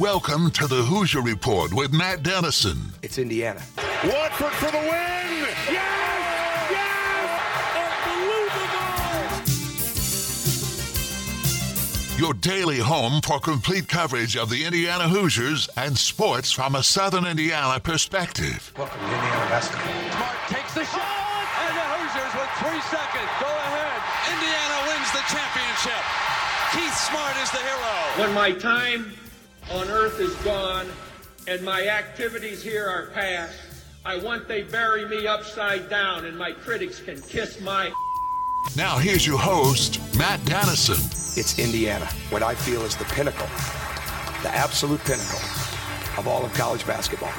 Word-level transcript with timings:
Welcome 0.00 0.50
to 0.52 0.66
the 0.66 0.82
Hoosier 0.82 1.20
Report 1.20 1.74
with 1.74 1.92
Matt 1.92 2.22
Dennison. 2.22 2.78
It's 3.02 3.18
Indiana. 3.18 3.60
Watford 4.02 4.52
for 4.54 4.70
the 4.70 4.78
win! 4.78 4.88
Yes! 4.88 6.70
Yes! 6.72 7.28
Unbelievable! 12.08 12.18
Your 12.18 12.32
daily 12.32 12.78
home 12.78 13.20
for 13.20 13.38
complete 13.40 13.88
coverage 13.88 14.38
of 14.38 14.48
the 14.48 14.64
Indiana 14.64 15.06
Hoosiers 15.06 15.68
and 15.76 15.98
sports 15.98 16.50
from 16.50 16.76
a 16.76 16.82
Southern 16.82 17.26
Indiana 17.26 17.78
perspective. 17.78 18.72
Welcome 18.78 19.00
to 19.00 19.04
Indiana 19.04 19.50
basketball. 19.50 19.92
Smart 20.16 20.38
takes 20.48 20.72
the 20.72 20.84
shot, 20.86 21.44
and 21.60 21.76
the 21.76 21.84
Hoosiers 21.92 22.32
with 22.40 22.48
three 22.56 22.80
seconds 22.88 23.28
go 23.36 23.52
ahead. 23.52 24.00
Indiana 24.32 24.80
wins 24.88 25.12
the 25.12 25.20
championship. 25.28 26.00
Keith 26.72 26.96
Smart 26.96 27.36
is 27.42 27.50
the 27.50 27.58
hero. 27.58 27.92
When 28.16 28.32
my 28.32 28.52
time 28.52 29.12
on 29.72 29.88
earth 29.88 30.18
is 30.18 30.34
gone 30.36 30.86
and 31.46 31.62
my 31.62 31.86
activities 31.86 32.60
here 32.62 32.88
are 32.88 33.06
past, 33.10 33.56
I 34.04 34.18
want 34.18 34.48
they 34.48 34.62
bury 34.62 35.06
me 35.06 35.28
upside 35.28 35.88
down 35.88 36.24
and 36.24 36.36
my 36.36 36.50
critics 36.52 37.00
can 37.00 37.20
kiss 37.22 37.60
my. 37.60 37.92
Now 38.76 38.98
here's 38.98 39.24
your 39.24 39.38
host, 39.38 40.00
Matt 40.18 40.44
Dennison. 40.44 40.96
It's 41.38 41.58
Indiana, 41.58 42.06
what 42.30 42.42
I 42.42 42.54
feel 42.54 42.82
is 42.82 42.96
the 42.96 43.04
pinnacle, 43.04 43.46
the 44.42 44.50
absolute 44.52 45.00
pinnacle 45.00 45.38
of 46.18 46.26
all 46.26 46.44
of 46.44 46.52
college 46.54 46.84
basketball. 46.84 47.32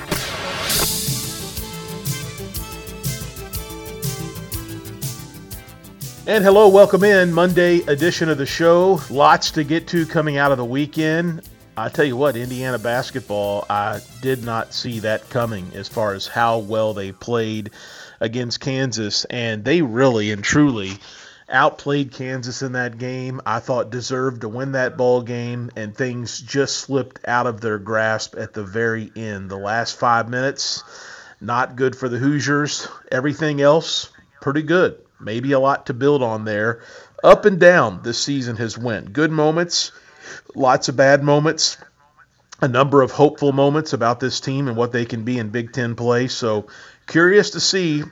And 6.27 6.45
hello, 6.45 6.69
welcome 6.69 7.03
in 7.03 7.33
Monday 7.33 7.79
edition 7.87 8.29
of 8.29 8.37
the 8.37 8.45
show. 8.45 9.01
Lots 9.09 9.51
to 9.51 9.65
get 9.65 9.87
to 9.89 10.05
coming 10.05 10.37
out 10.37 10.53
of 10.53 10.57
the 10.57 10.65
weekend. 10.65 11.41
I 11.77 11.87
tell 11.87 12.05
you 12.05 12.17
what, 12.17 12.35
Indiana 12.35 12.77
basketball, 12.77 13.65
I 13.69 14.01
did 14.21 14.43
not 14.43 14.73
see 14.73 14.99
that 14.99 15.29
coming 15.29 15.71
as 15.73 15.87
far 15.87 16.13
as 16.13 16.27
how 16.27 16.59
well 16.59 16.93
they 16.93 17.13
played 17.13 17.71
against 18.19 18.59
Kansas, 18.59 19.23
and 19.25 19.63
they 19.63 19.81
really 19.81 20.31
and 20.31 20.43
truly 20.43 20.97
outplayed 21.49 22.11
Kansas 22.11 22.61
in 22.61 22.73
that 22.73 22.97
game. 22.97 23.39
I 23.45 23.59
thought 23.59 23.89
deserved 23.89 24.41
to 24.41 24.49
win 24.49 24.73
that 24.73 24.97
ball 24.97 25.21
game, 25.21 25.71
and 25.77 25.95
things 25.95 26.41
just 26.41 26.77
slipped 26.77 27.19
out 27.25 27.47
of 27.47 27.61
their 27.61 27.77
grasp 27.77 28.35
at 28.37 28.53
the 28.53 28.63
very 28.63 29.09
end. 29.15 29.49
The 29.49 29.57
last 29.57 29.97
five 29.97 30.29
minutes, 30.29 30.83
not 31.39 31.77
good 31.77 31.95
for 31.95 32.09
the 32.09 32.17
Hoosiers. 32.17 32.87
Everything 33.11 33.61
else, 33.61 34.09
pretty 34.41 34.63
good. 34.63 34.97
Maybe 35.21 35.53
a 35.53 35.59
lot 35.59 35.85
to 35.85 35.93
build 35.93 36.21
on 36.21 36.43
there. 36.43 36.81
Up 37.23 37.45
and 37.45 37.59
down 37.59 38.01
this 38.03 38.19
season 38.19 38.57
has 38.57 38.77
went. 38.77 39.13
Good 39.13 39.31
moments, 39.31 39.91
lots 40.55 40.89
of 40.89 40.95
bad 40.95 41.23
moments, 41.23 41.77
a 42.61 42.67
number 42.67 43.01
of 43.01 43.11
hopeful 43.11 43.51
moments 43.51 43.93
about 43.93 44.19
this 44.19 44.39
team 44.39 44.67
and 44.67 44.77
what 44.77 44.91
they 44.91 45.05
can 45.05 45.23
be 45.23 45.37
in 45.37 45.49
Big 45.49 45.73
Ten 45.73 45.95
play. 45.95 46.27
So 46.27 46.67
curious 47.07 47.51
to 47.51 47.59
see 47.59 48.03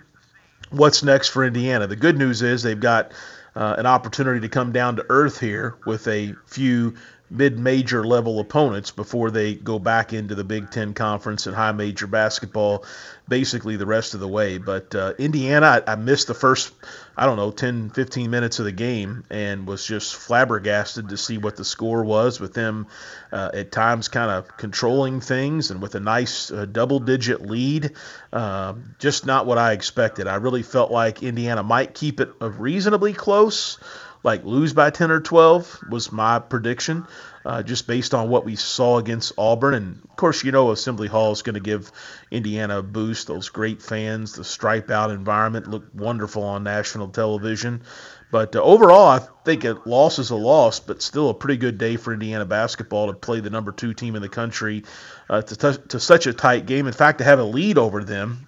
what's 0.72 1.04
next 1.04 1.30
for 1.30 1.46
Indiana. 1.46 1.88
The 1.88 1.96
good 1.96 2.18
news 2.18 2.42
is 2.42 2.64
they've 2.64 2.80
got 2.80 3.12
uh, 3.56 3.76
an 3.78 3.86
opportunity 3.86 4.42
to 4.42 4.50
come 4.50 4.72
down 4.72 4.96
to 4.98 5.06
earth 5.10 5.40
here 5.40 5.78
with 5.86 6.08
a 6.08 6.36
few 6.46 6.96
mid-major 7.30 8.06
level 8.06 8.40
opponents 8.40 8.92
before 8.92 9.32
they 9.32 9.54
go 9.54 9.80
back 9.80 10.14
into 10.14 10.36
the 10.36 10.44
Big 10.44 10.72
Ten 10.72 10.94
Conference 10.94 11.48
and 11.48 11.56
high 11.56 11.72
major 11.72 12.08
basketball 12.08 12.84
basically 13.30 13.78
the 13.78 13.86
rest 13.86 14.16
of 14.16 14.20
the 14.20 14.28
way. 14.28 14.58
But 14.58 14.94
uh, 14.96 15.14
Indiana, 15.18 15.84
I, 15.88 15.94
I, 15.94 15.96
missed 15.96 16.28
the 16.28 16.34
first, 16.34 16.74
I 17.16 17.26
don't 17.26 17.38
know, 17.38 17.52
10, 17.52 17.92
15 17.92 18.30
minutes 18.30 18.60
of 18.60 18.66
the 18.66 18.72
game 18.72 19.24
and 19.30 19.68
was 19.68 19.86
just 19.86 20.16
flabbergasted 20.16 21.10
to 21.10 21.18
see 21.18 21.38
what 21.38 21.56
the 21.56 21.64
score 21.64 22.04
was 22.04 22.40
with 22.40 22.54
them 22.54 22.88
uh, 23.32 23.52
at 23.54 23.72
times 23.72 24.08
kind 24.08 24.32
of 24.32 24.58
controlling 24.58 25.22
things 25.22 25.70
and 25.70 25.82
with 25.82 25.96
a 25.96 26.00
nice 26.00 26.52
uh, 26.52 26.66
double 26.66 27.00
digit 27.00 27.42
lead. 27.42 27.92
Um, 28.34 28.96
just 29.00 29.26
not 29.26 29.46
what 29.46 29.60
I 29.60 29.74
expected. 29.74 30.28
I 30.28 30.36
really 30.36 30.64
felt 30.64 30.92
like 30.92 31.24
Indiana 31.24 31.64
might 31.64 31.94
keep 31.94 32.20
it 32.20 32.30
reasonably 32.42 33.14
close 33.14 33.78
like 34.24 34.44
lose 34.44 34.74
by 34.74 34.90
10 34.90 35.12
or 35.12 35.22
12 35.22 35.86
was 35.90 36.12
my 36.12 36.40
prediction, 36.40 37.08
uh, 37.46 37.64
just 37.64 37.88
based 37.88 38.14
on 38.14 38.30
what 38.30 38.46
we 38.46 38.56
saw 38.56 38.98
against 38.98 39.34
Auburn. 39.38 39.74
And 39.74 40.04
of 40.04 40.16
course, 40.18 40.44
you 40.44 40.52
know, 40.52 40.72
Assembly 40.72 41.08
Hall 41.08 41.32
is 41.32 41.42
going 41.42 41.54
to 41.54 41.62
give 41.62 41.92
Indiana 42.30 42.80
a 42.80 42.84
boost. 42.84 43.28
Those 43.28 43.50
great 43.50 43.82
fans, 43.82 44.34
the 44.34 44.44
stripe 44.44 44.92
out 44.92 45.12
environment 45.12 45.68
looked 45.68 45.96
wonderful 45.96 46.44
on 46.44 46.64
national 46.64 47.10
television. 47.10 47.84
But 48.32 48.56
uh, 48.56 48.62
overall, 48.62 49.08
I 49.08 49.20
think 49.46 49.64
a 49.64 49.80
loss 49.86 50.20
is 50.20 50.30
a 50.30 50.36
loss, 50.36 50.80
but 50.80 51.02
still 51.02 51.30
a 51.30 51.34
pretty 51.34 51.58
good 51.58 51.78
day 51.78 51.96
for 51.96 52.14
Indiana 52.14 52.46
basketball 52.46 53.08
to 53.08 53.14
play 53.14 53.40
the 53.40 53.50
number 53.50 53.72
two 53.72 53.94
team 53.94 54.16
in 54.16 54.22
the 54.22 54.30
country 54.30 54.84
uh, 55.30 55.42
to, 55.42 55.56
t- 55.56 55.84
to 55.90 56.00
such 56.00 56.28
a 56.28 56.34
tight 56.34 56.66
game. 56.66 56.88
In 56.88 56.94
fact, 56.94 57.20
to 57.20 57.24
have 57.24 57.40
a 57.40 57.44
lead 57.44 57.78
over 57.78 58.04
them 58.04 58.48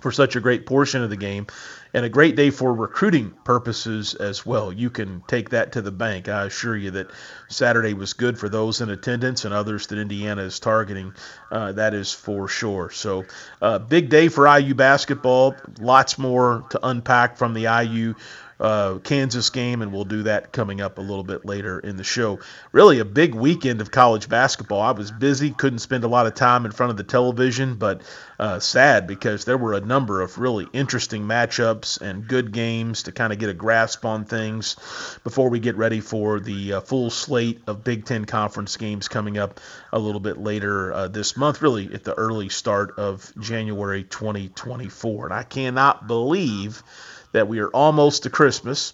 for 0.00 0.10
such 0.10 0.34
a 0.34 0.40
great 0.40 0.66
portion 0.66 1.02
of 1.02 1.10
the 1.10 1.16
game 1.16 1.46
and 1.94 2.04
a 2.04 2.08
great 2.08 2.36
day 2.36 2.50
for 2.50 2.72
recruiting 2.72 3.32
purposes 3.44 4.14
as 4.14 4.46
well. 4.46 4.72
You 4.72 4.90
can 4.90 5.22
take 5.26 5.50
that 5.50 5.72
to 5.72 5.82
the 5.82 5.90
bank. 5.90 6.28
I 6.28 6.44
assure 6.44 6.76
you 6.76 6.92
that 6.92 7.10
Saturday 7.48 7.94
was 7.94 8.14
good 8.14 8.38
for 8.38 8.48
those 8.48 8.80
in 8.80 8.90
attendance 8.90 9.44
and 9.44 9.52
others 9.52 9.86
that 9.88 9.98
Indiana 9.98 10.42
is 10.42 10.58
targeting. 10.58 11.14
Uh, 11.50 11.72
that 11.72 11.94
is 11.94 12.12
for 12.12 12.48
sure. 12.48 12.90
So, 12.90 13.24
uh, 13.60 13.78
big 13.78 14.08
day 14.08 14.28
for 14.28 14.46
IU 14.46 14.74
basketball. 14.74 15.54
Lots 15.78 16.18
more 16.18 16.64
to 16.70 16.80
unpack 16.86 17.36
from 17.36 17.52
the 17.52 17.66
IU 17.82 18.14
uh, 18.62 18.98
Kansas 18.98 19.50
game, 19.50 19.82
and 19.82 19.92
we'll 19.92 20.04
do 20.04 20.22
that 20.22 20.52
coming 20.52 20.80
up 20.80 20.98
a 20.98 21.00
little 21.00 21.24
bit 21.24 21.44
later 21.44 21.80
in 21.80 21.96
the 21.96 22.04
show. 22.04 22.38
Really, 22.70 23.00
a 23.00 23.04
big 23.04 23.34
weekend 23.34 23.80
of 23.80 23.90
college 23.90 24.28
basketball. 24.28 24.80
I 24.80 24.92
was 24.92 25.10
busy, 25.10 25.50
couldn't 25.50 25.80
spend 25.80 26.04
a 26.04 26.08
lot 26.08 26.28
of 26.28 26.34
time 26.34 26.64
in 26.64 26.70
front 26.70 26.90
of 26.90 26.96
the 26.96 27.02
television, 27.02 27.74
but 27.74 28.02
uh, 28.38 28.60
sad 28.60 29.08
because 29.08 29.44
there 29.44 29.58
were 29.58 29.74
a 29.74 29.80
number 29.80 30.20
of 30.20 30.38
really 30.38 30.68
interesting 30.72 31.22
matchups 31.22 32.00
and 32.00 32.28
good 32.28 32.52
games 32.52 33.02
to 33.04 33.12
kind 33.12 33.32
of 33.32 33.40
get 33.40 33.48
a 33.48 33.54
grasp 33.54 34.04
on 34.04 34.24
things 34.24 34.76
before 35.24 35.48
we 35.48 35.58
get 35.58 35.76
ready 35.76 36.00
for 36.00 36.38
the 36.38 36.74
uh, 36.74 36.80
full 36.80 37.10
slate 37.10 37.60
of 37.66 37.82
Big 37.82 38.04
Ten 38.04 38.24
Conference 38.24 38.76
games 38.76 39.08
coming 39.08 39.38
up 39.38 39.58
a 39.92 39.98
little 39.98 40.20
bit 40.20 40.38
later 40.38 40.92
uh, 40.92 41.08
this 41.08 41.36
month, 41.36 41.62
really 41.62 41.92
at 41.92 42.04
the 42.04 42.14
early 42.14 42.48
start 42.48 42.96
of 42.96 43.32
January 43.40 44.04
2024. 44.04 45.26
And 45.26 45.34
I 45.34 45.42
cannot 45.42 46.06
believe 46.06 46.82
that 47.32 47.48
we 47.48 47.60
are 47.60 47.68
almost 47.68 48.22
to 48.22 48.30
Christmas, 48.30 48.92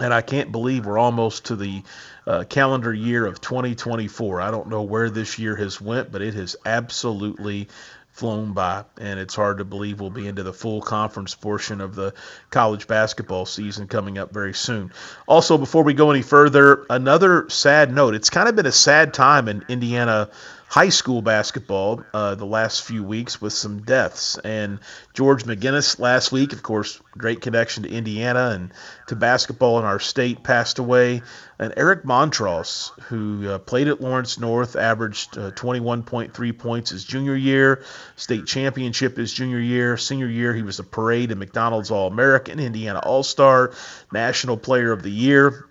and 0.00 0.12
I 0.12 0.22
can't 0.22 0.52
believe 0.52 0.86
we're 0.86 0.98
almost 0.98 1.46
to 1.46 1.56
the 1.56 1.82
uh, 2.26 2.44
calendar 2.44 2.92
year 2.92 3.26
of 3.26 3.40
2024. 3.40 4.40
I 4.40 4.50
don't 4.50 4.68
know 4.68 4.82
where 4.82 5.10
this 5.10 5.38
year 5.38 5.56
has 5.56 5.80
went, 5.80 6.10
but 6.10 6.22
it 6.22 6.34
has 6.34 6.56
absolutely 6.64 7.68
flown 8.16 8.54
by, 8.54 8.82
and 8.98 9.20
it's 9.20 9.34
hard 9.34 9.58
to 9.58 9.64
believe 9.64 10.00
we'll 10.00 10.08
be 10.08 10.26
into 10.26 10.42
the 10.42 10.52
full 10.52 10.80
conference 10.80 11.34
portion 11.34 11.82
of 11.82 11.94
the 11.94 12.14
college 12.48 12.86
basketball 12.86 13.44
season 13.44 13.86
coming 13.86 14.16
up 14.16 14.32
very 14.32 14.54
soon. 14.54 14.90
Also, 15.26 15.58
before 15.58 15.82
we 15.82 15.92
go 15.92 16.10
any 16.10 16.22
further, 16.22 16.86
another 16.88 17.46
sad 17.50 17.92
note. 17.92 18.14
It's 18.14 18.30
kind 18.30 18.48
of 18.48 18.56
been 18.56 18.64
a 18.64 18.72
sad 18.72 19.12
time 19.12 19.48
in 19.48 19.66
Indiana 19.68 20.30
high 20.68 20.88
school 20.88 21.22
basketball 21.22 22.04
uh, 22.12 22.34
the 22.34 22.44
last 22.44 22.82
few 22.82 23.02
weeks 23.02 23.40
with 23.40 23.52
some 23.52 23.82
deaths. 23.82 24.36
And 24.38 24.80
George 25.14 25.44
McGinnis 25.44 25.98
last 25.98 26.32
week, 26.32 26.52
of 26.52 26.62
course, 26.62 27.00
great 27.16 27.40
connection 27.40 27.84
to 27.84 27.88
Indiana 27.88 28.50
and 28.50 28.72
to 29.06 29.16
basketball 29.16 29.78
in 29.78 29.84
our 29.84 30.00
state, 30.00 30.42
passed 30.42 30.78
away. 30.78 31.22
And 31.58 31.72
Eric 31.76 32.02
Montross, 32.04 32.90
who 33.04 33.48
uh, 33.48 33.58
played 33.58 33.88
at 33.88 34.00
Lawrence 34.00 34.38
North, 34.38 34.76
averaged 34.76 35.38
uh, 35.38 35.52
21.3 35.52 36.58
points 36.58 36.90
his 36.90 37.04
junior 37.04 37.36
year, 37.36 37.84
state 38.16 38.46
championship 38.46 39.16
his 39.16 39.32
junior 39.32 39.60
year. 39.60 39.96
Senior 39.96 40.28
year, 40.28 40.52
he 40.52 40.62
was 40.62 40.80
a 40.80 40.84
parade 40.84 41.30
and 41.30 41.38
McDonald's 41.38 41.90
All 41.90 42.08
American, 42.08 42.58
Indiana 42.58 42.98
All 42.98 43.22
Star, 43.22 43.72
National 44.12 44.56
Player 44.56 44.92
of 44.92 45.02
the 45.02 45.10
Year. 45.10 45.66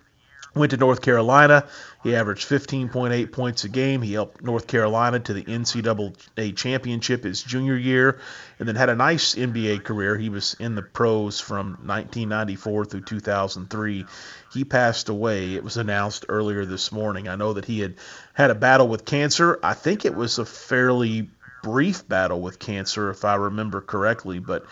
Went 0.54 0.70
to 0.70 0.78
North 0.78 1.02
Carolina. 1.02 1.66
He 2.06 2.14
averaged 2.14 2.48
15.8 2.48 3.32
points 3.32 3.64
a 3.64 3.68
game. 3.68 4.00
He 4.00 4.12
helped 4.12 4.40
North 4.40 4.68
Carolina 4.68 5.18
to 5.18 5.34
the 5.34 5.42
NCAA 5.42 6.56
championship 6.56 7.24
his 7.24 7.42
junior 7.42 7.74
year, 7.74 8.20
and 8.60 8.68
then 8.68 8.76
had 8.76 8.90
a 8.90 8.94
nice 8.94 9.34
NBA 9.34 9.82
career. 9.82 10.16
He 10.16 10.28
was 10.28 10.54
in 10.60 10.76
the 10.76 10.82
pros 10.82 11.40
from 11.40 11.70
1994 11.84 12.84
through 12.84 13.00
2003. 13.00 14.06
He 14.52 14.64
passed 14.64 15.08
away. 15.08 15.56
It 15.56 15.64
was 15.64 15.78
announced 15.78 16.26
earlier 16.28 16.64
this 16.64 16.92
morning. 16.92 17.26
I 17.26 17.34
know 17.34 17.54
that 17.54 17.64
he 17.64 17.80
had 17.80 17.96
had 18.34 18.52
a 18.52 18.54
battle 18.54 18.86
with 18.86 19.04
cancer. 19.04 19.58
I 19.64 19.74
think 19.74 20.04
it 20.04 20.14
was 20.14 20.38
a 20.38 20.44
fairly 20.44 21.28
brief 21.64 22.08
battle 22.08 22.40
with 22.40 22.60
cancer, 22.60 23.10
if 23.10 23.24
I 23.24 23.34
remember 23.34 23.80
correctly, 23.80 24.38
but 24.38 24.64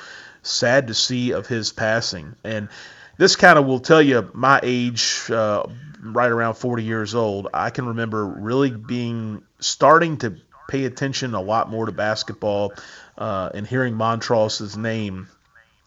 sad 0.43 0.87
to 0.87 0.95
see 0.95 1.33
of 1.33 1.49
his 1.49 1.73
passing. 1.73 2.37
And 2.45 2.69
this 3.17 3.37
kind 3.37 3.59
of 3.59 3.67
will 3.67 3.81
tell 3.81 4.03
you 4.03 4.31
my 4.33 4.61
age, 4.63 5.31
uh, 5.31 5.65
right 6.01 6.31
around 6.31 6.55
40 6.55 6.83
years 6.83 7.15
old. 7.15 7.49
I 7.55 7.71
can 7.71 7.87
remember 7.87 8.25
really 8.27 8.71
being 8.71 9.43
starting 9.61 10.19
to 10.19 10.37
pay 10.69 10.85
attention 10.85 11.35
a 11.35 11.41
lot 11.41 11.71
more 11.71 11.87
to 11.87 11.93
basketball 11.93 12.75
uh, 13.19 13.51
and 13.55 13.67
hearing 13.67 13.95
Montross's 13.95 14.77
name 14.77 15.29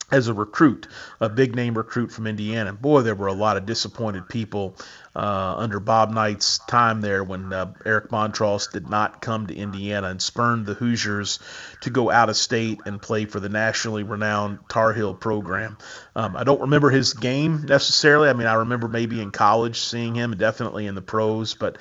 as 0.09 0.29
a 0.29 0.33
recruit, 0.33 0.87
a 1.19 1.27
big 1.27 1.53
name 1.53 1.77
recruit 1.77 2.11
from 2.11 2.27
Indiana. 2.27 2.71
Boy, 2.71 3.01
there 3.01 3.15
were 3.15 3.27
a 3.27 3.33
lot 3.33 3.57
of 3.57 3.65
disappointed 3.65 4.29
people 4.29 4.77
uh, 5.13 5.55
under 5.57 5.81
Bob 5.81 6.11
Knight's 6.11 6.59
time 6.59 7.01
there 7.01 7.23
when 7.25 7.51
uh, 7.51 7.73
Eric 7.85 8.09
Montross 8.09 8.71
did 8.71 8.89
not 8.89 9.21
come 9.21 9.47
to 9.47 9.55
Indiana 9.55 10.07
and 10.07 10.21
spurned 10.21 10.65
the 10.65 10.75
Hoosiers 10.75 11.39
to 11.81 11.89
go 11.89 12.09
out 12.09 12.29
of 12.29 12.37
state 12.37 12.79
and 12.85 13.01
play 13.01 13.25
for 13.25 13.41
the 13.41 13.49
nationally 13.49 14.03
renowned 14.03 14.59
Tar 14.69 14.93
Heel 14.93 15.13
program. 15.13 15.77
Um, 16.15 16.37
I 16.37 16.45
don't 16.45 16.61
remember 16.61 16.89
his 16.89 17.13
game 17.13 17.65
necessarily. 17.67 18.29
I 18.29 18.33
mean, 18.33 18.47
I 18.47 18.55
remember 18.55 18.87
maybe 18.87 19.21
in 19.21 19.31
college 19.31 19.79
seeing 19.79 20.15
him, 20.15 20.37
definitely 20.37 20.87
in 20.87 20.95
the 20.95 21.01
pros, 21.01 21.53
but 21.53 21.77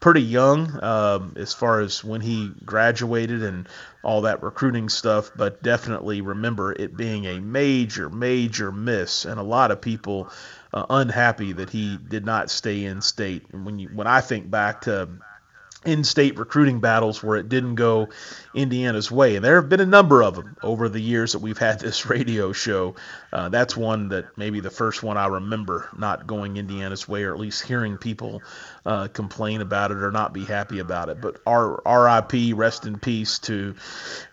pretty 0.00 0.22
young 0.22 0.82
um, 0.82 1.34
as 1.36 1.52
far 1.52 1.80
as 1.80 2.02
when 2.02 2.22
he 2.22 2.50
graduated 2.64 3.42
and 3.42 3.68
all 4.02 4.22
that 4.22 4.42
recruiting 4.42 4.88
stuff, 4.88 5.30
but 5.36 5.62
definitely 5.62 6.20
remember 6.20 6.72
it 6.72 6.96
being 6.96 7.26
a 7.26 7.40
major, 7.40 8.08
major 8.08 8.72
miss, 8.72 9.24
and 9.24 9.38
a 9.38 9.42
lot 9.42 9.70
of 9.70 9.80
people 9.80 10.30
uh, 10.72 10.86
unhappy 10.88 11.52
that 11.52 11.70
he 11.70 11.98
did 12.08 12.24
not 12.24 12.50
stay 12.50 12.84
in 12.84 13.02
state. 13.02 13.44
And 13.52 13.66
when 13.66 13.78
you 13.78 13.88
when 13.88 14.06
I 14.06 14.20
think 14.20 14.50
back 14.50 14.82
to 14.82 15.08
in-state 15.84 16.38
recruiting 16.38 16.80
battles 16.80 17.22
where 17.22 17.38
it 17.38 17.48
didn't 17.48 17.74
go 17.74 18.08
Indiana's 18.54 19.10
way. 19.10 19.36
And 19.36 19.44
there 19.44 19.56
have 19.56 19.70
been 19.70 19.80
a 19.80 19.86
number 19.86 20.22
of 20.22 20.34
them 20.34 20.56
over 20.62 20.88
the 20.90 21.00
years 21.00 21.32
that 21.32 21.38
we've 21.38 21.58
had 21.58 21.80
this 21.80 22.04
radio 22.10 22.52
show. 22.52 22.96
Uh, 23.32 23.48
that's 23.48 23.76
one 23.76 24.08
that 24.10 24.36
maybe 24.36 24.60
the 24.60 24.70
first 24.70 25.02
one 25.02 25.16
I 25.16 25.26
remember 25.26 25.88
not 25.96 26.26
going 26.26 26.58
Indiana's 26.58 27.08
way, 27.08 27.24
or 27.24 27.32
at 27.32 27.40
least 27.40 27.62
hearing 27.62 27.96
people 27.96 28.42
uh, 28.84 29.08
complain 29.08 29.62
about 29.62 29.90
it 29.90 29.98
or 29.98 30.10
not 30.10 30.34
be 30.34 30.44
happy 30.44 30.80
about 30.80 31.08
it. 31.08 31.20
But 31.20 31.40
R- 31.46 31.80
RIP, 31.86 32.54
rest 32.54 32.84
in 32.86 32.98
peace 32.98 33.38
to 33.40 33.74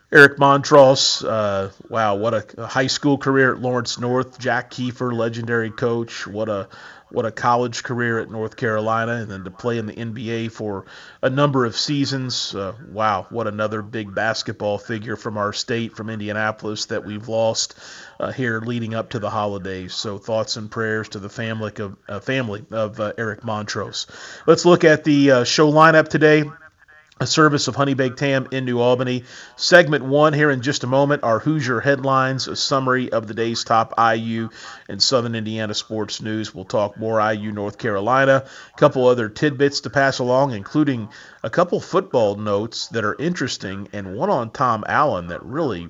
Eric 0.10 0.38
Montross, 0.38 1.22
uh, 1.28 1.70
wow, 1.90 2.16
what 2.16 2.34
a, 2.34 2.66
high 2.66 2.88
school 2.88 3.18
career 3.18 3.54
at 3.54 3.62
Lawrence 3.62 4.00
North. 4.00 4.40
Jack 4.40 4.72
Keefer, 4.72 5.14
legendary 5.14 5.70
coach. 5.70 6.26
What 6.26 6.48
a 6.48 6.70
what 7.10 7.26
a 7.26 7.32
college 7.32 7.84
career 7.84 8.20
at 8.20 8.32
North 8.32 8.56
Carolina, 8.56 9.14
and 9.14 9.30
then 9.30 9.44
to 9.44 9.52
play 9.52 9.78
in 9.78 9.86
the 9.86 9.94
NBA 9.94 10.52
for 10.52 10.86
a 11.22 11.30
number 11.30 11.66
of 11.66 11.76
seasons. 11.76 12.56
Uh, 12.56 12.74
wow, 12.90 13.28
what 13.30 13.48
another 13.48 13.82
big 13.82 14.16
basketball 14.16 14.78
figure 14.78 15.18
from 15.18 15.38
our 15.38 15.52
state, 15.52 15.98
from 15.98 16.10
Indianapolis, 16.10 16.86
that 16.86 17.06
we've 17.06 17.28
lost 17.28 17.78
uh, 18.20 18.32
here 18.32 18.62
leading 18.62 18.94
up 18.94 19.10
to 19.10 19.20
the 19.20 19.30
holidays. 19.30 19.94
So 19.94 20.18
thoughts 20.18 20.56
and 20.56 20.72
prayers 20.72 21.10
to 21.10 21.20
the 21.20 21.30
family 21.30 21.74
of 21.80 21.98
uh, 22.08 22.20
family 22.22 22.66
of 22.72 22.98
uh, 23.02 23.12
Eric 23.18 23.42
Montross. 23.42 24.06
Let's 24.46 24.64
look 24.64 24.86
at 24.86 25.04
the 25.04 25.32
uh, 25.32 25.44
show 25.44 25.70
lineup 25.70 26.08
today 26.08 26.46
a 27.20 27.26
service 27.26 27.68
of 27.68 27.76
Honey 27.76 27.96
Baked 27.96 28.20
Ham 28.20 28.48
in 28.52 28.66
New 28.66 28.80
Albany. 28.80 29.24
Segment 29.56 30.06
one 30.06 30.34
here 30.34 30.52
in 30.52 30.62
just 30.62 30.84
a 30.84 30.88
moment 30.88 31.24
are 31.24 31.40
Hoosier 31.40 31.80
headlines, 31.80 32.48
a 32.48 32.56
summary 32.56 33.12
of 33.12 33.28
the 33.28 33.34
day's 33.34 33.64
top 33.64 33.94
IU 33.98 34.50
and 34.88 35.02
Southern 35.02 35.34
Indiana 35.34 35.74
sports 35.74 36.22
news. 36.22 36.54
We'll 36.54 36.66
talk 36.66 36.98
more 36.98 37.20
IU 37.20 37.52
North 37.52 37.78
Carolina, 37.78 38.46
a 38.46 38.78
couple 38.78 39.08
other 39.08 39.30
tidbits 39.30 39.82
to 39.82 39.90
pass 39.90 40.20
along, 40.20 40.52
including 40.54 41.10
a 41.44 41.50
couple 41.50 41.80
football 41.80 42.36
notes 42.36 42.88
that 42.90 43.04
are 43.04 43.16
interesting, 43.20 43.88
and 43.94 44.16
one 44.16 44.30
on 44.30 44.52
Tom 44.52 44.84
Allen 44.88 45.28
that 45.28 45.44
really 45.44 45.90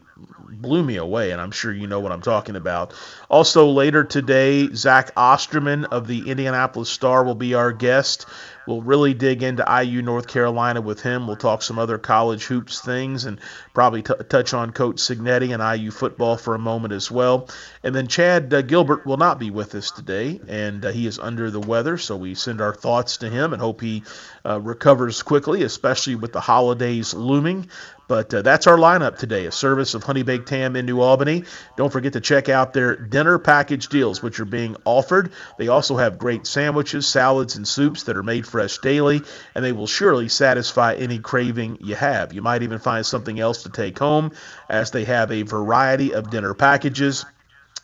blew 0.49 0.83
me 0.83 0.95
away, 0.95 1.31
and 1.31 1.41
I'm 1.41 1.51
sure 1.51 1.73
you 1.73 1.87
know 1.87 1.99
what 1.99 2.11
I'm 2.11 2.21
talking 2.21 2.55
about. 2.55 2.93
Also, 3.29 3.67
later 3.67 4.03
today, 4.03 4.69
Zach 4.73 5.11
Osterman 5.17 5.85
of 5.85 6.07
the 6.07 6.29
Indianapolis 6.29 6.89
Star 6.89 7.23
will 7.23 7.35
be 7.35 7.53
our 7.53 7.71
guest. 7.71 8.25
We'll 8.67 8.81
really 8.81 9.13
dig 9.13 9.41
into 9.43 9.65
IU 9.83 10.01
North 10.01 10.27
Carolina 10.27 10.81
with 10.81 11.01
him. 11.01 11.25
We'll 11.25 11.37
talk 11.37 11.61
some 11.61 11.79
other 11.79 11.97
college 11.97 12.45
hoops 12.45 12.81
things 12.81 13.25
and 13.25 13.39
probably 13.73 14.03
t- 14.03 14.13
touch 14.27 14.53
on 14.53 14.71
Coach 14.71 14.97
Cignetti 14.97 15.53
and 15.53 15.81
IU 15.81 15.89
football 15.89 16.37
for 16.37 16.53
a 16.53 16.59
moment 16.59 16.93
as 16.93 17.09
well. 17.09 17.49
And 17.81 17.95
then 17.95 18.07
Chad 18.07 18.53
uh, 18.53 18.61
Gilbert 18.61 19.05
will 19.05 19.17
not 19.17 19.39
be 19.39 19.49
with 19.49 19.73
us 19.73 19.91
today, 19.91 20.39
and 20.47 20.83
uh, 20.83 20.91
he 20.91 21.07
is 21.07 21.17
under 21.17 21.49
the 21.49 21.61
weather, 21.61 21.97
so 21.97 22.17
we 22.17 22.35
send 22.35 22.59
our 22.59 22.75
thoughts 22.75 23.17
to 23.17 23.29
him 23.29 23.53
and 23.53 23.61
hope 23.61 23.81
he 23.81 24.03
uh, 24.47 24.59
recovers 24.61 25.21
quickly, 25.23 25.63
especially 25.63 26.15
with 26.15 26.31
the 26.31 26.39
holidays 26.39 27.13
looming. 27.13 27.67
But 28.07 28.33
uh, 28.33 28.41
that's 28.41 28.67
our 28.67 28.77
lineup 28.77 29.17
today 29.17 29.47
a 29.47 29.51
service 29.51 29.93
of 29.93 30.03
Honey 30.03 30.23
Baked 30.23 30.49
Ham 30.49 30.77
in 30.77 30.85
New 30.85 31.01
Albany. 31.01 31.43
Don't 31.75 31.91
forget 31.91 32.13
to 32.13 32.21
check 32.21 32.47
out 32.47 32.71
their 32.71 32.95
dinner 32.95 33.37
package 33.37 33.89
deals, 33.89 34.23
which 34.23 34.39
are 34.39 34.45
being 34.45 34.77
offered. 34.85 35.33
They 35.57 35.67
also 35.67 35.97
have 35.97 36.17
great 36.17 36.47
sandwiches, 36.47 37.05
salads, 37.05 37.57
and 37.57 37.67
soups 37.67 38.03
that 38.03 38.15
are 38.15 38.23
made 38.23 38.47
fresh 38.47 38.77
daily, 38.77 39.21
and 39.53 39.65
they 39.65 39.73
will 39.73 39.87
surely 39.87 40.29
satisfy 40.29 40.93
any 40.93 41.19
craving 41.19 41.79
you 41.81 41.95
have. 41.95 42.31
You 42.31 42.41
might 42.41 42.63
even 42.63 42.79
find 42.79 43.05
something 43.05 43.39
else 43.39 43.63
to 43.63 43.69
take 43.69 43.99
home, 43.99 44.31
as 44.69 44.91
they 44.91 45.03
have 45.03 45.31
a 45.31 45.41
variety 45.41 46.13
of 46.13 46.29
dinner 46.29 46.53
packages. 46.53 47.25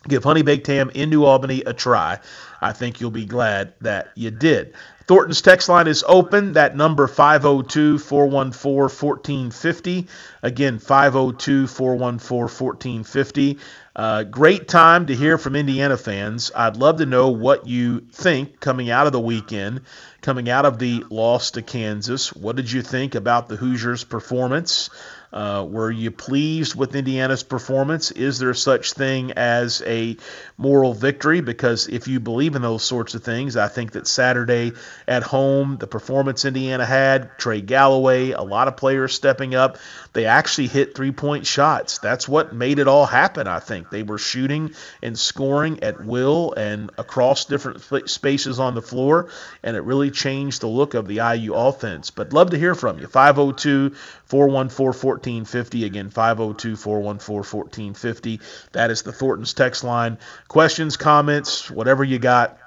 Give 0.06 0.22
Honey 0.22 0.42
Baked 0.42 0.66
Ham 0.66 0.90
in 0.94 1.08
New 1.08 1.24
Albany 1.24 1.62
a 1.64 1.72
try. 1.72 2.18
I 2.60 2.72
think 2.72 3.00
you'll 3.00 3.10
be 3.10 3.24
glad 3.24 3.74
that 3.80 4.08
you 4.14 4.30
did. 4.30 4.74
Thornton's 5.06 5.42
text 5.42 5.68
line 5.68 5.86
is 5.86 6.02
open. 6.06 6.54
That 6.54 6.76
number 6.76 7.06
502 7.06 7.98
414 7.98 8.82
1450. 8.82 10.06
Again, 10.42 10.78
502 10.78 11.66
414 11.66 12.40
1450. 12.40 13.58
Uh, 13.96 14.24
great 14.24 14.66
time 14.66 15.06
to 15.06 15.14
hear 15.14 15.36
from 15.36 15.56
Indiana 15.56 15.96
fans. 15.98 16.50
I'd 16.56 16.76
love 16.76 16.98
to 16.98 17.06
know 17.06 17.28
what 17.28 17.66
you 17.68 18.00
think 18.12 18.58
coming 18.60 18.90
out 18.90 19.06
of 19.06 19.12
the 19.12 19.20
weekend, 19.20 19.82
coming 20.22 20.48
out 20.48 20.64
of 20.64 20.78
the 20.78 21.04
loss 21.10 21.52
to 21.52 21.62
Kansas. 21.62 22.32
What 22.32 22.56
did 22.56 22.72
you 22.72 22.80
think 22.80 23.14
about 23.14 23.48
the 23.48 23.56
Hoosiers' 23.56 24.04
performance? 24.04 24.88
Uh, 25.34 25.66
were 25.68 25.90
you 25.90 26.12
pleased 26.12 26.76
with 26.76 26.94
Indiana's 26.94 27.42
performance? 27.42 28.12
Is 28.12 28.38
there 28.38 28.54
such 28.54 28.92
thing 28.92 29.32
as 29.32 29.82
a 29.84 30.16
moral 30.56 30.94
victory? 30.94 31.40
Because 31.40 31.88
if 31.88 32.06
you 32.06 32.20
believe 32.20 32.54
in 32.54 32.62
those 32.62 32.84
sorts 32.84 33.16
of 33.16 33.24
things, 33.24 33.56
I 33.56 33.66
think 33.66 33.92
that 33.92 34.06
Saturday 34.06 34.72
at 35.08 35.24
home, 35.24 35.76
the 35.80 35.88
performance 35.88 36.44
Indiana 36.44 36.86
had, 36.86 37.36
Trey 37.36 37.60
Galloway, 37.60 38.30
a 38.30 38.42
lot 38.42 38.68
of 38.68 38.76
players 38.76 39.12
stepping 39.12 39.56
up, 39.56 39.78
they 40.14 40.26
actually 40.26 40.68
hit 40.68 40.94
three 40.94 41.10
point 41.10 41.44
shots. 41.44 41.98
That's 41.98 42.28
what 42.28 42.54
made 42.54 42.78
it 42.78 42.88
all 42.88 43.04
happen, 43.04 43.46
I 43.46 43.58
think. 43.58 43.90
They 43.90 44.04
were 44.04 44.18
shooting 44.18 44.72
and 45.02 45.18
scoring 45.18 45.82
at 45.82 46.04
will 46.04 46.54
and 46.56 46.90
across 46.96 47.44
different 47.44 47.82
spaces 48.08 48.58
on 48.60 48.74
the 48.74 48.82
floor, 48.82 49.28
and 49.62 49.76
it 49.76 49.82
really 49.82 50.10
changed 50.10 50.60
the 50.60 50.68
look 50.68 50.94
of 50.94 51.08
the 51.08 51.16
IU 51.16 51.54
offense. 51.54 52.10
But 52.10 52.32
love 52.32 52.50
to 52.50 52.58
hear 52.58 52.74
from 52.74 53.00
you. 53.00 53.08
502 53.08 53.90
414 54.26 54.86
1450. 54.86 55.84
Again, 55.84 56.10
502 56.10 56.76
414 56.76 57.58
1450. 57.58 58.40
That 58.72 58.90
is 58.90 59.02
the 59.02 59.12
Thornton's 59.12 59.52
text 59.52 59.82
line. 59.82 60.18
Questions, 60.46 60.96
comments, 60.96 61.70
whatever 61.70 62.04
you 62.04 62.20
got, 62.20 62.58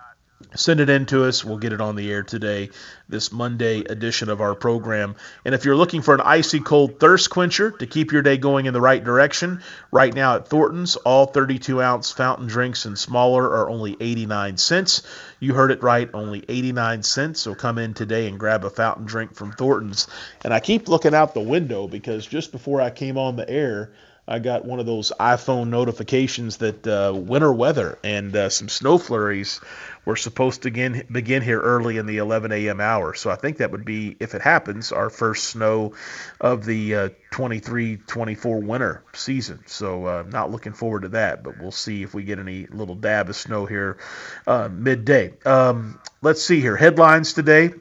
send 0.56 0.80
it 0.80 0.90
in 0.90 1.06
to 1.08 1.26
us. 1.26 1.44
We'll 1.44 1.58
get 1.58 1.74
it 1.74 1.82
on 1.82 1.96
the 1.96 2.12
air 2.12 2.24
today, 2.24 2.70
this 3.10 3.32
Monday 3.32 3.80
edition 3.80 4.30
of 4.30 4.42
our 4.42 4.56
program. 4.56 5.16
And 5.46 5.56
if 5.56 5.66
you're 5.66 5.76
looking 5.76 6.02
for 6.02 6.14
an 6.14 6.22
icy 6.22 6.60
cold 6.60 7.00
thirst 7.00 7.30
quencher 7.30 7.72
to 7.72 7.88
keep 7.88 8.12
your 8.12 8.22
day 8.22 8.38
going 8.38 8.66
in 8.66 8.74
the 8.74 8.82
right 8.82 9.04
direction, 9.04 9.62
right 9.92 10.14
now 10.14 10.36
at 10.36 10.48
Thornton's, 10.48 10.96
all 10.96 11.26
32 11.26 11.82
ounce 11.82 12.12
fountain 12.12 12.48
drinks 12.48 12.86
and 12.86 12.98
smaller 12.98 13.44
are 13.44 13.70
only 13.70 13.98
89 14.00 14.58
cents. 14.58 15.04
You 15.40 15.54
heard 15.54 15.72
it 15.72 15.84
right, 15.84 16.10
only 16.14 16.44
89 16.48 17.04
cents. 17.04 17.42
So 17.42 17.56
come 17.56 17.78
in 17.78 17.94
today 17.94 18.28
and 18.28 18.40
grab 18.40 18.64
a 18.64 18.70
fountain 18.70 19.06
drink 19.06 19.36
from 19.36 19.52
Thornton's. 19.52 20.08
And 20.44 20.54
I 20.54 20.60
keep 20.60 20.88
looking 20.88 21.16
out 21.16 21.34
the 21.34 21.42
window 21.42 21.88
because 21.88 22.26
just 22.26 22.52
before 22.52 22.82
I 22.82 22.90
came 22.90 23.18
on 23.18 23.36
the 23.36 23.50
air, 23.50 23.92
I 24.28 24.40
got 24.40 24.66
one 24.66 24.80
of 24.80 24.86
those 24.86 25.14
iPhone 25.20 25.70
notifications 25.70 26.58
that 26.58 26.86
uh, 26.86 27.14
winter 27.16 27.54
weather 27.54 27.98
and 28.04 28.36
uh, 28.36 28.50
some 28.50 28.68
snow 28.68 28.98
flurries 28.98 29.62
were 30.04 30.18
supposed 30.18 30.64
to 30.64 30.70
begin, 30.70 31.08
begin 31.10 31.42
here 31.42 31.62
early 31.62 31.98
in 31.98 32.06
the 32.06 32.18
11 32.18 32.52
a.m. 32.52 32.82
hour. 32.82 33.14
So 33.14 33.30
I 33.30 33.36
think 33.36 33.58
that 33.58 33.72
would 33.72 33.86
be, 33.86 34.18
if 34.20 34.36
it 34.36 34.42
happens, 34.42 34.92
our 34.92 35.10
first 35.10 35.46
snow 35.46 35.94
of 36.42 36.66
the 36.66 36.96
uh, 36.96 37.10
23 37.32 37.98
24 37.98 38.60
winter 38.60 39.04
season. 39.14 39.64
So 39.66 40.06
uh, 40.06 40.24
not 40.28 40.52
looking 40.52 40.74
forward 40.74 41.04
to 41.04 41.10
that, 41.10 41.44
but 41.44 41.60
we'll 41.60 41.72
see 41.72 42.04
if 42.04 42.14
we 42.14 42.24
get 42.24 42.40
any 42.40 42.68
little 42.68 42.96
dab 42.96 43.30
of 43.30 43.36
snow 43.36 43.66
here 43.66 43.98
uh, 44.46 44.68
midday. 44.70 45.34
Um, 45.46 46.00
let's 46.22 46.44
see 46.44 46.60
here. 46.60 46.76
Headlines 46.76 47.32
today. 47.32 47.72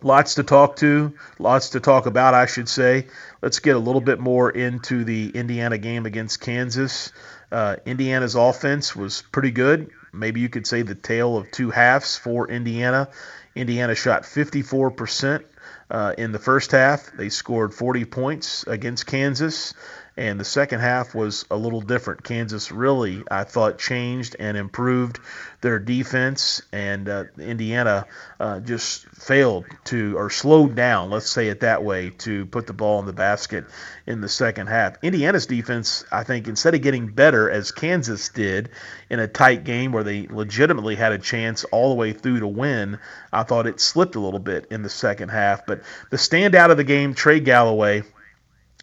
Lots 0.00 0.34
to 0.36 0.44
talk 0.44 0.76
to, 0.76 1.14
lots 1.40 1.70
to 1.70 1.80
talk 1.80 2.06
about, 2.06 2.32
I 2.32 2.46
should 2.46 2.68
say. 2.68 3.08
Let's 3.42 3.58
get 3.58 3.74
a 3.74 3.80
little 3.80 4.00
bit 4.00 4.20
more 4.20 4.48
into 4.48 5.02
the 5.02 5.30
Indiana 5.30 5.76
game 5.76 6.06
against 6.06 6.40
Kansas. 6.40 7.12
Uh, 7.50 7.76
Indiana's 7.84 8.36
offense 8.36 8.94
was 8.94 9.22
pretty 9.32 9.50
good. 9.50 9.90
Maybe 10.12 10.40
you 10.40 10.48
could 10.48 10.66
say 10.66 10.82
the 10.82 10.94
tale 10.94 11.36
of 11.36 11.50
two 11.50 11.70
halves 11.70 12.16
for 12.16 12.48
Indiana. 12.48 13.08
Indiana 13.56 13.96
shot 13.96 14.22
54% 14.22 15.44
uh, 15.90 16.14
in 16.16 16.30
the 16.30 16.38
first 16.38 16.70
half. 16.70 17.10
They 17.16 17.28
scored 17.28 17.74
40 17.74 18.04
points 18.04 18.64
against 18.66 19.06
Kansas. 19.06 19.74
And 20.18 20.40
the 20.40 20.44
second 20.44 20.80
half 20.80 21.14
was 21.14 21.44
a 21.48 21.56
little 21.56 21.80
different. 21.80 22.24
Kansas 22.24 22.72
really, 22.72 23.22
I 23.30 23.44
thought, 23.44 23.78
changed 23.78 24.34
and 24.40 24.56
improved 24.56 25.20
their 25.60 25.78
defense, 25.78 26.60
and 26.72 27.08
uh, 27.08 27.24
Indiana 27.38 28.04
uh, 28.40 28.58
just 28.58 29.06
failed 29.10 29.66
to, 29.84 30.18
or 30.18 30.28
slowed 30.28 30.74
down, 30.74 31.10
let's 31.10 31.30
say 31.30 31.46
it 31.46 31.60
that 31.60 31.84
way, 31.84 32.10
to 32.10 32.46
put 32.46 32.66
the 32.66 32.72
ball 32.72 32.98
in 32.98 33.06
the 33.06 33.12
basket 33.12 33.66
in 34.08 34.20
the 34.20 34.28
second 34.28 34.66
half. 34.66 34.96
Indiana's 35.04 35.46
defense, 35.46 36.04
I 36.10 36.24
think, 36.24 36.48
instead 36.48 36.74
of 36.74 36.82
getting 36.82 37.06
better 37.06 37.48
as 37.48 37.70
Kansas 37.70 38.28
did 38.28 38.70
in 39.08 39.20
a 39.20 39.28
tight 39.28 39.62
game 39.62 39.92
where 39.92 40.02
they 40.02 40.26
legitimately 40.26 40.96
had 40.96 41.12
a 41.12 41.18
chance 41.18 41.62
all 41.62 41.90
the 41.90 41.94
way 41.94 42.12
through 42.12 42.40
to 42.40 42.48
win, 42.48 42.98
I 43.32 43.44
thought 43.44 43.68
it 43.68 43.78
slipped 43.78 44.16
a 44.16 44.20
little 44.20 44.40
bit 44.40 44.66
in 44.72 44.82
the 44.82 44.90
second 44.90 45.28
half. 45.28 45.64
But 45.64 45.82
the 46.10 46.16
standout 46.16 46.72
of 46.72 46.76
the 46.76 46.82
game, 46.82 47.14
Trey 47.14 47.38
Galloway 47.38 48.02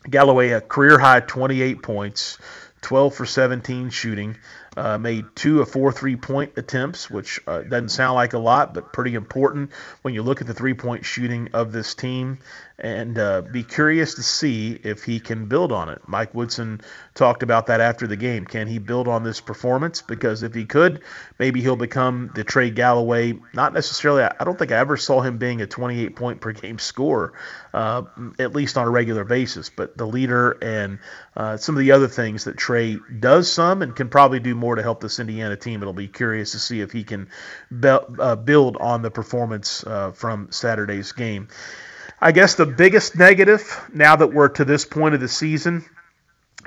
Galloway 0.10 0.52
a 0.52 0.62
career 0.62 1.00
high 1.00 1.20
28 1.20 1.82
points, 1.82 2.38
12 2.82 3.16
for 3.16 3.26
17 3.26 3.90
shooting. 3.90 4.38
Uh, 4.76 4.98
made 4.98 5.26
two 5.36 5.62
of 5.62 5.70
four 5.70 5.92
three 5.92 6.16
point 6.16 6.54
attempts, 6.58 7.10
which 7.10 7.40
uh, 7.48 7.62
doesn't 7.62 7.90
sound 7.90 8.16
like 8.16 8.34
a 8.34 8.40
lot, 8.40 8.74
but 8.74 8.92
pretty 8.92 9.16
important 9.16 9.72
when 10.02 10.14
you 10.14 10.22
look 10.22 10.42
at 10.42 10.48
the 10.48 10.54
three 10.54 10.74
point 10.74 11.06
shooting 11.06 11.50
of 11.54 11.72
this 11.72 11.96
team. 11.96 12.40
And 12.78 13.18
uh, 13.18 13.42
be 13.42 13.64
curious 13.64 14.16
to 14.16 14.24
see 14.24 14.78
if 14.84 15.04
he 15.04 15.22
can 15.22 15.46
build 15.46 15.72
on 15.72 15.88
it. 15.88 16.02
Mike 16.08 16.34
Woodson 16.34 16.82
talked 17.14 17.42
about 17.42 17.68
that 17.68 17.80
after 17.80 18.06
the 18.06 18.18
game. 18.18 18.44
Can 18.44 18.68
he 18.68 18.80
build 18.80 19.08
on 19.08 19.24
this 19.24 19.40
performance? 19.40 20.02
Because 20.02 20.44
if 20.44 20.54
he 20.54 20.66
could, 20.66 21.02
maybe 21.40 21.62
he'll 21.62 21.78
become 21.78 22.32
the 22.36 22.44
Trey 22.44 22.72
Galloway. 22.72 23.40
Not 23.54 23.74
necessarily, 23.74 24.24
I 24.24 24.44
don't 24.44 24.60
think 24.60 24.74
I 24.74 24.78
ever 24.78 24.98
saw 24.98 25.22
him 25.22 25.38
being 25.38 25.62
a 25.62 25.68
28 25.68 26.16
point 26.18 26.42
per 26.42 26.52
game 26.52 26.78
scorer, 26.78 27.32
uh, 27.74 28.04
at 28.40 28.54
least 28.54 28.78
on 28.78 28.88
a 28.88 28.92
regular 28.92 29.24
basis, 29.24 29.70
but 29.70 29.98
the 29.98 30.06
leader 30.06 30.52
and 30.62 31.00
uh, 31.38 31.56
some 31.56 31.76
of 31.76 31.80
the 31.80 31.92
other 31.92 32.10
things 32.10 32.44
that 32.44 32.58
Trey 32.58 32.98
does 33.20 33.50
some 33.50 33.84
and 33.84 33.96
can 33.96 34.10
probably 34.10 34.42
do 34.42 34.54
more 34.54 34.65
to 34.74 34.82
help 34.82 35.02
this 35.02 35.20
Indiana 35.20 35.56
team. 35.56 35.84
It'll 35.84 35.94
be 35.94 36.08
curious 36.08 36.54
to 36.54 36.60
see 36.60 36.82
if 36.82 36.92
he 36.92 37.04
can 37.04 37.30
be- 37.80 37.90
uh, 37.90 38.36
build 38.36 38.78
on 38.78 39.04
the 39.04 39.12
performance 39.12 39.84
uh, 39.86 40.12
from 40.12 40.52
Saturday's 40.52 41.12
game. 41.12 41.50
I 42.20 42.32
guess 42.32 42.56
the 42.56 42.66
biggest 42.66 43.16
negative 43.16 43.62
now 43.94 44.16
that 44.16 44.34
we're 44.34 44.50
to 44.50 44.66
this 44.66 44.86
point 44.86 45.14
of 45.14 45.22
the 45.22 45.28
season 45.28 45.86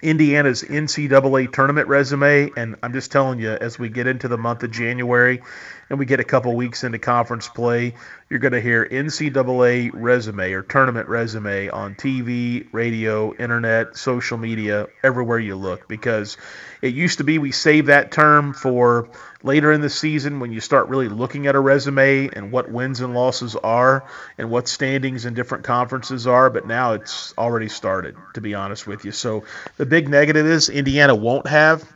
Indiana's 0.02 0.62
NCAA 0.62 1.52
tournament 1.52 1.88
resume, 1.88 2.50
and 2.56 2.76
I'm 2.82 2.92
just 2.92 3.10
telling 3.10 3.40
you, 3.40 3.50
as 3.50 3.78
we 3.78 3.88
get 3.88 4.06
into 4.06 4.28
the 4.28 4.38
month 4.38 4.62
of 4.62 4.70
January 4.70 5.42
and 5.90 5.98
we 5.98 6.06
get 6.06 6.20
a 6.20 6.24
couple 6.24 6.54
weeks 6.54 6.84
into 6.84 6.98
conference 6.98 7.48
play, 7.48 7.94
you're 8.28 8.40
going 8.40 8.52
to 8.52 8.60
hear 8.60 8.86
NCAA 8.86 9.90
resume 9.94 10.52
or 10.52 10.62
tournament 10.62 11.08
resume 11.08 11.68
on 11.68 11.94
TV, 11.94 12.66
radio, 12.72 13.34
internet, 13.34 13.96
social 13.96 14.36
media, 14.36 14.86
everywhere 15.02 15.38
you 15.38 15.56
look. 15.56 15.88
Because 15.88 16.36
it 16.82 16.94
used 16.94 17.18
to 17.18 17.24
be 17.24 17.38
we 17.38 17.52
save 17.52 17.86
that 17.86 18.12
term 18.12 18.52
for 18.52 19.08
later 19.42 19.72
in 19.72 19.80
the 19.80 19.90
season 19.90 20.40
when 20.40 20.52
you 20.52 20.60
start 20.60 20.88
really 20.88 21.08
looking 21.08 21.46
at 21.46 21.54
a 21.54 21.60
resume 21.60 22.28
and 22.32 22.52
what 22.52 22.70
wins 22.70 23.00
and 23.00 23.14
losses 23.14 23.56
are 23.56 24.04
and 24.36 24.50
what 24.50 24.68
standings 24.68 25.24
in 25.24 25.34
different 25.34 25.64
conferences 25.64 26.26
are. 26.26 26.50
But 26.50 26.66
now 26.66 26.92
it's 26.92 27.32
already 27.38 27.68
started, 27.68 28.16
to 28.34 28.40
be 28.40 28.54
honest 28.54 28.86
with 28.86 29.04
you. 29.04 29.12
So 29.12 29.44
the 29.76 29.86
big 29.86 30.08
negative 30.08 30.46
is 30.46 30.68
Indiana 30.68 31.14
won't 31.14 31.46
have 31.46 31.90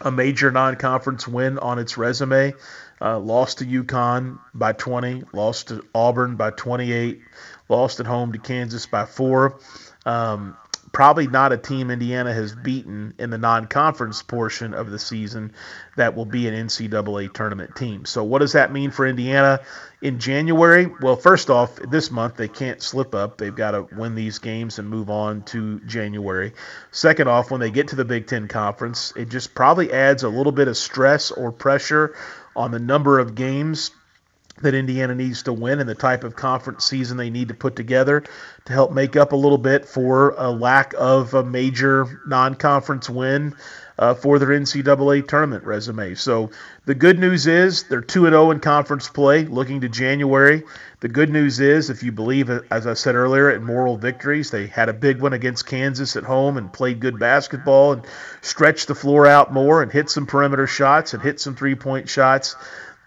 a 0.00 0.10
major 0.10 0.50
non 0.50 0.76
conference 0.76 1.26
win 1.26 1.58
on 1.58 1.78
its 1.78 1.98
resume. 1.98 2.54
Uh, 3.00 3.18
lost 3.18 3.58
to 3.58 3.64
UConn 3.64 4.38
by 4.54 4.72
20, 4.72 5.24
lost 5.32 5.68
to 5.68 5.84
Auburn 5.94 6.36
by 6.36 6.50
28, 6.50 7.20
lost 7.68 8.00
at 8.00 8.06
home 8.06 8.32
to 8.32 8.38
Kansas 8.38 8.86
by 8.86 9.04
four. 9.04 9.60
Um, 10.04 10.56
probably 10.92 11.26
not 11.26 11.52
a 11.52 11.56
team 11.56 11.90
Indiana 11.90 12.32
has 12.32 12.54
beaten 12.54 13.14
in 13.18 13.30
the 13.30 13.38
non-conference 13.38 14.22
portion 14.22 14.74
of 14.74 14.90
the 14.90 14.98
season 14.98 15.52
that 15.96 16.16
will 16.16 16.24
be 16.24 16.48
an 16.48 16.54
NCAA 16.54 17.32
tournament 17.32 17.76
team. 17.76 18.04
So 18.04 18.24
what 18.24 18.40
does 18.40 18.52
that 18.52 18.72
mean 18.72 18.90
for 18.90 19.06
Indiana 19.06 19.60
in 20.00 20.18
January? 20.18 20.90
Well, 21.00 21.16
first 21.16 21.50
off, 21.50 21.76
this 21.76 22.10
month 22.10 22.36
they 22.36 22.48
can't 22.48 22.82
slip 22.82 23.14
up. 23.14 23.38
They've 23.38 23.54
got 23.54 23.72
to 23.72 23.86
win 23.96 24.14
these 24.14 24.38
games 24.38 24.78
and 24.78 24.88
move 24.88 25.10
on 25.10 25.42
to 25.44 25.80
January. 25.80 26.54
Second 26.90 27.28
off, 27.28 27.50
when 27.50 27.60
they 27.60 27.70
get 27.70 27.88
to 27.88 27.96
the 27.96 28.04
Big 28.04 28.26
Ten 28.26 28.48
Conference, 28.48 29.12
it 29.16 29.28
just 29.28 29.54
probably 29.54 29.92
adds 29.92 30.22
a 30.22 30.28
little 30.28 30.52
bit 30.52 30.68
of 30.68 30.76
stress 30.76 31.30
or 31.30 31.52
pressure 31.52 32.14
on 32.58 32.72
the 32.72 32.78
number 32.78 33.20
of 33.20 33.36
games 33.36 33.92
that 34.62 34.74
Indiana 34.74 35.14
needs 35.14 35.44
to 35.44 35.52
win 35.52 35.78
and 35.78 35.88
the 35.88 35.94
type 35.94 36.24
of 36.24 36.34
conference 36.34 36.84
season 36.84 37.16
they 37.16 37.30
need 37.30 37.48
to 37.48 37.54
put 37.54 37.76
together 37.76 38.24
to 38.64 38.72
help 38.72 38.92
make 38.92 39.14
up 39.14 39.30
a 39.30 39.36
little 39.36 39.58
bit 39.58 39.86
for 39.86 40.34
a 40.36 40.50
lack 40.50 40.92
of 40.98 41.34
a 41.34 41.44
major 41.44 42.20
non 42.26 42.56
conference 42.56 43.08
win 43.08 43.54
uh, 43.98 44.14
for 44.14 44.38
their 44.38 44.48
NCAA 44.48 45.26
tournament 45.26 45.64
resume. 45.64 46.14
So 46.14 46.50
the 46.86 46.94
good 46.94 47.18
news 47.18 47.46
is 47.46 47.84
they're 47.84 48.00
2 48.00 48.22
0 48.24 48.50
in 48.50 48.60
conference 48.60 49.08
play, 49.08 49.44
looking 49.44 49.80
to 49.80 49.88
January. 49.88 50.62
The 51.00 51.08
good 51.08 51.30
news 51.30 51.60
is, 51.60 51.90
if 51.90 52.02
you 52.02 52.12
believe, 52.12 52.50
as 52.70 52.86
I 52.86 52.94
said 52.94 53.14
earlier, 53.14 53.50
in 53.50 53.62
moral 53.62 53.96
victories, 53.96 54.50
they 54.50 54.66
had 54.66 54.88
a 54.88 54.92
big 54.92 55.20
one 55.20 55.32
against 55.32 55.66
Kansas 55.66 56.16
at 56.16 56.24
home 56.24 56.56
and 56.56 56.72
played 56.72 57.00
good 57.00 57.18
basketball 57.18 57.92
and 57.92 58.06
stretched 58.40 58.88
the 58.88 58.94
floor 58.94 59.26
out 59.26 59.52
more 59.52 59.82
and 59.82 59.92
hit 59.92 60.10
some 60.10 60.26
perimeter 60.26 60.66
shots 60.66 61.14
and 61.14 61.22
hit 61.22 61.40
some 61.40 61.54
three 61.54 61.74
point 61.74 62.08
shots. 62.08 62.56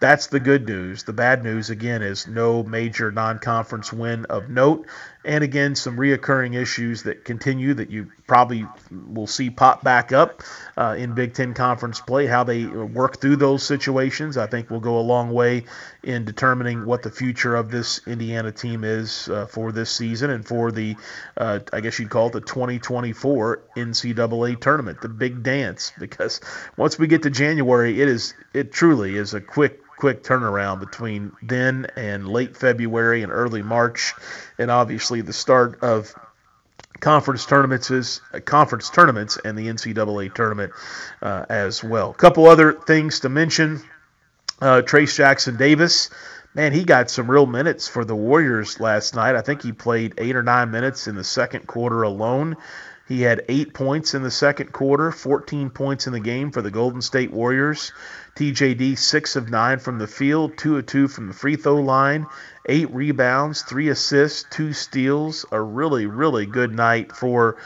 That's 0.02 0.28
the 0.28 0.40
good 0.40 0.68
news. 0.68 1.04
The 1.04 1.14
bad 1.14 1.44
news, 1.44 1.70
again, 1.70 2.02
is 2.02 2.28
no 2.28 2.64
major 2.64 3.12
non 3.12 3.38
conference 3.38 3.94
win 3.94 4.26
of 4.26 4.50
note. 4.50 4.88
And 5.24 5.44
again, 5.44 5.76
some 5.76 5.98
reoccurring 5.98 6.60
issues 6.60 7.04
that 7.04 7.26
continue 7.26 7.76
that 7.76 7.92
you 7.92 8.12
probably 8.26 8.66
will 8.90 9.28
see 9.28 9.50
pop 9.52 9.84
back 9.84 10.12
up 10.12 10.42
uh, 10.78 10.96
in 10.98 11.14
Big 11.14 11.34
Ten 11.36 11.54
conference 11.54 12.02
play. 12.02 12.26
How 12.26 12.44
they 12.44 12.66
work 12.66 13.22
through 13.22 13.36
those 13.36 13.62
situations, 13.62 14.36
I 14.38 14.48
think, 14.48 14.72
will 14.72 14.80
go 14.80 14.98
a 14.98 15.02
long 15.02 15.32
way 15.32 15.66
in 16.02 16.26
determining 16.26 16.86
what 16.86 17.04
the 17.04 17.12
future 17.12 17.56
of 17.56 17.70
this 17.70 18.02
Indiana 18.08 18.52
team 18.52 18.84
is 18.84 19.30
uh, 19.30 19.46
for 19.46 19.72
this 19.72 19.92
season 19.92 20.32
and 20.32 20.46
for 20.46 20.72
the, 20.72 20.96
uh, 21.38 21.60
I 21.72 21.82
guess 21.82 22.00
you'd 22.00 22.10
call 22.10 22.28
it 22.28 22.34
the 22.34 22.42
2024 22.42 23.62
NCAA 23.78 24.60
tournament, 24.60 25.02
the 25.02 25.10
big 25.10 25.44
dance. 25.44 25.92
Because 26.02 26.42
once 26.78 26.98
we 26.98 27.08
get 27.08 27.24
to 27.24 27.30
January, 27.30 28.02
it 28.02 28.08
is 28.08 28.34
it 28.54 28.72
truly 28.72 29.16
is 29.16 29.34
a 29.34 29.40
quick 29.40 29.82
quick 30.02 30.24
turnaround 30.24 30.80
between 30.80 31.32
then 31.44 31.86
and 31.96 32.28
late 32.28 32.58
February 32.58 33.22
and 33.22 33.32
early 33.32 33.62
March, 33.62 34.16
and 34.58 34.72
obviously 34.72 35.22
the 35.22 35.32
start 35.32 35.78
of 35.84 36.12
conference 37.02 37.46
tournaments 37.46 37.92
is 37.92 38.20
uh, 38.34 38.40
conference 38.40 38.90
tournaments 38.90 39.38
and 39.46 39.56
the 39.56 39.68
NCAA 39.68 40.34
tournament 40.34 40.74
uh, 41.22 41.46
as 41.50 41.84
well. 41.84 42.10
A 42.10 42.16
couple 42.16 42.48
other 42.48 42.74
things 42.74 43.20
to 43.20 43.30
mention: 43.30 43.80
uh, 44.60 44.82
Trayce 44.82 45.16
Jackson 45.16 45.56
Davis. 45.56 46.10
Man, 46.56 46.74
he 46.74 46.84
got 46.84 47.12
some 47.12 47.30
real 47.30 47.46
minutes 47.46 47.88
for 47.88 48.04
the 48.04 48.16
Warriors 48.16 48.80
last 48.80 49.14
night. 49.14 49.36
I 49.36 49.42
think 49.42 49.62
he 49.62 49.72
played 49.72 50.16
eight 50.18 50.36
or 50.36 50.42
nine 50.42 50.72
minutes 50.72 51.08
in 51.08 51.14
the 51.14 51.24
second 51.24 51.68
quarter 51.68 52.02
alone. 52.02 52.58
He 53.12 53.24
had 53.24 53.44
eight 53.50 53.74
points 53.74 54.14
in 54.14 54.24
the 54.24 54.32
second 54.32 54.72
quarter, 54.72 55.12
14 55.12 55.70
points 55.72 56.08
in 56.08 56.14
the 56.14 56.22
game 56.22 56.50
for 56.50 56.62
the 56.62 56.72
Golden 56.72 57.02
State 57.02 57.34
Warriors. 57.34 57.92
TJD, 58.38 58.98
6 58.98 59.36
of 59.36 59.50
9 59.50 59.80
from 59.80 60.00
the 60.00 60.08
field, 60.08 60.56
2 60.56 60.78
of 60.78 60.86
2 60.86 61.10
from 61.10 61.28
the 61.28 61.34
free 61.34 61.58
throw 61.58 61.82
line, 61.82 62.26
8 62.70 62.90
rebounds, 62.94 63.64
3 63.64 63.90
assists, 63.90 64.46
2 64.52 64.72
steals. 64.72 65.46
A 65.52 65.60
really, 65.60 66.06
really 66.06 66.46
good 66.46 66.74
night 66.74 67.12
for 67.12 67.58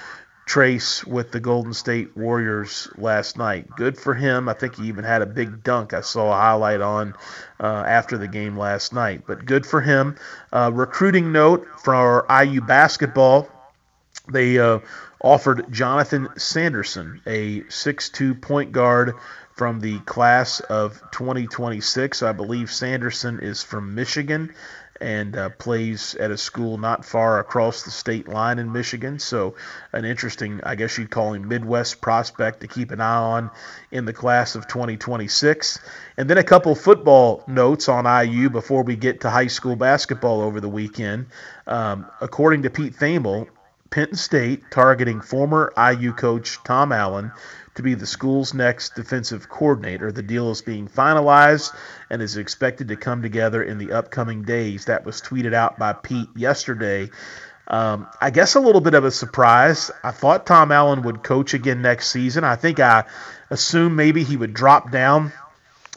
Trayce 0.47 1.05
with 1.05 1.31
the 1.31 1.39
Golden 1.39 1.75
State 1.75 2.17
Warriors 2.17 2.89
last 2.97 3.37
night. 3.37 3.67
Good 3.77 3.99
for 3.99 4.15
him. 4.15 4.49
I 4.49 4.53
think 4.53 4.77
he 4.77 4.87
even 4.87 5.03
had 5.03 5.21
a 5.21 5.27
big 5.27 5.63
dunk 5.63 5.93
I 5.93 6.01
saw 6.01 6.31
a 6.31 6.41
highlight 6.41 6.81
on 6.81 7.13
uh, 7.59 7.83
after 7.85 8.17
the 8.17 8.27
game 8.27 8.57
last 8.57 8.93
night. 8.93 9.25
But 9.27 9.45
good 9.45 9.67
for 9.67 9.81
him. 9.81 10.15
Uh, 10.51 10.71
recruiting 10.73 11.31
note 11.31 11.67
for 11.83 12.25
IU 12.31 12.61
basketball. 12.61 13.47
They 14.31 14.57
uh, 14.57 14.79
offered 15.21 15.71
Jonathan 15.71 16.29
Sanderson, 16.37 17.21
a 17.25 17.61
6'2 17.61 18.41
point 18.41 18.71
guard 18.71 19.13
from 19.53 19.79
the 19.79 19.99
class 19.99 20.59
of 20.59 21.01
2026. 21.11 22.21
I 22.21 22.31
believe 22.33 22.71
Sanderson 22.71 23.39
is 23.39 23.63
from 23.63 23.95
Michigan 23.95 24.53
and 25.01 25.35
uh, 25.35 25.49
plays 25.49 26.15
at 26.15 26.31
a 26.31 26.37
school 26.37 26.77
not 26.77 27.03
far 27.03 27.39
across 27.39 27.83
the 27.83 27.91
state 27.91 28.27
line 28.27 28.59
in 28.59 28.71
Michigan. 28.71 29.19
So, 29.19 29.55
an 29.91 30.05
interesting, 30.05 30.61
I 30.63 30.75
guess 30.75 30.97
you'd 30.97 31.09
call 31.09 31.33
him 31.33 31.47
Midwest 31.47 32.01
prospect 32.01 32.61
to 32.61 32.67
keep 32.67 32.91
an 32.91 33.01
eye 33.01 33.17
on 33.17 33.51
in 33.91 34.05
the 34.05 34.13
class 34.13 34.55
of 34.55 34.67
2026. 34.67 35.79
And 36.17 36.29
then 36.29 36.37
a 36.37 36.43
couple 36.43 36.75
football 36.75 37.43
notes 37.47 37.89
on 37.89 38.05
IU 38.05 38.49
before 38.49 38.83
we 38.83 38.95
get 38.95 39.21
to 39.21 39.29
high 39.29 39.47
school 39.47 39.75
basketball 39.75 40.41
over 40.41 40.61
the 40.61 40.69
weekend. 40.69 41.27
Um, 41.67 42.05
according 42.21 42.63
to 42.63 42.69
Pete 42.69 42.95
Thamel, 42.95 43.47
Penn 43.95 44.13
State 44.15 44.69
targeting 44.71 45.21
former 45.21 45.71
IU 45.77 46.11
coach 46.11 46.59
Tom 46.65 46.91
Allen 46.91 47.31
to 47.75 47.81
be 47.81 47.93
the 47.93 48.05
school's 48.05 48.53
next 48.53 48.93
defensive 48.93 49.47
coordinator. 49.47 50.11
The 50.11 50.21
deal 50.21 50.51
is 50.51 50.61
being 50.61 50.89
finalized 50.89 51.73
and 52.09 52.21
is 52.21 52.35
expected 52.35 52.89
to 52.89 52.97
come 52.97 53.21
together 53.21 53.63
in 53.63 53.77
the 53.77 53.93
upcoming 53.93 54.43
days. 54.43 54.83
That 54.83 55.05
was 55.05 55.21
tweeted 55.21 55.53
out 55.53 55.79
by 55.79 55.93
Pete 55.93 56.27
yesterday. 56.35 57.09
Um, 57.69 58.07
I 58.19 58.31
guess 58.31 58.55
a 58.55 58.59
little 58.59 58.81
bit 58.81 58.95
of 58.95 59.05
a 59.05 59.11
surprise. 59.11 59.91
I 60.03 60.11
thought 60.11 60.45
Tom 60.45 60.73
Allen 60.73 61.03
would 61.03 61.23
coach 61.23 61.53
again 61.53 61.81
next 61.81 62.09
season. 62.09 62.43
I 62.43 62.57
think 62.57 62.81
I 62.81 63.05
assumed 63.49 63.95
maybe 63.95 64.25
he 64.25 64.35
would 64.35 64.53
drop 64.53 64.91
down 64.91 65.31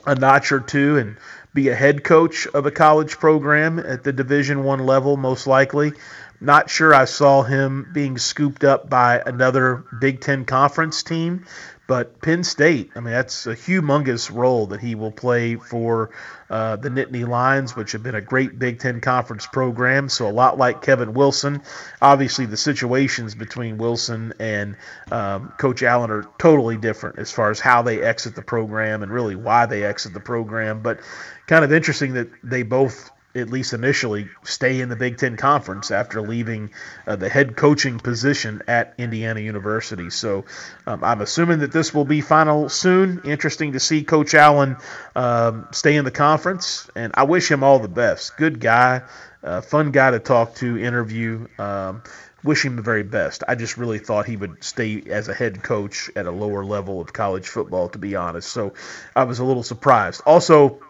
a 0.09 0.15
notch 0.15 0.53
or 0.53 0.61
two 0.61 0.97
and 0.97 1.17
be 1.53 1.69
a 1.69 1.75
head 1.75 2.03
coach 2.03 2.47
of 2.47 2.65
a 2.65 2.71
college 2.71 3.19
program 3.19 3.79
at 3.79 4.03
the 4.03 4.13
Division 4.13 4.65
One 4.65 4.87
level, 4.87 5.17
most 5.17 5.47
likely. 5.47 5.93
Not 6.41 6.71
sure 6.71 6.95
I 6.95 7.05
saw 7.05 7.43
him 7.43 7.91
being 7.93 8.17
scooped 8.17 8.65
up 8.65 8.89
by 8.89 9.23
another 9.25 9.85
Big 10.01 10.21
Ten 10.21 10.45
conference 10.45 11.03
team, 11.03 11.45
but 11.89 12.21
Penn 12.21 12.45
State, 12.45 12.91
I 12.95 13.01
mean, 13.01 13.15
that's 13.15 13.47
a 13.47 13.57
humongous 13.57 14.31
role 14.31 14.67
that 14.67 14.81
he 14.81 14.95
will 14.95 15.11
play 15.11 15.57
for 15.57 16.11
uh, 16.51 16.77
the 16.77 16.91
Nittany 16.91 17.27
Lions, 17.27 17.75
which 17.75 17.93
have 17.93 18.03
been 18.03 18.15
a 18.15 18.21
great 18.21 18.59
Big 18.59 18.79
Ten 18.79 19.01
conference 19.01 19.47
program. 19.47 20.11
So, 20.11 20.29
a 20.29 20.31
lot 20.31 20.59
like 20.59 20.83
Kevin 20.83 21.15
Wilson. 21.15 21.63
Obviously, 22.03 22.45
the 22.45 22.59
situations 22.59 23.35
between 23.35 23.79
Wilson 23.79 24.35
and 24.39 24.77
um, 25.11 25.55
Coach 25.57 25.83
Allen 25.83 26.11
are 26.11 26.29
totally 26.37 26.77
different 26.77 27.19
as 27.19 27.33
far 27.33 27.51
as 27.51 27.59
how 27.59 27.81
they 27.81 28.03
exit 28.03 28.35
the 28.35 28.43
program 28.43 29.03
and 29.03 29.11
really 29.11 29.35
why 29.35 29.65
they 29.65 29.83
exit 29.83 30.13
the 30.13 30.21
program. 30.21 30.83
But 30.83 31.01
kind 31.47 31.65
of 31.65 31.73
interesting 31.73 32.13
that 32.15 32.29
they 32.45 32.65
both 32.65 33.11
at 33.35 33.51
least 33.51 33.73
initially, 33.73 34.29
stay 34.43 34.81
in 34.81 34.89
the 34.89 34.97
Big 34.97 35.19
Ten 35.19 35.37
Conference 35.37 35.91
after 35.91 36.23
leaving 36.23 36.71
uh, 37.07 37.17
the 37.17 37.29
head 37.29 37.57
coaching 37.57 37.99
position 37.99 38.63
at 38.67 38.95
Indiana 38.99 39.41
University. 39.41 40.11
So 40.11 40.45
um, 40.87 41.05
I'm 41.05 41.21
assuming 41.21 41.61
that 41.61 41.73
this 41.73 41.93
will 41.93 42.05
be 42.05 42.21
final 42.21 42.69
soon. 42.69 43.21
Interesting 43.25 43.73
to 43.73 43.81
see 43.81 44.03
Coach 44.03 44.35
Allen 44.35 44.77
um, 45.15 45.69
stay 45.73 45.97
in 45.97 46.05
the 46.05 46.11
conference, 46.11 46.89
and 46.95 47.13
I 47.15 47.25
wish 47.25 47.51
him 47.51 47.63
all 47.63 47.79
the 47.79 47.89
best. 47.89 48.37
Good 48.37 48.61
guy, 48.61 49.03
uh, 49.43 49.61
fun 49.61 49.91
guy 49.91 50.11
to 50.11 50.19
talk 50.19 50.55
to, 50.57 50.79
interview. 50.79 51.47
Um, 51.59 52.03
wish 52.45 52.65
him 52.65 52.77
the 52.77 52.83
very 52.83 53.03
best. 53.03 53.43
I 53.47 53.57
just 53.57 53.77
really 53.77 53.99
thought 53.99 54.27
he 54.27 54.37
would 54.37 54.63
stay 54.63 55.03
as 55.11 55.29
a 55.29 55.35
head 55.35 55.63
coach 55.63 56.09
at 56.17 56.27
a 56.27 56.31
lower 56.31 56.65
level 56.65 57.01
of 57.01 57.13
college 57.13 57.49
football, 57.49 57.89
to 57.91 57.99
be 57.99 58.17
honest. 58.17 58.49
So 58.49 58.75
I 59.15 59.25
was 59.25 59.39
a 59.39 59.45
little 59.45 59.65
surprised. 59.65 60.23
Also, 60.25 60.81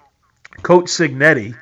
Coach 0.63 0.87
Cignetti 0.87 1.57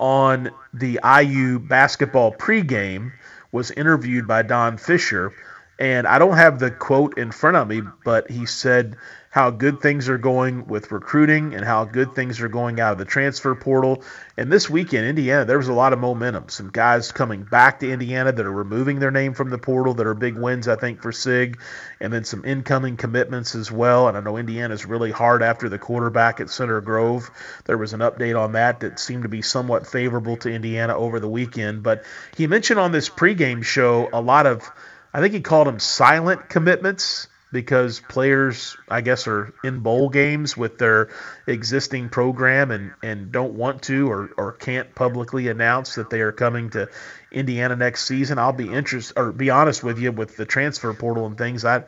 on 0.00 0.50
the 0.74 0.98
IU 1.04 1.60
basketball 1.60 2.32
pregame 2.32 3.12
was 3.52 3.70
interviewed 3.70 4.26
by 4.26 4.42
Don 4.42 4.78
Fisher. 4.78 5.32
And 5.78 6.06
I 6.06 6.18
don't 6.18 6.36
have 6.36 6.58
the 6.58 6.70
quote 6.70 7.16
in 7.16 7.30
front 7.30 7.56
of 7.56 7.68
me, 7.68 7.82
but 8.04 8.30
he 8.30 8.46
said 8.46 8.96
how 9.30 9.48
good 9.48 9.80
things 9.80 10.08
are 10.08 10.18
going 10.18 10.66
with 10.66 10.90
recruiting 10.90 11.54
and 11.54 11.64
how 11.64 11.84
good 11.84 12.16
things 12.16 12.40
are 12.40 12.48
going 12.48 12.80
out 12.80 12.90
of 12.90 12.98
the 12.98 13.04
transfer 13.04 13.54
portal. 13.54 14.02
And 14.36 14.50
this 14.50 14.68
weekend, 14.68 15.06
Indiana, 15.06 15.44
there 15.44 15.56
was 15.56 15.68
a 15.68 15.72
lot 15.72 15.92
of 15.92 16.00
momentum. 16.00 16.48
Some 16.48 16.68
guys 16.70 17.12
coming 17.12 17.44
back 17.44 17.78
to 17.78 17.90
Indiana 17.90 18.32
that 18.32 18.44
are 18.44 18.50
removing 18.52 18.98
their 18.98 19.12
name 19.12 19.34
from 19.34 19.50
the 19.50 19.58
portal 19.58 19.94
that 19.94 20.06
are 20.06 20.14
big 20.14 20.36
wins, 20.36 20.66
I 20.66 20.74
think, 20.74 21.00
for 21.00 21.12
SIG. 21.12 21.60
And 22.00 22.12
then 22.12 22.24
some 22.24 22.44
incoming 22.44 22.96
commitments 22.96 23.54
as 23.54 23.70
well. 23.70 24.08
And 24.08 24.16
I 24.16 24.20
know 24.20 24.36
Indiana's 24.36 24.84
really 24.84 25.12
hard 25.12 25.44
after 25.44 25.68
the 25.68 25.78
quarterback 25.78 26.40
at 26.40 26.50
Center 26.50 26.80
Grove. 26.80 27.30
There 27.66 27.78
was 27.78 27.92
an 27.92 28.00
update 28.00 28.36
on 28.36 28.52
that 28.52 28.80
that 28.80 28.98
seemed 28.98 29.22
to 29.22 29.28
be 29.28 29.42
somewhat 29.42 29.86
favorable 29.86 30.38
to 30.38 30.50
Indiana 30.50 30.96
over 30.96 31.20
the 31.20 31.28
weekend. 31.28 31.84
But 31.84 32.02
he 32.36 32.48
mentioned 32.48 32.80
on 32.80 32.90
this 32.90 33.08
pregame 33.08 33.62
show 33.62 34.08
a 34.12 34.20
lot 34.20 34.46
of, 34.46 34.68
I 35.14 35.20
think 35.20 35.34
he 35.34 35.40
called 35.40 35.68
them 35.68 35.78
silent 35.78 36.48
commitments 36.48 37.28
because 37.52 38.00
players, 38.08 38.76
I 38.88 39.00
guess, 39.00 39.26
are 39.26 39.52
in 39.64 39.80
bowl 39.80 40.08
games 40.08 40.56
with 40.56 40.78
their 40.78 41.10
existing 41.46 42.08
program 42.08 42.70
and, 42.70 42.92
and 43.02 43.32
don't 43.32 43.54
want 43.54 43.82
to 43.82 44.10
or, 44.10 44.30
or 44.36 44.52
can't 44.52 44.94
publicly 44.94 45.48
announce 45.48 45.96
that 45.96 46.10
they 46.10 46.20
are 46.20 46.32
coming 46.32 46.70
to 46.70 46.88
Indiana 47.32 47.76
next 47.76 48.06
season. 48.06 48.38
I'll 48.38 48.52
be 48.52 48.72
interested 48.72 49.18
or 49.18 49.32
be 49.32 49.50
honest 49.50 49.82
with 49.82 49.98
you 49.98 50.12
with 50.12 50.36
the 50.36 50.46
transfer 50.46 50.92
portal 50.94 51.26
and 51.26 51.36
things. 51.36 51.64
I 51.64 51.84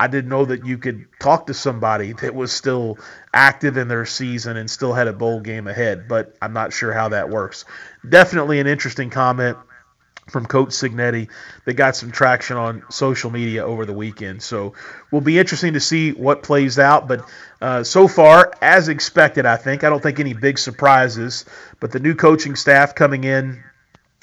I 0.00 0.08
didn't 0.08 0.30
know 0.30 0.46
that 0.46 0.66
you 0.66 0.78
could 0.78 1.06
talk 1.20 1.46
to 1.46 1.54
somebody 1.54 2.12
that 2.22 2.34
was 2.34 2.50
still 2.50 2.98
active 3.32 3.76
in 3.76 3.88
their 3.88 4.06
season 4.06 4.56
and 4.56 4.70
still 4.70 4.92
had 4.92 5.08
a 5.08 5.12
bowl 5.12 5.40
game 5.40 5.68
ahead, 5.68 6.08
but 6.08 6.36
I'm 6.42 6.52
not 6.52 6.72
sure 6.72 6.92
how 6.92 7.10
that 7.10 7.30
works. 7.30 7.64
Definitely 8.08 8.58
an 8.60 8.66
interesting 8.66 9.10
comment 9.10 9.58
from 10.28 10.46
Coach 10.46 10.70
Cignetti 10.70 11.28
that 11.64 11.74
got 11.74 11.96
some 11.96 12.10
traction 12.12 12.56
on 12.56 12.84
social 12.90 13.30
media 13.30 13.64
over 13.64 13.84
the 13.84 13.92
weekend. 13.92 14.42
So 14.42 14.74
will 15.10 15.20
be 15.20 15.38
interesting 15.38 15.72
to 15.74 15.80
see 15.80 16.12
what 16.12 16.42
plays 16.42 16.78
out. 16.78 17.08
But 17.08 17.28
uh, 17.60 17.84
so 17.84 18.08
far, 18.08 18.52
as 18.62 18.88
expected, 18.88 19.46
I 19.46 19.56
think. 19.56 19.84
I 19.84 19.90
don't 19.90 20.02
think 20.02 20.20
any 20.20 20.32
big 20.32 20.58
surprises. 20.58 21.44
But 21.80 21.92
the 21.92 22.00
new 22.00 22.14
coaching 22.14 22.56
staff 22.56 22.94
coming 22.94 23.24
in 23.24 23.62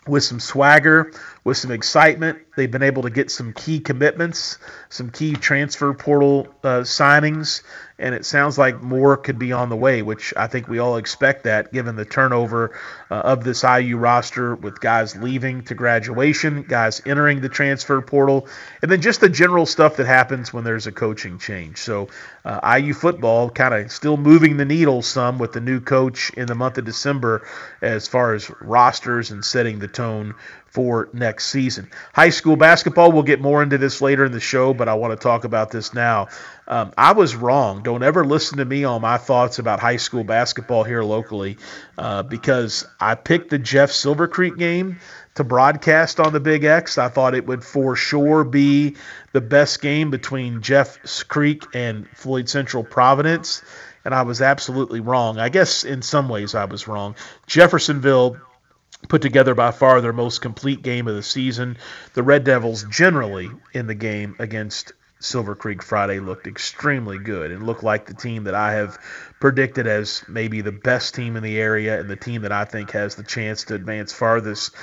with 0.07 0.23
some 0.23 0.39
swagger, 0.39 1.11
with 1.49 1.57
some 1.57 1.71
excitement. 1.71 2.37
They've 2.55 2.69
been 2.69 2.83
able 2.83 3.01
to 3.01 3.09
get 3.09 3.31
some 3.31 3.53
key 3.53 3.79
commitments, 3.79 4.59
some 4.89 5.09
key 5.09 5.33
transfer 5.33 5.95
portal 5.95 6.47
uh, 6.63 6.81
signings, 6.81 7.63
and 7.97 8.13
it 8.13 8.25
sounds 8.25 8.57
like 8.57 8.81
more 8.81 9.17
could 9.17 9.39
be 9.39 9.51
on 9.51 9.69
the 9.69 9.75
way, 9.75 10.01
which 10.01 10.33
I 10.37 10.47
think 10.47 10.67
we 10.67 10.77
all 10.79 10.97
expect 10.97 11.43
that 11.43 11.73
given 11.73 11.95
the 11.95 12.05
turnover 12.05 12.77
uh, 13.09 13.15
of 13.15 13.43
this 13.43 13.63
IU 13.63 13.97
roster 13.97 14.55
with 14.55 14.79
guys 14.79 15.15
leaving 15.15 15.63
to 15.63 15.75
graduation, 15.75 16.63
guys 16.63 17.01
entering 17.05 17.41
the 17.41 17.49
transfer 17.49 17.99
portal, 18.01 18.47
and 18.81 18.91
then 18.91 19.01
just 19.01 19.19
the 19.19 19.29
general 19.29 19.65
stuff 19.65 19.97
that 19.97 20.05
happens 20.05 20.53
when 20.53 20.63
there's 20.63 20.87
a 20.87 20.91
coaching 20.91 21.39
change. 21.39 21.79
So 21.79 22.09
uh, 22.45 22.77
IU 22.77 22.93
football 22.93 23.49
kind 23.49 23.73
of 23.73 23.91
still 23.91 24.17
moving 24.17 24.57
the 24.57 24.65
needle 24.65 25.01
some 25.01 25.39
with 25.39 25.53
the 25.53 25.61
new 25.61 25.81
coach 25.81 26.29
in 26.31 26.45
the 26.45 26.55
month 26.55 26.77
of 26.77 26.85
December 26.85 27.47
as 27.81 28.07
far 28.07 28.33
as 28.33 28.49
rosters 28.61 29.31
and 29.31 29.43
setting 29.43 29.79
the 29.79 29.87
tone 29.87 30.35
for 30.71 31.09
next 31.13 31.47
season. 31.47 31.89
High 32.13 32.29
school 32.29 32.55
basketball, 32.55 33.11
we'll 33.11 33.23
get 33.23 33.41
more 33.41 33.63
into 33.63 33.77
this 33.77 34.01
later 34.01 34.25
in 34.25 34.31
the 34.31 34.39
show, 34.39 34.73
but 34.73 34.87
I 34.87 34.93
want 34.93 35.11
to 35.11 35.21
talk 35.21 35.43
about 35.43 35.71
this 35.71 35.93
now. 35.93 36.27
Um, 36.67 36.93
I 36.97 37.13
was 37.13 37.35
wrong. 37.35 37.81
Don't 37.81 38.03
ever 38.03 38.23
listen 38.23 38.59
to 38.59 38.65
me 38.65 38.83
on 38.83 39.01
my 39.01 39.17
thoughts 39.17 39.57
about 39.57 39.79
high 39.79 39.97
school 39.97 40.23
basketball 40.23 40.83
here 40.83 41.01
locally 41.01 41.57
uh, 41.97 42.23
because 42.23 42.85
I 42.99 43.15
picked 43.15 43.49
the 43.49 43.57
Jeff 43.57 43.91
Silver 43.91 44.27
Creek 44.27 44.57
game 44.57 44.99
to 45.35 45.43
broadcast 45.43 46.19
on 46.19 46.33
the 46.33 46.39
Big 46.39 46.63
X. 46.63 46.97
I 46.97 47.09
thought 47.09 47.33
it 47.33 47.47
would 47.47 47.63
for 47.63 47.95
sure 47.95 48.43
be 48.43 48.95
the 49.31 49.41
best 49.41 49.81
game 49.81 50.11
between 50.11 50.61
Jeff 50.61 50.99
Creek 51.27 51.65
and 51.73 52.07
Floyd 52.09 52.47
Central 52.49 52.83
Providence. 52.83 53.63
And 54.05 54.13
I 54.13 54.21
was 54.21 54.41
absolutely 54.41 54.99
wrong. 54.99 55.39
I 55.39 55.49
guess 55.49 55.83
in 55.83 56.01
some 56.01 56.29
ways 56.29 56.55
I 56.55 56.65
was 56.65 56.87
wrong. 56.87 57.15
Jeffersonville 57.47 58.37
put 59.07 59.21
together 59.21 59.55
by 59.55 59.71
far 59.71 60.01
their 60.01 60.13
most 60.13 60.41
complete 60.41 60.81
game 60.81 61.07
of 61.07 61.15
the 61.15 61.23
season. 61.23 61.77
The 62.13 62.23
Red 62.23 62.43
Devils 62.43 62.83
generally 62.83 63.49
in 63.73 63.87
the 63.87 63.95
game 63.95 64.35
against 64.39 64.93
Silver 65.21 65.53
Creek 65.53 65.83
Friday 65.83 66.19
looked 66.19 66.47
extremely 66.47 67.17
good 67.17 67.51
and 67.51 67.65
looked 67.65 67.83
like 67.83 68.05
the 68.05 68.13
team 68.13 68.45
that 68.45 68.55
I 68.55 68.73
have 68.73 68.97
predicted 69.41 69.85
as 69.85 70.23
maybe 70.29 70.61
the 70.61 70.71
best 70.71 71.13
team 71.13 71.35
in 71.35 71.43
the 71.43 71.59
area 71.59 71.99
and 71.99 72.09
the 72.09 72.15
team 72.15 72.43
that 72.43 72.53
I 72.53 72.63
think 72.63 72.91
has 72.91 73.15
the 73.15 73.23
chance 73.23 73.65
to 73.65 73.75
advance 73.75 74.13
farthest 74.13 74.73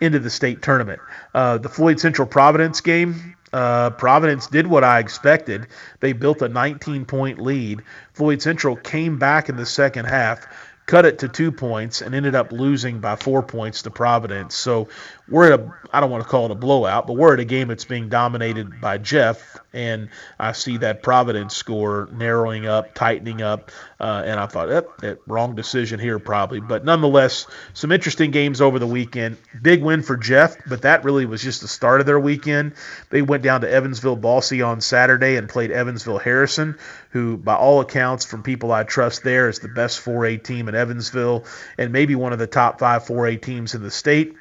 into 0.00 0.18
the 0.18 0.28
state 0.28 0.60
tournament. 0.60 1.00
Uh, 1.32 1.56
the 1.58 1.70
Floyd 1.70 1.98
Central 1.98 2.28
Providence 2.28 2.82
game, 2.82 3.36
uh, 3.54 3.90
Providence 3.90 4.48
did 4.48 4.66
what 4.66 4.84
I 4.84 4.98
expected. 4.98 5.68
They 6.00 6.12
built 6.12 6.42
a 6.42 6.48
19 6.48 7.06
point 7.06 7.38
lead. 7.38 7.82
Floyd 8.12 8.42
Central 8.42 8.76
came 8.76 9.18
back 9.18 9.48
in 9.48 9.56
the 9.56 9.66
second 9.66 10.04
half 10.04 10.46
cut 10.86 11.04
it 11.04 11.18
to 11.18 11.28
two 11.28 11.52
points 11.52 12.00
and 12.00 12.14
ended 12.14 12.34
up 12.34 12.52
losing 12.52 13.00
by 13.00 13.16
four 13.16 13.42
points 13.42 13.82
to 13.82 13.90
Providence. 13.90 14.54
So 14.54 14.88
we're 15.28 15.52
at 15.52 15.60
a 15.60 15.72
I 15.92 16.00
don't 16.00 16.10
want 16.10 16.24
to 16.24 16.28
call 16.28 16.46
it 16.46 16.50
a 16.50 16.56
blowout, 16.56 17.06
but 17.06 17.14
we're 17.14 17.34
at 17.34 17.40
a 17.40 17.44
game 17.44 17.68
that's 17.68 17.84
being 17.84 18.08
dominated 18.08 18.80
by 18.80 18.98
Jeff, 18.98 19.56
and 19.72 20.08
I 20.38 20.52
see 20.52 20.76
that 20.78 21.02
Providence 21.02 21.56
score 21.56 22.08
narrowing 22.12 22.66
up, 22.66 22.94
tightening 22.94 23.40
up, 23.40 23.70
uh, 24.00 24.22
and 24.26 24.38
I 24.38 24.46
thought, 24.46 24.68
yep, 24.68 24.88
eh, 25.02 25.14
wrong 25.26 25.54
decision 25.54 25.98
here 26.00 26.18
probably, 26.18 26.60
but 26.60 26.84
nonetheless, 26.84 27.46
some 27.72 27.92
interesting 27.92 28.30
games 28.30 28.60
over 28.60 28.78
the 28.78 28.86
weekend. 28.86 29.38
Big 29.62 29.82
win 29.82 30.02
for 30.02 30.16
Jeff, 30.16 30.56
but 30.68 30.82
that 30.82 31.04
really 31.04 31.24
was 31.24 31.42
just 31.42 31.62
the 31.62 31.68
start 31.68 32.00
of 32.00 32.06
their 32.06 32.20
weekend. 32.20 32.72
They 33.10 33.22
went 33.22 33.42
down 33.42 33.62
to 33.62 33.70
Evansville 33.70 34.16
Bosse 34.16 34.60
on 34.60 34.80
Saturday 34.80 35.36
and 35.36 35.48
played 35.48 35.70
Evansville 35.70 36.18
Harrison, 36.18 36.78
who, 37.10 37.36
by 37.36 37.54
all 37.54 37.80
accounts, 37.80 38.24
from 38.24 38.42
people 38.42 38.72
I 38.72 38.82
trust 38.82 39.22
there, 39.22 39.48
is 39.48 39.60
the 39.60 39.68
best 39.68 40.04
4A 40.04 40.42
team 40.42 40.68
in 40.68 40.74
Evansville 40.74 41.44
and 41.78 41.92
maybe 41.92 42.14
one 42.14 42.32
of 42.32 42.38
the 42.38 42.46
top 42.46 42.78
five 42.78 43.04
4A 43.04 43.40
teams 43.40 43.74
in 43.74 43.82
the 43.82 43.90
state. 43.90 44.34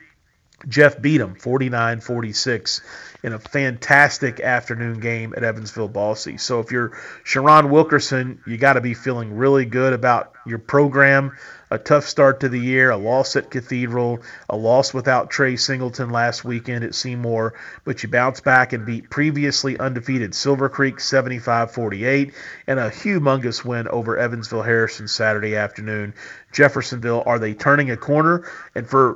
Jeff 0.68 1.02
beat 1.02 1.22
him 1.22 1.36
49 1.36 2.02
46 2.02 2.82
in 3.26 3.34
a 3.34 3.40
fantastic 3.40 4.40
afternoon 4.40 5.00
game 5.00 5.34
at 5.36 5.44
Evansville 5.44 5.88
Bosse. 5.88 6.38
So 6.38 6.60
if 6.60 6.72
you're 6.72 6.96
Sharon 7.24 7.72
Wilkerson, 7.72 8.40
you 8.46 8.56
got 8.58 8.74
to 8.74 8.82
be 8.82 8.94
feeling 8.94 9.36
really 9.36 9.66
good 9.66 9.94
about 9.94 10.34
your 10.46 10.60
program 10.60 11.32
a 11.72 11.78
tough 11.78 12.08
start 12.08 12.42
to 12.42 12.50
the 12.50 12.60
year, 12.60 12.92
a 12.92 12.98
loss 12.98 13.36
at 13.36 13.50
Cathedral, 13.50 14.22
a 14.50 14.56
loss 14.56 14.94
without 14.94 15.30
Trey 15.30 15.56
Singleton 15.56 16.10
last 16.10 16.46
weekend 16.46 16.84
at 16.84 16.94
Seymour, 16.94 17.54
but 17.84 18.04
you 18.04 18.10
bounce 18.10 18.40
back 18.40 18.74
and 18.74 18.86
beat 18.86 19.10
previously 19.10 19.78
undefeated 19.78 20.36
Silver 20.36 20.70
Creek 20.70 21.00
75 21.00 21.72
48 21.72 22.34
and 22.68 22.80
a 22.80 22.90
humongous 22.90 23.66
win 23.66 23.88
over 23.88 24.18
Evansville 24.18 24.62
Harrison 24.62 25.08
Saturday 25.08 25.56
afternoon. 25.56 26.14
Jeffersonville, 26.52 27.24
are 27.26 27.40
they 27.40 27.54
turning 27.54 27.92
a 27.92 27.98
corner? 27.98 28.50
And 28.76 28.88
for 28.88 29.16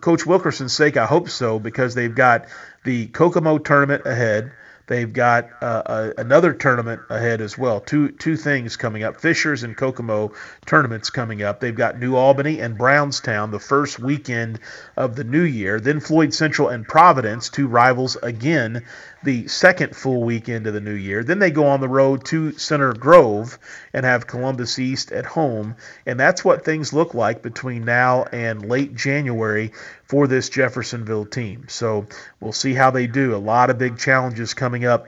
Coach 0.00 0.26
Wilkerson's 0.26 0.72
sake, 0.72 0.96
I 0.96 1.06
hope 1.06 1.28
so 1.28 1.58
because 1.58 1.94
they've 1.94 2.14
got 2.14 2.46
the 2.84 3.06
Kokomo 3.08 3.58
tournament 3.58 4.02
ahead. 4.06 4.52
They've 4.86 5.12
got 5.12 5.50
uh, 5.62 6.10
another 6.18 6.52
tournament 6.52 7.02
ahead 7.10 7.40
as 7.40 7.56
well. 7.56 7.78
Two 7.80 8.10
two 8.10 8.36
things 8.36 8.76
coming 8.76 9.04
up: 9.04 9.20
Fishers 9.20 9.62
and 9.62 9.76
Kokomo 9.76 10.32
tournaments 10.66 11.10
coming 11.10 11.44
up. 11.44 11.60
They've 11.60 11.72
got 11.72 12.00
New 12.00 12.16
Albany 12.16 12.58
and 12.58 12.76
Brownstown 12.76 13.52
the 13.52 13.60
first 13.60 14.00
weekend 14.00 14.58
of 14.96 15.14
the 15.14 15.22
new 15.22 15.44
year. 15.44 15.78
Then 15.78 16.00
Floyd 16.00 16.34
Central 16.34 16.68
and 16.68 16.84
Providence, 16.84 17.50
two 17.50 17.68
rivals 17.68 18.16
again 18.16 18.84
the 19.22 19.46
second 19.48 19.94
full 19.94 20.22
weekend 20.22 20.66
of 20.66 20.74
the 20.74 20.80
new 20.80 20.94
year. 20.94 21.22
Then 21.22 21.38
they 21.38 21.50
go 21.50 21.66
on 21.66 21.80
the 21.80 21.88
road 21.88 22.24
to 22.26 22.52
Center 22.52 22.92
Grove 22.92 23.58
and 23.92 24.06
have 24.06 24.26
Columbus 24.26 24.78
East 24.78 25.12
at 25.12 25.26
home. 25.26 25.76
And 26.06 26.18
that's 26.18 26.44
what 26.44 26.64
things 26.64 26.92
look 26.92 27.14
like 27.14 27.42
between 27.42 27.84
now 27.84 28.24
and 28.24 28.68
late 28.68 28.94
January 28.94 29.72
for 30.04 30.26
this 30.26 30.48
Jeffersonville 30.48 31.26
team. 31.26 31.66
So 31.68 32.06
we'll 32.40 32.52
see 32.52 32.74
how 32.74 32.90
they 32.90 33.06
do. 33.06 33.34
A 33.34 33.36
lot 33.36 33.70
of 33.70 33.78
big 33.78 33.98
challenges 33.98 34.54
coming 34.54 34.84
up 34.84 35.06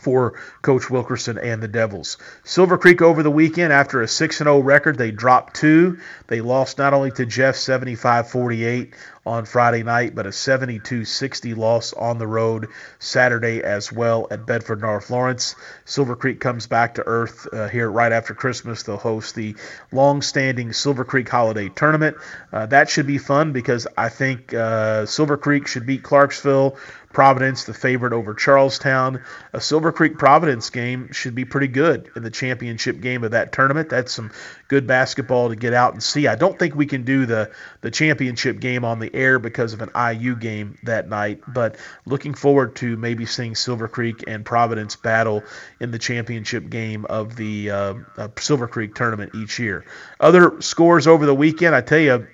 for 0.00 0.34
Coach 0.62 0.90
Wilkerson 0.90 1.38
and 1.38 1.62
the 1.62 1.68
Devils. 1.68 2.16
Silver 2.44 2.78
Creek 2.78 3.02
over 3.02 3.22
the 3.22 3.30
weekend, 3.30 3.72
after 3.72 4.02
a 4.02 4.08
6 4.08 4.38
0 4.38 4.60
record, 4.60 4.96
they 4.96 5.10
dropped 5.10 5.54
two. 5.54 5.98
They 6.28 6.40
lost 6.40 6.78
not 6.78 6.94
only 6.94 7.10
to 7.12 7.26
Jeff 7.26 7.56
75 7.56 8.30
48 8.30 8.94
on 9.24 9.44
Friday 9.44 9.82
night, 9.82 10.14
but 10.14 10.26
a 10.26 10.32
72 10.32 11.04
60 11.04 11.54
loss 11.54 11.92
on 11.92 12.18
the 12.18 12.26
road 12.26 12.68
Saturday 12.98 13.62
as 13.62 13.92
well 13.92 14.26
at 14.30 14.46
Bedford 14.46 14.80
North 14.80 15.10
Lawrence. 15.10 15.54
Silver 15.84 16.16
Creek 16.16 16.40
comes 16.40 16.66
back 16.66 16.94
to 16.94 17.06
earth 17.06 17.46
uh, 17.52 17.68
here 17.68 17.90
right 17.90 18.10
after 18.10 18.34
Christmas. 18.34 18.82
They'll 18.82 18.96
host 18.96 19.34
the 19.34 19.54
long 19.92 20.22
standing 20.22 20.72
Silver 20.72 21.04
Creek 21.04 21.28
Holiday 21.28 21.68
Tournament. 21.68 22.16
Uh, 22.52 22.66
that 22.66 22.90
should 22.90 23.06
be 23.06 23.18
fun 23.18 23.52
because 23.52 23.86
I 23.96 24.08
think 24.08 24.52
uh, 24.54 25.06
Silver 25.06 25.36
Creek 25.36 25.68
should 25.68 25.86
beat 25.86 26.02
Clarksville 26.02 26.76
Providence, 27.12 27.64
the 27.64 27.74
favorite 27.74 28.12
over 28.12 28.34
Charlestown. 28.34 29.22
A 29.52 29.60
Silver 29.60 29.92
Creek 29.92 30.18
Providence 30.18 30.70
game 30.70 31.12
should 31.12 31.34
be 31.34 31.44
pretty 31.44 31.68
good 31.68 32.10
in 32.16 32.22
the 32.22 32.30
championship 32.30 33.00
game 33.00 33.24
of 33.24 33.32
that 33.32 33.52
tournament. 33.52 33.88
That's 33.88 34.12
some 34.12 34.32
good 34.68 34.86
basketball 34.86 35.48
to 35.48 35.56
get 35.56 35.74
out 35.74 35.92
and 35.92 36.02
see. 36.02 36.26
I 36.26 36.34
don't 36.34 36.58
think 36.58 36.74
we 36.74 36.86
can 36.86 37.04
do 37.04 37.26
the 37.26 37.50
the 37.80 37.90
championship 37.90 38.60
game 38.60 38.84
on 38.84 38.98
the 38.98 39.14
air 39.14 39.38
because 39.38 39.72
of 39.72 39.82
an 39.82 39.90
IU 39.94 40.36
game 40.36 40.78
that 40.84 41.08
night, 41.08 41.40
but 41.46 41.76
looking 42.06 42.34
forward 42.34 42.76
to 42.76 42.96
maybe 42.96 43.26
seeing 43.26 43.54
Silver 43.54 43.88
Creek 43.88 44.24
and 44.26 44.44
Providence 44.44 44.96
battle 44.96 45.42
in 45.80 45.90
the 45.90 45.98
championship 45.98 46.70
game 46.70 47.04
of 47.06 47.36
the 47.36 47.70
uh, 47.70 47.94
uh, 48.16 48.28
Silver 48.38 48.68
Creek 48.68 48.94
tournament 48.94 49.34
each 49.34 49.58
year. 49.58 49.84
Other 50.20 50.60
scores 50.60 51.06
over 51.06 51.26
the 51.26 51.34
weekend, 51.34 51.74
I 51.74 51.80
tell 51.80 51.98
you, 51.98 52.26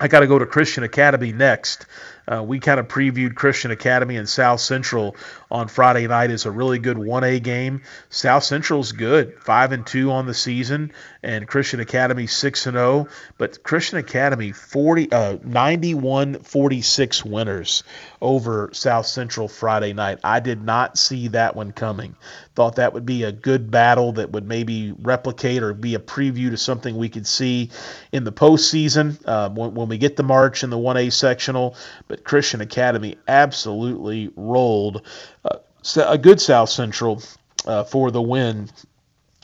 I 0.00 0.08
got 0.08 0.20
to 0.20 0.26
go 0.26 0.38
to 0.38 0.46
Christian 0.46 0.82
Academy 0.82 1.32
next. 1.32 1.86
Uh, 2.30 2.42
we 2.42 2.60
kind 2.60 2.78
of 2.80 2.88
previewed 2.88 3.34
Christian 3.34 3.70
Academy 3.70 4.16
and 4.16 4.28
South 4.28 4.60
Central 4.60 5.16
on 5.50 5.68
Friday 5.68 6.06
night 6.06 6.30
as 6.30 6.46
a 6.46 6.50
really 6.50 6.78
good 6.78 6.96
1A 6.96 7.42
game. 7.42 7.82
South 8.10 8.44
Central's 8.44 8.92
good, 8.92 9.34
5 9.40 9.72
and 9.72 9.86
2 9.86 10.10
on 10.10 10.26
the 10.26 10.34
season 10.34 10.92
and 11.22 11.46
Christian 11.46 11.80
Academy 11.80 12.26
6 12.26 12.66
and 12.66 12.76
0, 12.76 13.08
but 13.38 13.62
Christian 13.62 13.98
Academy 13.98 14.52
40 14.52 15.12
uh 15.12 15.36
91-46 15.36 17.24
winners 17.24 17.82
over 18.20 18.70
South 18.72 19.06
Central 19.06 19.48
Friday 19.48 19.92
night. 19.92 20.18
I 20.24 20.40
did 20.40 20.62
not 20.62 20.96
see 20.96 21.28
that 21.28 21.56
one 21.56 21.72
coming. 21.72 22.16
Thought 22.54 22.76
that 22.76 22.92
would 22.92 23.06
be 23.06 23.24
a 23.24 23.32
good 23.32 23.70
battle 23.70 24.12
that 24.12 24.30
would 24.30 24.46
maybe 24.46 24.92
replicate 24.92 25.62
or 25.62 25.74
be 25.74 25.94
a 25.94 25.98
preview 25.98 26.50
to 26.50 26.56
something 26.56 26.96
we 26.96 27.08
could 27.08 27.26
see 27.26 27.70
in 28.12 28.24
the 28.24 28.32
postseason 28.32 29.20
uh, 29.26 29.50
when, 29.50 29.74
when 29.74 29.88
we 29.88 29.98
get 29.98 30.16
the 30.16 30.22
March 30.22 30.62
in 30.62 30.70
the 30.70 30.78
1A 30.78 31.12
sectional. 31.12 31.76
But 32.12 32.24
Christian 32.24 32.60
Academy 32.60 33.16
absolutely 33.26 34.30
rolled 34.36 35.00
uh, 35.46 35.56
a 35.96 36.18
good 36.18 36.42
South 36.42 36.68
Central 36.68 37.22
uh, 37.64 37.84
for 37.84 38.10
the 38.10 38.20
win 38.20 38.68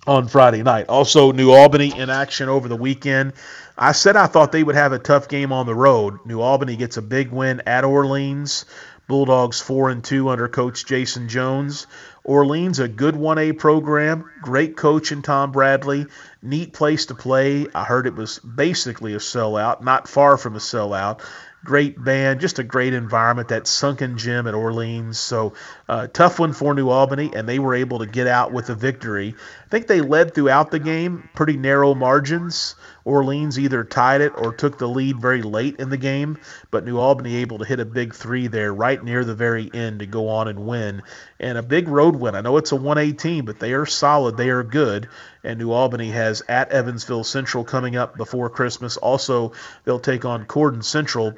on 0.07 0.29
Friday 0.29 0.63
night. 0.63 0.91
Also, 0.91 1.33
New 1.33 1.51
Albany 1.51 1.99
in 1.99 2.11
action 2.11 2.51
over 2.51 2.69
the 2.69 2.77
weekend. 2.77 3.33
I 3.79 3.93
said 3.93 4.17
I 4.17 4.27
thought 4.27 4.53
they 4.53 4.65
would 4.65 4.75
have 4.75 4.93
a 4.93 4.99
tough 4.99 5.29
game 5.29 5.51
on 5.51 5.65
the 5.65 5.75
road. 5.75 6.19
New 6.27 6.43
Albany 6.43 6.77
gets 6.77 6.99
a 6.99 7.03
big 7.03 7.31
win 7.31 7.63
at 7.67 7.87
Orleans. 7.87 8.67
Bulldogs 9.09 9.59
4 9.63 9.89
and 9.89 10.05
2 10.05 10.29
under 10.29 10.47
coach 10.47 10.85
Jason 10.85 11.31
Jones. 11.31 11.87
Orleans 12.23 12.79
a 12.79 12.89
good 12.89 13.15
1A 13.15 13.57
program, 13.57 14.31
great 14.43 14.77
coach 14.77 15.13
in 15.13 15.23
Tom 15.23 15.51
Bradley, 15.51 16.05
neat 16.43 16.75
place 16.75 17.07
to 17.07 17.15
play. 17.15 17.67
I 17.75 17.85
heard 17.85 18.07
it 18.07 18.15
was 18.15 18.39
basically 18.41 19.15
a 19.15 19.19
sellout, 19.19 19.83
not 19.83 20.09
far 20.09 20.37
from 20.37 20.57
a 20.57 20.59
sellout 20.59 21.23
great 21.65 22.03
band, 22.03 22.41
just 22.41 22.59
a 22.59 22.65
great 22.65 22.95
environment. 22.95 23.49
That 23.49 23.67
sunken 23.67 24.17
gym 24.19 24.47
at 24.47 24.55
Orleans. 24.55 25.19
So 25.19 25.55
uh, 25.89 26.07
tough 26.07 26.39
one 26.39 26.53
for 26.53 26.75
New 26.75 26.89
Albany, 26.89 27.31
and 27.35 27.49
they 27.49 27.59
were 27.59 27.75
able 27.75 28.01
to 28.01 28.07
get 28.07 28.27
out 28.27 28.53
with 28.53 28.71
a 28.71 28.75
victory. 28.75 29.35
I 29.65 29.69
think 29.69 29.87
they 29.87 30.01
led 30.01 30.35
throughout 30.35 30.71
the 30.71 30.79
game, 30.79 31.29
pretty 31.35 31.57
narrow 31.57 31.95
margins. 31.95 32.75
Orleans 33.09 33.59
either 33.59 33.85
tied 33.85 34.21
it 34.21 34.35
or 34.37 34.53
took 34.53 34.77
the 34.77 34.87
lead 34.87 35.19
very 35.19 35.41
late 35.41 35.77
in 35.77 35.89
the 35.89 35.97
game, 35.97 36.37
but 36.71 36.85
New 36.85 36.99
Albany 36.99 37.37
able 37.37 37.59
to 37.59 37.65
hit 37.65 37.81
a 37.81 37.87
big 37.87 38.15
three 38.15 38.49
there 38.49 38.73
right 38.73 39.03
near 39.03 39.25
the 39.25 39.35
very 39.35 39.71
end 39.73 40.01
to 40.01 40.07
go 40.07 40.29
on 40.29 40.47
and 40.47 40.67
win. 40.67 41.03
And 41.41 41.57
a 41.57 41.63
big 41.63 41.89
road 41.89 42.17
win. 42.17 42.35
I 42.35 42.43
know 42.43 42.59
it's 42.59 42.73
a 42.73 42.77
118, 42.77 43.47
but 43.47 43.59
they 43.59 43.73
are 43.73 43.87
solid. 43.87 44.37
They 44.37 44.51
are 44.51 44.63
good. 44.63 45.09
And 45.43 45.59
New 45.59 45.73
Albany 45.73 46.11
has 46.11 46.43
at 46.49 46.71
Evansville 46.71 47.25
Central 47.25 47.65
coming 47.65 47.97
up 47.97 48.19
before 48.19 48.51
Christmas. 48.51 48.99
Also, 48.99 49.53
they'll 49.85 49.99
take 49.99 50.27
on 50.27 50.45
Corydon 50.45 50.85
Central 50.85 51.33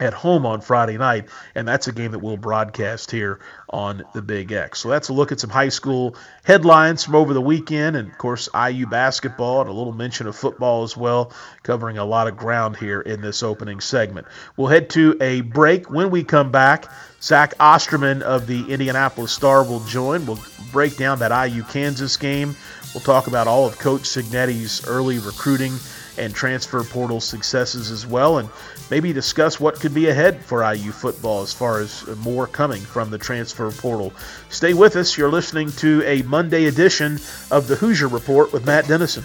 at 0.00 0.12
home 0.12 0.44
on 0.44 0.60
Friday 0.60 0.98
night, 0.98 1.28
and 1.54 1.68
that's 1.68 1.86
a 1.86 1.92
game 1.92 2.12
that 2.12 2.18
we'll 2.18 2.36
broadcast 2.36 3.10
here 3.10 3.38
on 3.70 4.02
the 4.12 4.22
Big 4.22 4.50
X. 4.50 4.80
So 4.80 4.88
that's 4.88 5.08
a 5.08 5.12
look 5.12 5.30
at 5.30 5.38
some 5.38 5.50
high 5.50 5.68
school 5.68 6.16
headlines 6.42 7.04
from 7.04 7.14
over 7.14 7.32
the 7.32 7.40
weekend, 7.40 7.94
and 7.94 8.10
of 8.10 8.18
course 8.18 8.48
IU 8.54 8.86
basketball 8.86 9.60
and 9.60 9.70
a 9.70 9.72
little 9.72 9.92
mention 9.92 10.26
of 10.26 10.34
football 10.34 10.82
as 10.82 10.96
well, 10.96 11.32
covering 11.62 11.98
a 11.98 12.04
lot 12.04 12.26
of 12.26 12.36
ground 12.36 12.76
here 12.76 13.00
in 13.00 13.20
this 13.20 13.42
opening 13.42 13.80
segment. 13.80 14.26
We'll 14.56 14.68
head 14.68 14.90
to 14.90 15.16
a 15.20 15.42
break. 15.42 15.90
When 15.90 16.10
we 16.10 16.24
come 16.24 16.50
back, 16.50 16.90
Zach 17.22 17.54
Osterman 17.60 18.22
of 18.22 18.46
the 18.46 18.70
Indianapolis 18.72 19.32
Star 19.32 19.62
will 19.64 19.80
join. 19.84 20.26
We'll 20.26 20.42
break 20.72 20.96
down 20.96 21.20
that 21.20 21.48
IU 21.48 21.62
Kansas 21.62 22.16
game. 22.16 22.56
We'll 22.92 23.02
talk 23.02 23.28
about 23.28 23.46
all 23.46 23.66
of 23.66 23.78
Coach 23.78 24.02
Cignetti's 24.02 24.86
early 24.86 25.18
recruiting 25.18 25.72
and 26.18 26.34
transfer 26.34 26.82
portal 26.84 27.20
successes 27.20 27.90
as 27.90 28.06
well, 28.06 28.38
and 28.38 28.48
maybe 28.90 29.12
discuss 29.12 29.58
what 29.58 29.80
could 29.80 29.94
be 29.94 30.08
ahead 30.08 30.44
for 30.44 30.62
IU 30.72 30.92
football 30.92 31.42
as 31.42 31.52
far 31.52 31.80
as 31.80 32.06
more 32.18 32.46
coming 32.46 32.80
from 32.80 33.10
the 33.10 33.18
transfer 33.18 33.70
portal. 33.70 34.12
Stay 34.48 34.74
with 34.74 34.96
us. 34.96 35.16
You're 35.16 35.30
listening 35.30 35.70
to 35.72 36.02
a 36.04 36.22
Monday 36.22 36.66
edition 36.66 37.18
of 37.50 37.66
the 37.68 37.76
Hoosier 37.76 38.08
Report 38.08 38.52
with 38.52 38.66
Matt 38.66 38.88
Dennison. 38.88 39.24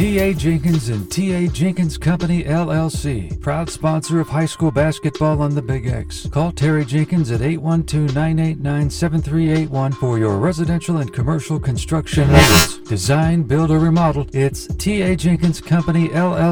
T.A. 0.00 0.32
Jenkins 0.32 0.88
and 0.88 1.12
T.A. 1.12 1.46
Jenkins 1.48 1.98
Company, 1.98 2.42
LLC, 2.44 3.38
proud 3.38 3.68
sponsor 3.68 4.18
of 4.18 4.30
high 4.30 4.46
school 4.46 4.70
basketball 4.70 5.42
on 5.42 5.54
the 5.54 5.60
Big 5.60 5.86
X. 5.86 6.26
Call 6.28 6.52
Terry 6.52 6.86
Jenkins 6.86 7.30
at 7.30 7.42
812-989-7381 7.42 9.92
for 9.92 10.18
your 10.18 10.38
residential 10.38 10.96
and 10.96 11.12
commercial 11.12 11.60
construction 11.60 12.32
needs. 12.32 12.78
Design, 12.78 13.42
build, 13.42 13.70
or 13.70 13.78
remodel, 13.78 14.26
it's 14.32 14.74
T.A. 14.76 15.16
Jenkins 15.16 15.60
Company, 15.60 16.08
LLC. 16.08 16.50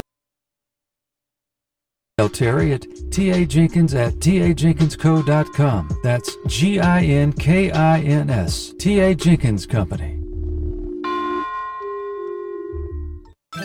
Terry 2.31 2.73
at 2.73 2.85
T.A. 3.09 3.47
Jenkins 3.47 3.95
at 3.95 4.13
tajenkinsco.com. 4.19 5.99
That's 6.03 6.37
G 6.45 6.79
I 6.79 7.01
N 7.01 7.33
K 7.33 7.71
I 7.71 8.01
N 8.01 8.29
S. 8.29 8.75
T.A. 8.77 9.15
Jenkins 9.15 9.65
Company. 9.65 10.18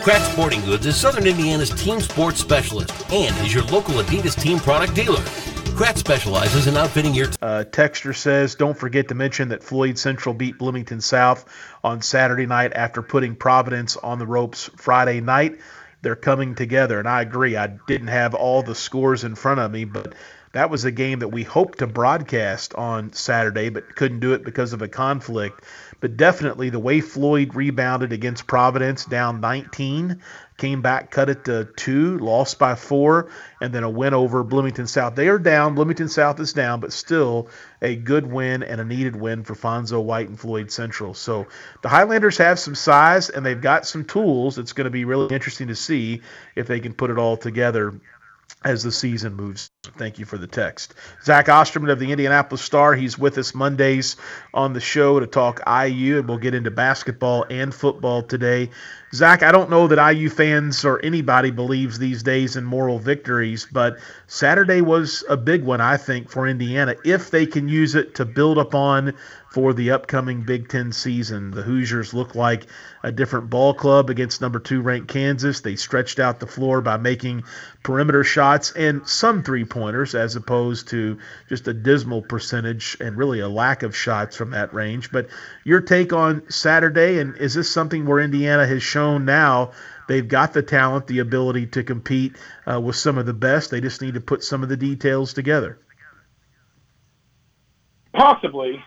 Kraft 0.05 0.33
Sporting 0.33 0.61
Goods 0.67 0.85
is 0.85 1.01
Southern 1.01 1.27
Indiana's 1.27 1.71
team 1.71 1.99
sports 1.99 2.38
specialist 2.38 2.93
and 3.11 3.35
is 3.38 3.55
your 3.55 3.62
local 3.64 3.95
Adidas 3.95 4.38
team 4.38 4.59
product 4.59 4.95
dealer. 4.95 5.23
Kraft 5.77 5.97
specializes 5.97 6.67
in 6.67 6.77
outfitting 6.77 7.14
your. 7.14 7.29
T- 7.29 7.38
uh, 7.40 7.64
Texter 7.64 8.14
says, 8.14 8.55
don't 8.55 8.77
forget 8.77 9.09
to 9.09 9.14
mention 9.14 9.49
that 9.49 9.64
Floyd 9.64 9.97
Central 9.97 10.35
beat 10.35 10.59
Bloomington 10.59 11.01
South 11.01 11.47
on 11.83 12.03
Saturday 12.03 12.45
night 12.45 12.75
after 12.75 13.01
putting 13.01 13.35
Providence 13.35 13.97
on 13.97 14.19
the 14.19 14.27
ropes 14.27 14.69
Friday 14.77 15.23
night. 15.23 15.59
they're 16.03 16.17
coming 16.17 16.55
together. 16.55 16.99
And 16.99 17.09
I 17.09 17.23
agree. 17.23 17.57
I 17.57 17.69
didn't 17.88 18.09
have 18.09 18.35
all 18.35 18.62
the 18.62 18.75
scores 18.75 19.25
in 19.25 19.35
front 19.35 19.61
of 19.61 19.71
me, 19.71 19.87
but 19.87 20.12
that 20.53 20.69
was 20.69 20.85
a 20.85 20.93
game 20.93 21.21
that 21.21 21.29
we 21.29 21.45
hoped 21.45 21.79
to 21.79 21.87
broadcast 21.87 22.75
on 22.75 23.12
Saturday, 23.14 23.71
but 23.71 23.97
couldn't 23.97 24.21
do 24.21 24.35
it 24.35 24.45
because 24.45 24.75
of 24.75 24.83
a 24.83 24.88
conflict. 24.88 25.64
But 26.05 26.19
definitely 26.19 26.69
the 26.69 26.79
way 26.79 27.01
Floyd 27.01 27.55
rebounded 27.55 28.12
against 28.12 28.47
Providence, 28.47 29.07
down 29.07 29.40
19, 29.40 30.21
came 30.59 30.83
back, 30.83 31.11
cut 31.11 31.31
it 31.31 31.47
to 31.47 31.67
two, 31.77 32.19
lost 32.19 32.59
by 32.59 32.75
four, 32.75 33.31
and 33.59 33.73
then 33.73 33.85
a 33.85 33.88
win 33.88 34.12
over 34.12 34.45
Bloomington 34.45 34.87
South. 34.87 35.14
They 35.14 35.29
are 35.29 35.38
down. 35.38 35.75
Bloomington 35.75 36.11
South 36.11 36.38
is 36.40 36.53
down, 36.53 36.81
but 36.81 36.93
still 36.93 37.49
a 37.81 37.97
good 37.97 38.31
win 38.31 38.62
and 38.62 38.83
a 38.83 38.85
needed 38.85 39.17
win 39.17 39.45
for 39.45 39.55
Fonzo 39.55 40.03
White 40.03 40.29
and 40.29 40.38
Floyd 40.38 40.71
Central. 40.71 41.14
So 41.14 41.47
the 41.81 41.88
Highlanders 41.88 42.37
have 42.37 42.59
some 42.59 42.75
size 42.75 43.31
and 43.31 43.47
they've 43.47 43.59
got 43.59 43.87
some 43.87 44.05
tools. 44.05 44.59
It's 44.59 44.75
going 44.75 44.85
to 44.85 44.90
be 44.90 45.07
really 45.07 45.35
interesting 45.35 45.69
to 45.69 45.75
see 45.75 46.21
if 46.55 46.67
they 46.67 46.81
can 46.81 46.93
put 46.93 47.12
it 47.12 47.17
all 47.17 47.38
together 47.38 47.99
as 48.64 48.83
the 48.83 48.90
season 48.90 49.35
moves. 49.35 49.70
Thank 49.98 50.18
you 50.18 50.24
for 50.24 50.38
the 50.38 50.46
text. 50.46 50.94
Zach 51.22 51.48
Osterman 51.48 51.90
of 51.90 51.98
the 51.98 52.11
Indianapolis 52.11 52.62
Star. 52.62 52.94
He's 52.94 53.18
with 53.18 53.37
us 53.37 53.55
Mondays 53.55 54.16
on 54.55 54.72
the 54.72 54.81
show 54.81 55.20
to 55.20 55.27
talk 55.27 55.61
IU, 55.66 56.18
and 56.18 56.29
we'll 56.29 56.38
get 56.38 56.55
into 56.55 56.70
basketball 56.70 57.44
and 57.50 57.74
football 57.74 58.22
today. 58.22 58.70
Zach, 59.12 59.42
I 59.42 59.53
don't 59.53 59.70
know 59.70 59.87
that 59.87 60.12
IU 60.12 60.29
fans 60.29 60.85
or 60.85 61.05
anybody 61.05 61.50
believes 61.50 61.98
these 61.98 62.22
days 62.22 62.57
in 62.57 62.64
moral 62.64 62.98
victories, 62.98 63.68
but 63.70 63.98
Saturday 64.27 64.81
was 64.81 65.22
a 65.29 65.37
big 65.37 65.62
one, 65.62 65.81
I 65.81 65.98
think, 65.98 66.31
for 66.31 66.48
Indiana 66.48 66.96
if 67.05 67.31
they 67.31 67.46
can 67.46 67.68
use 67.68 67.94
it 67.94 68.16
to 68.16 68.24
build 68.24 68.59
upon 68.59 69.14
for 69.53 69.72
the 69.72 69.92
upcoming 69.92 70.42
Big 70.42 70.68
Ten 70.68 70.90
season. 70.90 71.53
The 71.53 71.62
Hoosiers 71.62 72.12
look 72.12 72.35
like 72.35 72.66
a 73.05 73.12
different 73.12 73.50
ball 73.50 73.72
club 73.72 74.11
against 74.11 74.40
number 74.40 74.59
two 74.59 74.83
ranked 74.83 75.07
Kansas. 75.07 75.61
They 75.61 75.77
stretched 75.77 76.18
out 76.18 76.40
the 76.40 76.48
floor 76.48 76.81
by 76.81 76.96
making 76.96 77.44
perimeter 77.85 78.25
shots 78.25 78.73
and 78.73 79.07
some 79.07 79.42
three 79.44 79.64
pointers 79.64 80.14
as 80.14 80.35
opposed 80.35 80.88
to 80.88 81.18
just 81.49 81.68
a 81.68 81.75
dismal 81.75 82.23
percentage 82.23 82.97
and 82.99 83.16
really 83.16 83.40
a 83.40 83.49
lack 83.49 83.83
of 83.85 83.94
shots 83.94 84.37
from 84.37 84.51
that 84.51 84.75
range. 84.75 85.12
But 85.12 85.29
your 85.64 85.83
take 85.83 86.12
on 86.12 86.51
Saturday, 86.51 87.20
and 87.20 87.37
is 87.37 87.55
this 87.55 87.70
something 87.70 88.07
where 88.07 88.18
Indiana 88.18 88.66
has 88.66 88.83
shown 88.83 89.27
now? 89.27 89.73
They've 90.09 90.27
got 90.27 90.55
the 90.55 90.62
talent, 90.62 91.07
the 91.07 91.20
ability 91.20 91.66
to 91.68 91.85
compete 91.85 92.37
uh, 92.66 92.81
with 92.81 92.97
some 92.97 93.18
of 93.18 93.27
the 93.27 93.35
best. 93.35 93.70
They 93.70 93.81
just 93.81 94.03
need 94.03 94.14
to 94.14 94.20
put 94.20 94.42
some 94.42 94.62
of 94.62 94.68
the 94.68 94.77
details 94.77 95.35
together. 95.35 95.79
Possibly. 98.14 98.83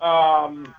Um, 0.00 0.74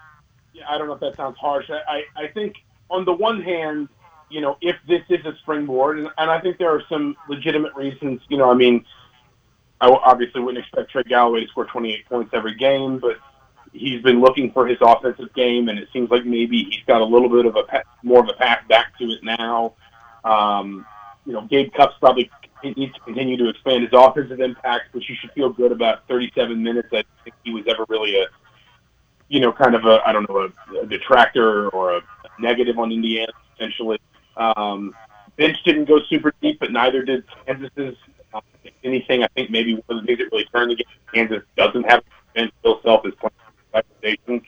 yeah, 0.53 0.63
I 0.67 0.77
don't 0.79 0.87
know 0.87 0.93
if 0.93 1.01
that 1.01 1.15
sounds 1.17 1.37
harsh. 1.37 1.69
I, 1.69 2.03
I, 2.17 2.23
I 2.23 2.27
think 2.29 2.55
on 2.89 3.05
the 3.05 3.13
one 3.13 3.41
hand, 3.41 3.89
you 4.29 4.41
know, 4.41 4.57
if 4.61 4.75
this 4.87 5.01
is 5.09 5.25
a 5.25 5.35
springboard, 5.41 5.99
and, 5.99 6.09
and 6.17 6.29
I 6.29 6.39
think 6.39 6.57
there 6.57 6.73
are 6.73 6.83
some 6.89 7.15
legitimate 7.27 7.73
reasons, 7.75 8.21
you 8.29 8.37
know, 8.37 8.49
I 8.49 8.53
mean, 8.53 8.85
I 9.81 9.89
obviously 9.89 10.41
wouldn't 10.41 10.63
expect 10.63 10.91
Trey 10.91 11.03
Galloway 11.03 11.41
to 11.41 11.47
score 11.47 11.65
28 11.65 12.05
points 12.07 12.31
every 12.33 12.55
game, 12.55 12.99
but 12.99 13.17
he's 13.71 14.01
been 14.01 14.19
looking 14.19 14.51
for 14.51 14.67
his 14.67 14.77
offensive 14.81 15.33
game, 15.33 15.69
and 15.69 15.79
it 15.79 15.87
seems 15.93 16.09
like 16.09 16.25
maybe 16.25 16.65
he's 16.65 16.83
got 16.85 17.01
a 17.01 17.05
little 17.05 17.29
bit 17.29 17.45
of 17.45 17.55
a 17.55 17.83
more 18.03 18.21
of 18.21 18.29
a 18.29 18.33
path 18.33 18.67
back 18.67 18.97
to 18.99 19.05
it 19.05 19.23
now. 19.23 19.73
Um, 20.23 20.85
you 21.25 21.33
know, 21.33 21.41
Gabe 21.41 21.71
Cupps 21.73 21.95
probably 21.99 22.29
needs 22.63 22.93
to 22.93 22.99
continue 23.01 23.37
to 23.37 23.49
expand 23.49 23.83
his 23.83 23.93
offensive 23.93 24.41
impact, 24.41 24.89
but 24.93 25.07
you 25.07 25.15
should 25.15 25.31
feel 25.31 25.49
good 25.49 25.71
about 25.71 26.07
37 26.07 26.61
minutes. 26.61 26.89
I 26.91 27.03
think 27.23 27.35
he 27.43 27.53
was 27.53 27.63
ever 27.67 27.85
really 27.87 28.19
a 28.19 28.25
you 29.29 29.39
know, 29.39 29.53
kind 29.53 29.75
of 29.75 29.85
a 29.85 30.01
I 30.05 30.11
don't 30.11 30.27
know 30.27 30.49
a, 30.49 30.79
a 30.81 30.85
detractor 30.87 31.69
or 31.69 31.97
a 31.97 32.01
negative 32.39 32.77
on 32.77 32.91
Indiana 32.91 33.31
potentially. 33.53 33.99
Um, 34.39 34.95
bench 35.37 35.57
didn't 35.63 35.85
go 35.85 35.99
super 36.09 36.33
deep, 36.41 36.59
but 36.59 36.71
neither 36.71 37.03
did 37.03 37.23
Kansas's. 37.45 37.95
Uh, 38.33 38.41
anything, 38.83 39.23
I 39.23 39.27
think 39.27 39.49
maybe 39.49 39.73
one 39.73 39.99
of 39.99 40.03
the 40.03 40.07
things 40.07 40.19
that 40.19 40.31
really 40.31 40.45
turned 40.53 40.71
the 40.71 40.75
game. 40.75 40.85
Kansas 41.13 41.43
doesn't 41.57 41.83
have 41.83 42.03
bench. 42.33 42.51
Bill 42.63 42.79
Self 42.83 43.05
is 43.05 43.13
playing 43.15 44.41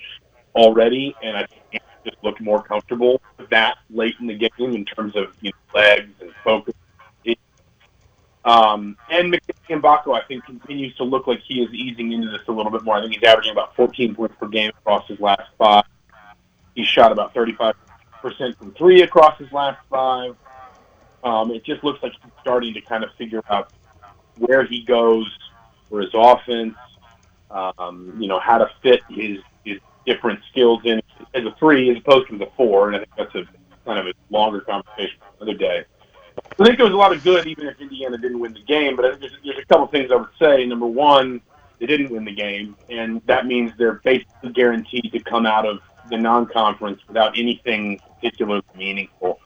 already, 0.56 1.16
and 1.24 1.38
I 1.38 1.46
think 1.46 1.62
Kansas 1.72 1.90
just 2.06 2.18
looked 2.24 2.42
more 2.42 2.64
comfortable 2.64 3.22
with 3.38 3.50
that 3.50 3.78
late 3.90 4.16
in 4.20 4.28
the 4.28 4.36
game 4.36 4.76
in 4.76 4.86
terms 4.86 5.16
of 5.16 5.36
you 5.42 5.52
know, 5.52 5.80
legs 5.80 6.14
and 6.22 6.32
focus 6.44 6.74
um, 8.44 8.98
and 9.10 9.40
Mgbako, 9.70 10.20
I 10.20 10.26
think, 10.28 10.46
continues 10.46 10.96
to 10.96 11.04
look 11.04 11.28
like 11.28 11.42
he 11.42 11.62
is 11.62 11.72
easing 11.74 12.12
into 12.12 12.30
this 12.30 12.42
a 12.48 12.52
little 12.52 12.72
bit 12.72 12.84
more. 12.84 12.98
I 12.98 13.02
think 13.02 13.14
he's 13.14 13.24
averaging 13.24 13.52
about 13.52 13.76
14 13.76 14.16
points 14.16 14.36
per 14.40 14.48
game 14.48 14.70
across 14.70 15.08
his 15.08 15.20
last 15.20 15.50
five. 15.58 15.84
He 16.76 16.84
shot 16.84 17.12
about 17.12 17.34
35% 17.36 17.74
from 18.22 18.74
three 18.74 19.02
across 19.02 19.38
his 19.38 19.52
last 19.52 19.80
five. 19.90 20.36
Um, 21.24 21.52
it 21.52 21.64
just 21.64 21.84
looks 21.84 22.02
like 22.02 22.14
he's 22.14 22.32
starting 22.42 22.74
to 22.74 22.82
kind 22.82 23.04
of 23.04 23.12
figure 23.18 23.42
out 23.50 23.72
where 24.38 24.64
he 24.64 24.84
goes 24.84 25.28
for 25.90 26.02
his 26.02 26.10
offense, 26.14 26.76
um, 27.52 28.16
you 28.20 28.28
know, 28.28 28.40
how 28.40 28.58
to 28.58 28.70
fit 28.82 29.02
his, 29.10 29.40
his 29.64 29.80
different 30.06 30.40
skills 30.50 30.82
in 30.86 31.02
as 31.34 31.46
a 31.46 31.56
three 31.60 31.92
as 31.92 31.98
opposed 31.98 32.30
to 32.30 32.44
a 32.44 32.50
four. 32.58 32.88
And 32.88 32.96
I 32.96 33.00
think 33.00 33.12
that's 33.18 33.36
a 33.36 33.46
kind 33.86 34.00
of 34.00 34.08
a 34.08 34.14
longer 34.30 34.62
conversation 34.62 35.20
for 35.20 35.44
another 35.44 35.58
day. 35.58 35.84
I 36.60 36.66
think 36.66 36.78
there 36.78 36.86
was 36.86 36.94
a 36.94 36.98
lot 36.98 37.14
of 37.14 37.24
good, 37.24 37.46
even 37.46 37.68
if 37.68 37.80
Indiana 37.80 38.18
didn't 38.18 38.40
win 38.40 38.54
the 38.54 38.64
game. 38.64 38.96
But 38.96 39.06
I 39.06 39.10
think 39.10 39.22
there's, 39.22 39.38
there's 39.44 39.60
a 39.60 39.66
couple 39.66 39.88
things 39.88 40.12
I 40.12 40.16
would 40.16 40.30
say. 40.40 40.66
Number 40.66 40.88
one, 40.88 41.42
they 41.80 41.86
didn't 41.86 42.12
win 42.12 42.26
the 42.26 42.34
game, 42.34 42.76
and 42.90 43.22
that 43.26 43.48
means 43.48 43.72
they're 43.78 44.02
basically 44.04 44.52
guaranteed 44.54 45.12
to 45.12 45.20
come 45.20 45.46
out 45.46 45.66
of 45.66 45.80
the 46.12 46.18
non-conference 46.18 47.02
without 47.08 47.38
anything 47.38 48.00
particularly 48.16 48.64
meaningful. 48.78 49.40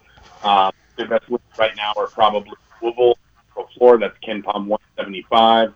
Um, 0.43 0.71
their 0.97 1.08
best 1.08 1.30
wins 1.30 1.43
right 1.58 1.75
now 1.78 1.93
are 1.95 2.08
probably 2.08 2.54
Louisville, 2.82 3.17
or 3.56 3.67
Florida. 3.78 4.10
That's 4.10 4.19
KenPom 4.25 4.67
175, 4.67 5.73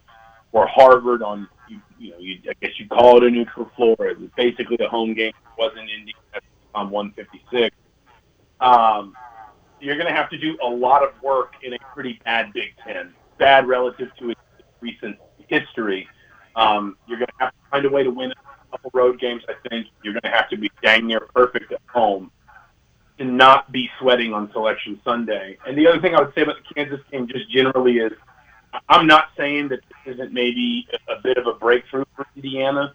or 0.52 0.68
Harvard 0.68 1.24
on 1.24 1.48
you, 1.70 1.80
you 1.98 2.12
know 2.12 2.18
you, 2.18 2.40
I 2.50 2.54
guess 2.62 2.80
you 2.80 2.88
call 2.88 3.18
it 3.18 3.24
a 3.24 3.30
neutral 3.30 3.70
floor. 3.76 3.96
It 4.00 4.20
was 4.20 4.30
basically 4.36 4.78
a 4.82 4.90
home 4.90 5.14
game. 5.14 5.30
It 5.30 5.58
wasn't 5.58 5.90
Indy. 5.90 6.16
on 6.74 6.90
156. 6.90 7.76
Um, 8.60 9.14
you're 9.80 9.96
going 9.96 10.08
to 10.08 10.14
have 10.14 10.30
to 10.32 10.38
do 10.38 10.58
a 10.62 10.68
lot 10.68 11.04
of 11.04 11.12
work 11.22 11.54
in 11.64 11.74
a 11.74 11.78
pretty 11.94 12.20
bad 12.26 12.52
Big 12.54 12.74
Ten, 12.86 13.14
bad 13.38 13.68
relative 13.68 14.10
to 14.20 14.32
its 14.32 14.42
recent 14.82 15.18
history. 15.48 16.08
Um, 16.56 16.98
you're 17.08 17.18
going 17.18 17.28
to 17.28 17.46
have 17.46 17.52
to 17.52 17.58
find 17.72 17.86
a 17.86 17.90
way 17.90 18.04
to 18.04 18.12
win 18.12 18.34
couple 18.72 18.92
road 18.94 19.20
games. 19.20 19.44
I 19.50 19.54
think 19.70 19.88
you're 20.04 20.14
going 20.14 20.24
to 20.24 20.30
have 20.30 20.50
to 20.50 20.58
be 20.58 20.72
dang 20.84 21.08
near 21.08 21.22
perfect 21.22 21.72
at 21.72 21.82
home 21.88 22.32
to 23.18 23.26
not 23.26 23.72
be 23.72 23.90
sweating 24.00 24.34
on 24.34 24.52
Selection 24.54 25.00
Sunday. 25.04 25.58
And 25.68 25.78
the 25.78 25.88
other 25.88 26.02
thing 26.02 26.16
I 26.16 26.22
would 26.22 26.34
say 26.34 26.42
about 26.42 26.56
the 26.58 26.74
Kansas 26.74 27.02
game, 27.12 27.28
just 27.28 27.50
generally, 27.52 27.98
is 27.98 28.14
I'm 28.88 29.08
not 29.08 29.30
saying 29.38 29.70
that 29.70 29.80
this 29.90 30.16
isn't 30.16 30.34
maybe 30.34 30.88
a 31.08 31.22
bit 31.22 31.38
of 31.38 31.48
a 31.48 31.54
breakthrough 31.54 32.06
for 32.16 32.26
Indiana, 32.36 32.94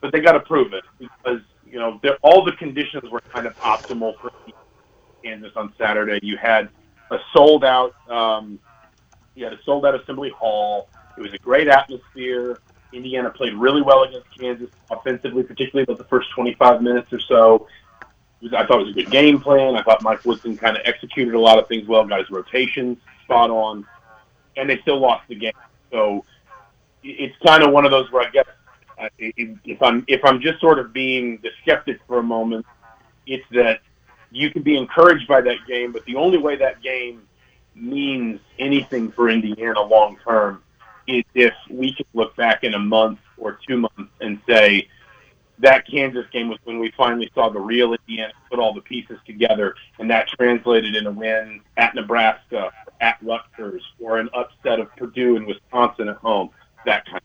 but 0.00 0.12
they 0.12 0.20
got 0.20 0.32
to 0.32 0.40
prove 0.40 0.72
it 0.72 0.84
because 0.98 1.40
you 1.66 1.78
know 1.78 2.00
all 2.22 2.44
the 2.44 2.52
conditions 2.52 3.10
were 3.10 3.20
kind 3.32 3.46
of 3.46 3.54
optimal 3.58 4.18
for 4.20 4.30
Kansas 5.22 5.52
on 5.56 5.72
Saturday. 5.78 6.20
You 6.22 6.36
had 6.36 6.68
a 7.10 7.18
sold 7.32 7.64
out, 7.64 7.94
um, 8.08 8.58
you 9.34 9.44
had 9.44 9.52
a 9.52 9.58
sold 9.64 9.84
out 9.84 10.00
Assembly 10.00 10.30
Hall. 10.30 10.88
It 11.18 11.22
was 11.22 11.32
a 11.32 11.38
great 11.38 11.68
atmosphere. 11.68 12.60
Indiana 12.92 13.30
played 13.30 13.54
really 13.54 13.82
well 13.82 14.04
against 14.04 14.26
Kansas 14.38 14.70
offensively, 14.90 15.42
particularly 15.42 15.84
about 15.84 15.98
the 15.98 16.08
first 16.08 16.30
25 16.34 16.82
minutes 16.82 17.12
or 17.12 17.20
so. 17.20 17.66
Was, 18.40 18.52
I 18.52 18.66
thought 18.66 18.80
it 18.80 18.86
was 18.86 18.90
a 18.90 19.02
good 19.02 19.10
game 19.10 19.40
plan. 19.40 19.76
I 19.76 19.82
thought 19.82 20.02
Mike 20.02 20.24
Woodson 20.24 20.56
kind 20.56 20.76
of 20.76 20.82
executed 20.84 21.34
a 21.34 21.40
lot 21.40 21.58
of 21.58 21.68
things 21.68 21.88
well, 21.88 22.04
got 22.04 22.20
his 22.20 22.30
rotations 22.30 22.98
spot 23.24 23.50
on, 23.50 23.86
and 24.56 24.68
they 24.68 24.78
still 24.78 24.98
lost 24.98 25.26
the 25.28 25.34
game. 25.34 25.52
So 25.90 26.24
it's 27.02 27.36
kind 27.44 27.62
of 27.62 27.72
one 27.72 27.84
of 27.84 27.90
those 27.90 28.10
where 28.12 28.26
I 28.26 28.30
guess 28.30 28.46
if 29.18 29.82
I'm 29.82 30.04
if 30.08 30.24
I'm 30.24 30.40
just 30.40 30.60
sort 30.60 30.78
of 30.78 30.92
being 30.92 31.38
the 31.42 31.50
skeptic 31.62 32.00
for 32.06 32.18
a 32.18 32.22
moment, 32.22 32.66
it's 33.26 33.44
that 33.52 33.80
you 34.30 34.50
can 34.50 34.62
be 34.62 34.76
encouraged 34.76 35.26
by 35.28 35.40
that 35.40 35.58
game, 35.66 35.92
but 35.92 36.04
the 36.04 36.16
only 36.16 36.38
way 36.38 36.56
that 36.56 36.82
game 36.82 37.22
means 37.74 38.40
anything 38.58 39.10
for 39.12 39.28
Indiana 39.28 39.80
long 39.80 40.16
term 40.24 40.62
is 41.06 41.24
if 41.34 41.54
we 41.70 41.94
can 41.94 42.06
look 42.14 42.36
back 42.36 42.64
in 42.64 42.74
a 42.74 42.78
month 42.78 43.18
or 43.36 43.58
two 43.66 43.78
months 43.78 44.12
and 44.20 44.40
say 44.48 44.88
that 45.58 45.86
Kansas 45.88 46.26
game 46.32 46.48
was 46.48 46.58
when 46.64 46.78
we 46.78 46.92
finally 46.96 47.30
saw 47.34 47.48
the 47.48 47.60
real 47.60 47.94
Indiana 47.94 48.32
put 48.50 48.58
all 48.58 48.74
the 48.74 48.80
pieces 48.82 49.18
together, 49.26 49.74
and 49.98 50.10
that 50.10 50.28
translated 50.28 50.94
in 50.94 51.06
a 51.06 51.10
win 51.10 51.60
at 51.76 51.94
Nebraska, 51.94 52.70
at 53.00 53.16
Rutgers, 53.22 53.82
or 53.98 54.18
an 54.18 54.28
upset 54.34 54.80
of 54.80 54.94
Purdue 54.96 55.36
and 55.36 55.46
Wisconsin 55.46 56.08
at 56.08 56.16
home. 56.16 56.50
That 56.84 57.06
kind. 57.06 57.16
Of 57.16 57.22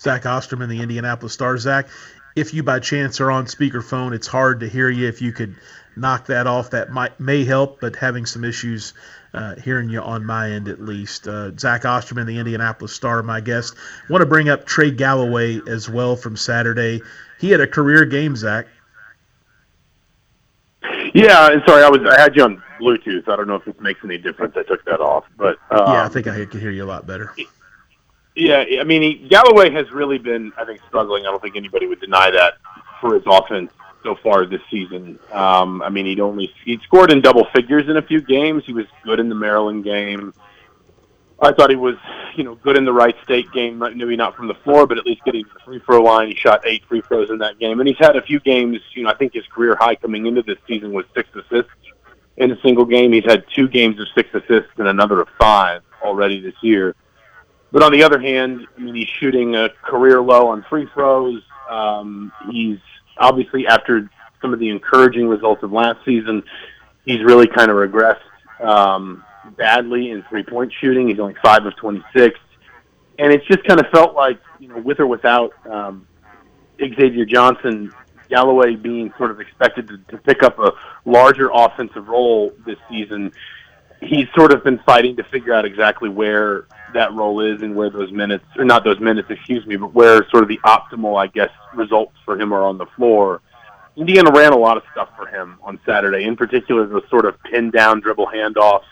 Zach 0.00 0.22
the 0.22 0.80
Indianapolis 0.80 1.32
Star. 1.32 1.56
Zach, 1.58 1.88
if 2.34 2.54
you 2.54 2.62
by 2.62 2.80
chance 2.80 3.20
are 3.20 3.30
on 3.30 3.46
speakerphone, 3.46 4.14
it's 4.14 4.26
hard 4.26 4.60
to 4.60 4.68
hear 4.68 4.88
you. 4.88 5.06
If 5.06 5.20
you 5.20 5.32
could 5.32 5.56
knock 5.96 6.26
that 6.26 6.46
off, 6.46 6.70
that 6.70 6.90
might 6.90 7.20
may 7.20 7.44
help. 7.44 7.80
But 7.80 7.96
having 7.96 8.26
some 8.26 8.44
issues 8.44 8.94
uh, 9.34 9.56
hearing 9.56 9.88
you 9.88 10.00
on 10.00 10.24
my 10.24 10.50
end 10.50 10.68
at 10.68 10.80
least. 10.80 11.28
Uh, 11.28 11.56
Zach 11.56 11.84
Osterman, 11.84 12.26
the 12.26 12.38
Indianapolis 12.38 12.92
Star, 12.92 13.22
my 13.22 13.40
guest. 13.40 13.74
Want 14.08 14.22
to 14.22 14.26
bring 14.26 14.48
up 14.48 14.66
Trey 14.66 14.90
Galloway 14.90 15.60
as 15.68 15.88
well 15.88 16.16
from 16.16 16.36
Saturday. 16.36 17.00
He 17.38 17.50
had 17.50 17.60
a 17.60 17.66
career 17.66 18.04
game, 18.04 18.36
Zach. 18.36 18.66
Yeah, 21.14 21.50
and 21.50 21.62
sorry, 21.66 21.82
I 21.82 21.88
was 21.88 22.00
I 22.08 22.20
had 22.20 22.36
you 22.36 22.44
on 22.44 22.62
Bluetooth. 22.80 23.28
I 23.28 23.36
don't 23.36 23.48
know 23.48 23.56
if 23.56 23.66
it 23.66 23.80
makes 23.80 24.00
any 24.04 24.18
difference. 24.18 24.56
I 24.56 24.62
took 24.62 24.84
that 24.84 25.00
off, 25.00 25.24
but 25.36 25.58
um, 25.70 25.92
yeah, 25.92 26.04
I 26.04 26.08
think 26.08 26.26
I 26.26 26.44
can 26.44 26.60
hear 26.60 26.70
you 26.70 26.84
a 26.84 26.86
lot 26.86 27.06
better. 27.06 27.34
Yeah, 28.36 28.64
I 28.80 28.84
mean, 28.84 29.02
he, 29.02 29.14
Galloway 29.28 29.70
has 29.70 29.90
really 29.90 30.18
been, 30.18 30.52
I 30.56 30.64
think, 30.64 30.80
struggling. 30.86 31.26
I 31.26 31.30
don't 31.30 31.42
think 31.42 31.56
anybody 31.56 31.86
would 31.86 32.00
deny 32.00 32.30
that 32.30 32.54
for 33.00 33.14
his 33.14 33.24
offense 33.26 33.72
so 34.02 34.16
far 34.22 34.46
this 34.46 34.60
season. 34.70 35.18
Um, 35.32 35.82
I 35.82 35.88
mean, 35.88 36.06
he'd 36.06 36.20
only 36.20 36.52
he 36.64 36.78
scored 36.84 37.12
in 37.12 37.20
double 37.20 37.46
figures 37.54 37.88
in 37.88 37.96
a 37.96 38.02
few 38.02 38.20
games. 38.20 38.64
He 38.66 38.72
was 38.72 38.86
good 39.04 39.20
in 39.20 39.28
the 39.28 39.34
Maryland 39.34 39.84
game. 39.84 40.32
I 41.42 41.52
thought 41.52 41.70
he 41.70 41.76
was, 41.76 41.96
you 42.36 42.44
know, 42.44 42.54
good 42.56 42.76
in 42.76 42.84
the 42.84 42.92
Wright 42.92 43.16
State 43.24 43.50
game. 43.52 43.78
Maybe 43.78 44.16
not 44.16 44.36
from 44.36 44.46
the 44.46 44.54
floor, 44.54 44.86
but 44.86 44.98
at 44.98 45.06
least 45.06 45.24
getting 45.24 45.44
to 45.44 45.50
the 45.54 45.60
free 45.64 45.80
throw 45.80 46.02
line. 46.02 46.28
He 46.28 46.34
shot 46.34 46.66
eight 46.66 46.84
free 46.86 47.00
throws 47.00 47.30
in 47.30 47.38
that 47.38 47.58
game, 47.58 47.80
and 47.80 47.88
he's 47.88 47.98
had 47.98 48.16
a 48.16 48.22
few 48.22 48.40
games. 48.40 48.78
You 48.94 49.04
know, 49.04 49.10
I 49.10 49.14
think 49.14 49.32
his 49.32 49.46
career 49.46 49.76
high 49.80 49.94
coming 49.94 50.26
into 50.26 50.42
this 50.42 50.58
season 50.66 50.92
was 50.92 51.06
six 51.14 51.28
assists 51.34 51.72
in 52.36 52.50
a 52.50 52.60
single 52.60 52.84
game. 52.84 53.12
He's 53.12 53.24
had 53.24 53.44
two 53.54 53.68
games 53.68 53.98
of 54.00 54.06
six 54.14 54.28
assists 54.34 54.72
and 54.76 54.88
another 54.88 55.20
of 55.20 55.28
five 55.38 55.82
already 56.02 56.40
this 56.40 56.54
year. 56.62 56.94
But 57.72 57.82
on 57.82 57.92
the 57.92 58.02
other 58.02 58.18
hand, 58.18 58.66
I 58.76 58.80
mean, 58.80 58.94
he's 58.94 59.08
shooting 59.08 59.54
a 59.54 59.70
career 59.82 60.20
low 60.20 60.48
on 60.48 60.64
free 60.68 60.88
throws. 60.92 61.42
Um, 61.70 62.32
he's 62.50 62.78
obviously 63.18 63.66
after 63.66 64.10
some 64.40 64.52
of 64.52 64.60
the 64.60 64.68
encouraging 64.68 65.28
results 65.28 65.62
of 65.62 65.72
last 65.72 65.98
season, 66.04 66.42
he's 67.04 67.22
really 67.22 67.46
kind 67.46 67.70
of 67.70 67.76
regressed 67.76 68.20
um, 68.60 69.24
badly 69.56 70.10
in 70.10 70.22
three 70.28 70.42
point 70.42 70.72
shooting. 70.80 71.08
He's 71.08 71.18
only 71.18 71.36
five 71.42 71.66
of 71.66 71.76
twenty 71.76 72.02
six, 72.14 72.38
and 73.18 73.32
it's 73.32 73.46
just 73.46 73.64
kind 73.64 73.80
of 73.80 73.86
felt 73.92 74.14
like 74.14 74.40
you 74.58 74.68
know 74.68 74.78
with 74.78 75.00
or 75.00 75.06
without 75.06 75.52
um, 75.66 76.06
Xavier 76.78 77.24
Johnson, 77.24 77.92
Galloway 78.28 78.76
being 78.76 79.12
sort 79.18 79.30
of 79.30 79.40
expected 79.40 79.88
to, 79.88 79.98
to 79.98 80.18
pick 80.18 80.42
up 80.42 80.58
a 80.58 80.72
larger 81.04 81.50
offensive 81.52 82.08
role 82.08 82.52
this 82.64 82.78
season. 82.88 83.32
He's 84.00 84.26
sort 84.34 84.52
of 84.52 84.64
been 84.64 84.78
fighting 84.86 85.16
to 85.16 85.24
figure 85.24 85.52
out 85.52 85.66
exactly 85.66 86.08
where 86.08 86.66
that 86.94 87.12
role 87.12 87.40
is 87.40 87.62
and 87.62 87.74
where 87.74 87.90
those 87.90 88.10
minutes, 88.12 88.44
or 88.56 88.64
not 88.64 88.84
those 88.84 89.00
minutes, 89.00 89.28
excuse 89.30 89.66
me, 89.66 89.76
but 89.76 89.94
where 89.94 90.28
sort 90.30 90.42
of 90.42 90.48
the 90.48 90.58
optimal, 90.64 91.20
I 91.20 91.26
guess, 91.26 91.50
results 91.74 92.16
for 92.24 92.40
him 92.40 92.52
are 92.52 92.62
on 92.62 92.78
the 92.78 92.86
floor. 92.96 93.40
Indiana 93.96 94.30
ran 94.30 94.52
a 94.52 94.58
lot 94.58 94.76
of 94.76 94.82
stuff 94.92 95.08
for 95.16 95.26
him 95.26 95.58
on 95.62 95.78
Saturday, 95.84 96.24
in 96.24 96.36
particular 96.36 96.86
the 96.86 97.02
sort 97.10 97.24
of 97.24 97.40
pin 97.44 97.70
down 97.70 98.00
dribble 98.00 98.26
handoffs, 98.26 98.84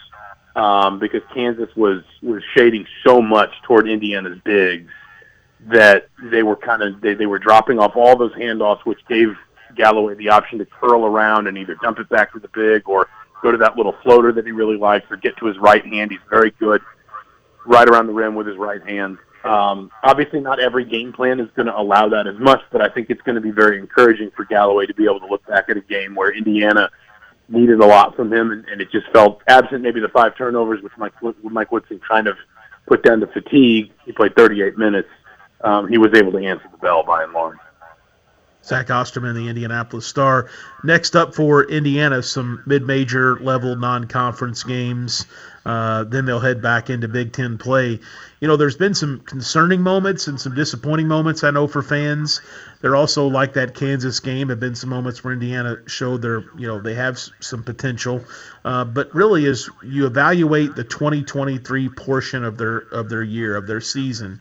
um, 0.57 0.99
because 0.99 1.23
Kansas 1.33 1.71
was 1.77 2.03
was 2.23 2.43
shading 2.57 2.87
so 3.07 3.23
much 3.23 3.51
toward 3.63 3.89
Indiana's 3.89 4.39
bigs 4.45 4.91
that 5.69 6.09
they 6.23 6.43
were 6.43 6.57
kind 6.57 6.83
of 6.83 7.01
they, 7.01 7.15
they 7.15 7.27
were 7.27 7.39
dropping 7.39 7.79
off 7.79 7.97
all 7.97 8.17
those 8.17 8.33
handoffs, 8.33 8.85
which 8.85 9.01
gave 9.09 9.37
Galloway 9.77 10.15
the 10.15 10.29
option 10.29 10.59
to 10.59 10.67
curl 10.67 11.05
around 11.05 11.47
and 11.47 11.57
either 11.57 11.77
dump 11.81 12.01
it 12.01 12.09
back 12.09 12.33
to 12.33 12.41
the 12.41 12.49
big 12.49 12.89
or 12.89 13.09
go 13.41 13.53
to 13.53 13.59
that 13.59 13.77
little 13.77 13.95
floater 14.03 14.33
that 14.33 14.45
he 14.45 14.53
really 14.53 14.77
likes 14.77 15.07
or 15.11 15.17
get 15.17 15.37
to 15.37 15.47
his 15.47 15.57
right 15.59 15.85
hand. 15.87 16.11
He's 16.11 16.21
very 16.29 16.51
good 16.59 16.83
right 17.69 17.89
around 17.89 18.07
the 18.07 18.13
rim 18.13 18.35
with 18.35 18.47
his 18.47 18.57
right 18.57 18.83
hand. 18.83 19.19
Um, 19.45 19.91
obviously, 20.03 20.41
not 20.41 20.59
every 20.59 20.85
game 20.85 21.13
plan 21.13 21.39
is 21.39 21.49
going 21.55 21.67
to 21.67 21.79
allow 21.79 22.09
that 22.09 22.27
as 22.27 22.39
much, 22.39 22.61
but 22.73 22.81
I 22.81 22.89
think 22.89 23.09
it's 23.11 23.23
going 23.23 23.37
to 23.37 23.41
be 23.41 23.53
very 23.53 23.79
encouraging 23.79 24.31
for 24.35 24.45
Galloway 24.45 24.87
to 24.87 24.95
be 24.95 25.05
able 25.05 25.21
to 25.21 25.27
look 25.27 25.47
back 25.47 25.69
at 25.69 25.77
a 25.77 25.81
game 25.81 26.15
where 26.15 26.35
Indiana 26.35 26.91
needed 27.49 27.81
a 27.81 27.87
lot 27.87 28.17
from 28.17 28.33
him, 28.33 28.51
and, 28.51 28.65
and 28.67 28.81
it 28.81 28.91
just 28.91 29.07
felt 29.13 29.43
absent 29.47 29.83
maybe 29.83 30.01
the 30.01 30.09
five 30.09 30.37
turnovers, 30.37 30.83
which 30.83 30.93
Mike, 30.99 31.13
Mike 31.43 31.71
Woodson 31.71 32.01
kind 32.07 32.27
of 32.27 32.37
put 32.87 33.03
down 33.03 33.21
to 33.21 33.27
fatigue. 33.29 33.93
He 34.05 34.13
played 34.13 34.35
38 34.35 34.77
minutes. 34.77 35.09
Um, 35.61 35.89
he 35.89 35.99
was 35.99 36.11
able 36.15 36.33
to 36.33 36.39
answer 36.39 36.67
the 36.71 36.79
bell 36.79 37.05
by 37.05 37.23
and 37.23 37.33
large. 37.33 37.59
Zach 38.65 38.91
Osterman, 38.91 39.35
the 39.35 39.49
Indianapolis 39.49 40.07
Star. 40.07 40.51
Next 40.85 41.17
up 41.17 41.35
for 41.35 41.65
Indiana, 41.65 42.23
some 42.23 42.63
mid-major 42.67 43.39
level 43.41 43.77
non-conference 43.77 44.63
games. 44.65 45.27
Uh, 45.65 46.05
then 46.05 46.25
they'll 46.25 46.41
head 46.41 46.63
back 46.63 46.89
into 46.89 47.09
Big 47.09 47.33
Ten 47.33 47.59
play. 47.59 48.01
You 48.41 48.49
know, 48.49 48.57
there's 48.57 48.77
been 48.77 48.95
some 48.95 49.21
concerning 49.21 49.83
moments 49.83 50.27
and 50.27 50.41
some 50.41 50.55
disappointing 50.55 51.09
moments, 51.09 51.45
I 51.45 51.51
know, 51.51 51.67
for 51.67 51.83
fans. 51.83 52.41
There 52.81 52.97
also, 52.97 53.27
like 53.27 53.55
that 53.55 53.75
Kansas 53.75 54.21
game, 54.21 54.49
have 54.49 54.61
been 54.61 54.75
some 54.75 54.91
moments 54.91 55.23
where 55.23 55.33
Indiana 55.33 55.77
showed 55.87 56.23
their, 56.23 56.41
you 56.57 56.67
know, 56.67 56.81
they 56.81 56.95
have 56.95 57.19
some 57.41 57.63
potential. 57.63 58.25
Uh, 58.65 58.85
but 58.85 59.15
really, 59.15 59.47
as 59.47 59.69
you 59.83 60.07
evaluate 60.07 60.75
the 60.75 60.85
2023 60.85 61.89
portion 61.91 62.45
of 62.45 62.57
their 62.57 62.79
of 62.79 63.09
their 63.09 63.23
year 63.23 63.57
of 63.57 63.67
their 63.67 63.81
season, 63.81 64.41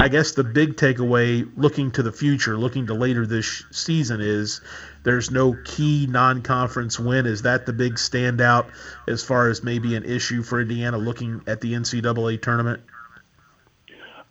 I 0.00 0.06
guess 0.06 0.32
the 0.32 0.44
big 0.44 0.76
takeaway, 0.76 1.50
looking 1.56 1.90
to 1.92 2.04
the 2.04 2.12
future, 2.12 2.56
looking 2.56 2.86
to 2.86 2.94
later 2.94 3.26
this 3.26 3.64
season, 3.72 4.20
is 4.20 4.60
there's 5.02 5.30
no 5.30 5.56
key 5.64 6.06
non-conference 6.08 7.00
win. 7.00 7.26
Is 7.26 7.42
that 7.42 7.66
the 7.66 7.72
big 7.72 7.94
standout 7.94 8.70
as 9.08 9.24
far 9.24 9.48
as 9.48 9.64
maybe 9.64 9.96
an 9.96 10.04
issue 10.04 10.44
for 10.44 10.60
Indiana 10.60 10.98
looking 10.98 11.42
at 11.48 11.60
the 11.60 11.72
NCAA 11.72 12.40
tournament? 12.40 12.80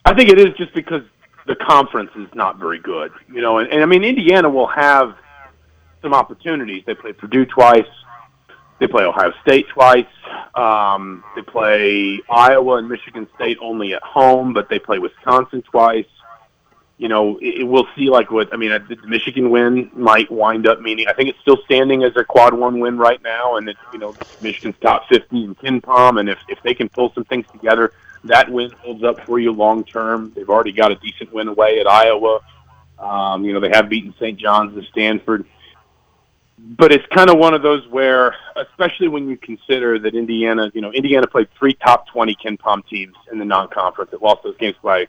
I 0.05 0.13
think 0.13 0.29
it 0.29 0.39
is 0.39 0.53
just 0.57 0.73
because 0.73 1.03
the 1.47 1.55
conference 1.55 2.11
is 2.15 2.27
not 2.33 2.59
very 2.59 2.79
good, 2.79 3.11
you 3.27 3.41
know. 3.41 3.57
And, 3.57 3.69
and 3.69 3.83
I 3.83 3.85
mean, 3.85 4.05
Indiana 4.05 4.49
will 4.49 4.67
have 4.67 5.17
some 6.01 6.13
opportunities. 6.13 6.83
They 6.85 6.95
play 6.95 7.11
Purdue 7.11 7.45
twice. 7.45 7.85
They 8.79 8.87
play 8.87 9.03
Ohio 9.03 9.33
State 9.41 9.67
twice. 9.69 10.05
Um, 10.55 11.23
they 11.35 11.41
play 11.41 12.19
Iowa 12.29 12.75
and 12.77 12.87
Michigan 12.87 13.27
State 13.35 13.57
only 13.61 13.93
at 13.93 14.03
home, 14.03 14.53
but 14.53 14.69
they 14.69 14.79
play 14.79 14.99
Wisconsin 14.99 15.61
twice 15.63 16.05
you 16.97 17.07
know, 17.07 17.37
it, 17.41 17.67
we'll 17.67 17.87
see 17.95 18.09
like 18.09 18.31
what 18.31 18.51
I 18.53 18.57
mean. 18.57 18.71
The 18.71 18.97
Michigan 19.07 19.49
win 19.51 19.91
might 19.93 20.29
wind 20.31 20.67
up 20.67 20.81
meaning 20.81 21.07
I 21.07 21.13
think 21.13 21.29
it's 21.29 21.39
still 21.39 21.59
standing 21.65 22.03
as 22.03 22.15
a 22.15 22.23
quad 22.23 22.53
one 22.53 22.79
win 22.79 22.97
right 22.97 23.21
now, 23.21 23.57
and 23.57 23.69
it's 23.69 23.79
you 23.93 23.99
know 23.99 24.15
Michigan's 24.41 24.75
top 24.81 25.07
fifty 25.07 25.43
in 25.43 25.55
KenPom, 25.55 26.19
and 26.19 26.27
if 26.27 26.39
if 26.47 26.61
they 26.63 26.73
can 26.73 26.89
pull 26.89 27.11
some 27.13 27.23
things 27.25 27.45
together, 27.51 27.93
that 28.23 28.51
win 28.51 28.71
holds 28.79 29.03
up 29.03 29.21
for 29.25 29.39
you 29.39 29.51
long 29.51 29.83
term. 29.83 30.33
They've 30.35 30.49
already 30.49 30.71
got 30.71 30.91
a 30.91 30.95
decent 30.95 31.31
win 31.31 31.47
away 31.47 31.79
at 31.79 31.87
Iowa. 31.87 32.39
Um, 32.97 33.45
you 33.45 33.53
know, 33.53 33.59
they 33.59 33.69
have 33.69 33.89
beaten 33.89 34.13
St. 34.19 34.39
John's 34.39 34.75
and 34.75 34.85
Stanford. 34.87 35.45
But 36.59 36.91
it's 36.91 37.05
kind 37.13 37.29
of 37.29 37.37
one 37.37 37.53
of 37.53 37.61
those 37.61 37.87
where, 37.87 38.35
especially 38.55 39.09
when 39.09 39.29
you 39.29 39.37
consider 39.37 39.99
that 39.99 40.15
Indiana, 40.15 40.71
you 40.73 40.81
know, 40.81 40.91
Indiana 40.91 41.27
played 41.27 41.47
three 41.57 41.73
top 41.75 42.07
20 42.07 42.35
KenPom 42.35 42.87
teams 42.87 43.15
in 43.31 43.37
the 43.37 43.45
non-conference. 43.45 44.11
It 44.11 44.23
lost 44.23 44.43
those 44.43 44.57
games 44.57 44.75
by 44.81 45.07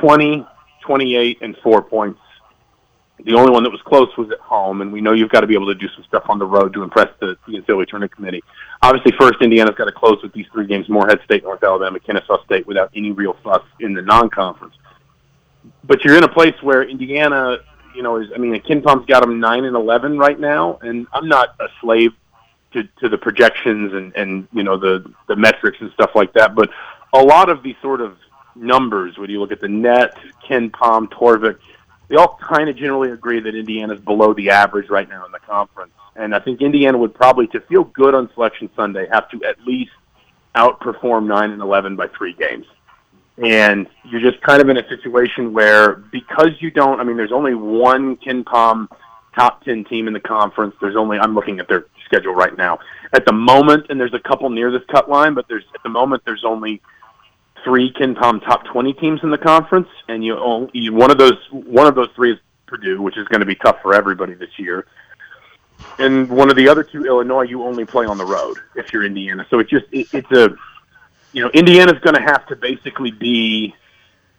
20, 0.00 0.44
28 0.80 1.38
and 1.40 1.56
four 1.58 1.82
points. 1.82 2.18
The 3.24 3.34
only 3.34 3.52
one 3.52 3.62
that 3.62 3.70
was 3.70 3.80
close 3.82 4.08
was 4.16 4.30
at 4.32 4.40
home, 4.40 4.80
and 4.80 4.92
we 4.92 5.00
know 5.00 5.12
you've 5.12 5.30
got 5.30 5.42
to 5.42 5.46
be 5.46 5.54
able 5.54 5.68
to 5.68 5.76
do 5.76 5.88
some 5.94 6.02
stuff 6.02 6.24
on 6.28 6.40
the 6.40 6.46
road 6.46 6.74
to 6.74 6.82
impress 6.82 7.08
the, 7.20 7.36
the 7.46 7.60
NCAA 7.60 7.86
tournament 7.86 8.10
committee. 8.10 8.42
Obviously, 8.82 9.12
first 9.12 9.40
Indiana's 9.40 9.76
got 9.76 9.84
to 9.84 9.92
close 9.92 10.20
with 10.24 10.32
these 10.32 10.46
three 10.52 10.66
games: 10.66 10.88
Morehead 10.88 11.20
State, 11.24 11.44
North 11.44 11.62
Alabama, 11.62 12.00
Kennesaw 12.00 12.42
State, 12.44 12.66
without 12.66 12.90
any 12.96 13.12
real 13.12 13.36
fuss 13.44 13.62
in 13.78 13.94
the 13.94 14.02
non-conference. 14.02 14.74
But 15.84 16.04
you're 16.04 16.16
in 16.16 16.24
a 16.24 16.28
place 16.28 16.60
where 16.62 16.82
Indiana, 16.82 17.58
you 17.94 18.02
know, 18.02 18.16
is 18.16 18.28
I 18.34 18.38
mean, 18.38 18.54
KenPom's 18.62 19.06
got 19.06 19.20
them 19.20 19.40
nine 19.40 19.64
and 19.64 19.76
eleven 19.76 20.18
right 20.18 20.38
now, 20.38 20.78
and 20.82 21.06
I'm 21.12 21.28
not 21.28 21.54
a 21.60 21.68
slave 21.80 22.12
to, 22.72 22.84
to 23.00 23.08
the 23.08 23.18
projections 23.18 23.92
and 23.92 24.14
and 24.16 24.48
you 24.52 24.62
know 24.62 24.76
the 24.76 25.12
the 25.28 25.36
metrics 25.36 25.78
and 25.80 25.92
stuff 25.92 26.10
like 26.14 26.32
that, 26.34 26.54
but 26.54 26.70
a 27.12 27.22
lot 27.22 27.48
of 27.48 27.62
these 27.62 27.76
sort 27.82 28.00
of 28.00 28.16
numbers, 28.54 29.18
when 29.18 29.30
you 29.30 29.40
look 29.40 29.52
at 29.52 29.60
the 29.60 29.68
net, 29.68 30.16
KenPom, 30.46 31.08
Torvik, 31.08 31.58
they 32.08 32.16
all 32.16 32.38
kind 32.42 32.68
of 32.68 32.76
generally 32.76 33.10
agree 33.10 33.40
that 33.40 33.54
Indiana's 33.54 34.00
below 34.00 34.34
the 34.34 34.50
average 34.50 34.90
right 34.90 35.08
now 35.08 35.24
in 35.24 35.32
the 35.32 35.38
conference. 35.38 35.92
And 36.16 36.34
I 36.34 36.40
think 36.40 36.60
Indiana 36.60 36.98
would 36.98 37.14
probably, 37.14 37.46
to 37.48 37.60
feel 37.60 37.84
good 37.84 38.14
on 38.14 38.30
Selection 38.34 38.68
Sunday, 38.76 39.06
have 39.10 39.30
to 39.30 39.42
at 39.44 39.62
least 39.64 39.92
outperform 40.54 41.26
9 41.26 41.50
and 41.50 41.62
11 41.62 41.96
by 41.96 42.08
three 42.08 42.34
games. 42.34 42.66
And 43.38 43.86
you're 44.04 44.20
just 44.20 44.42
kind 44.42 44.60
of 44.60 44.68
in 44.68 44.76
a 44.76 44.86
situation 44.88 45.52
where, 45.52 45.94
because 45.96 46.50
you 46.60 46.70
don't, 46.70 47.00
I 47.00 47.04
mean, 47.04 47.16
there's 47.16 47.32
only 47.32 47.54
one 47.54 48.16
KenPom 48.16 48.88
top 49.34 49.64
10 49.64 49.84
team 49.84 50.06
in 50.06 50.12
the 50.12 50.20
conference. 50.20 50.74
There's 50.80 50.96
only, 50.96 51.18
I'm 51.18 51.34
looking 51.34 51.58
at 51.58 51.68
their 51.68 51.86
schedule 52.04 52.34
right 52.34 52.56
now. 52.56 52.78
At 53.14 53.24
the 53.24 53.32
moment, 53.32 53.86
and 53.88 53.98
there's 53.98 54.14
a 54.14 54.20
couple 54.20 54.50
near 54.50 54.70
this 54.70 54.82
cut 54.90 55.08
line, 55.08 55.34
but 55.34 55.48
there's, 55.48 55.64
at 55.74 55.82
the 55.82 55.88
moment, 55.88 56.22
there's 56.26 56.44
only 56.44 56.82
three 57.64 57.92
KenPom 57.92 58.44
top 58.44 58.64
20 58.64 58.92
teams 58.94 59.20
in 59.22 59.30
the 59.30 59.38
conference, 59.38 59.88
and 60.08 60.24
you, 60.24 60.36
own, 60.36 60.70
you 60.72 60.92
one 60.92 61.10
of 61.10 61.18
those 61.18 61.38
one 61.50 61.86
of 61.86 61.94
those 61.94 62.08
three 62.14 62.32
is 62.32 62.38
Purdue, 62.66 63.00
which 63.02 63.16
is 63.16 63.26
going 63.28 63.40
to 63.40 63.46
be 63.46 63.54
tough 63.54 63.80
for 63.82 63.94
everybody 63.94 64.34
this 64.34 64.58
year. 64.58 64.86
And 65.98 66.28
one 66.28 66.50
of 66.50 66.56
the 66.56 66.68
other 66.68 66.82
two, 66.82 67.04
Illinois, 67.04 67.42
you 67.42 67.62
only 67.64 67.84
play 67.84 68.06
on 68.06 68.18
the 68.18 68.24
road 68.24 68.58
if 68.76 68.92
you're 68.92 69.04
Indiana. 69.04 69.46
So 69.50 69.58
it 69.58 69.68
just 69.68 69.86
it, 69.92 70.08
it's 70.12 70.30
a 70.32 70.56
you 71.32 71.42
know 71.42 71.50
Indiana's 71.50 71.98
going 72.00 72.14
to 72.14 72.22
have 72.22 72.46
to 72.46 72.56
basically 72.56 73.10
be 73.10 73.74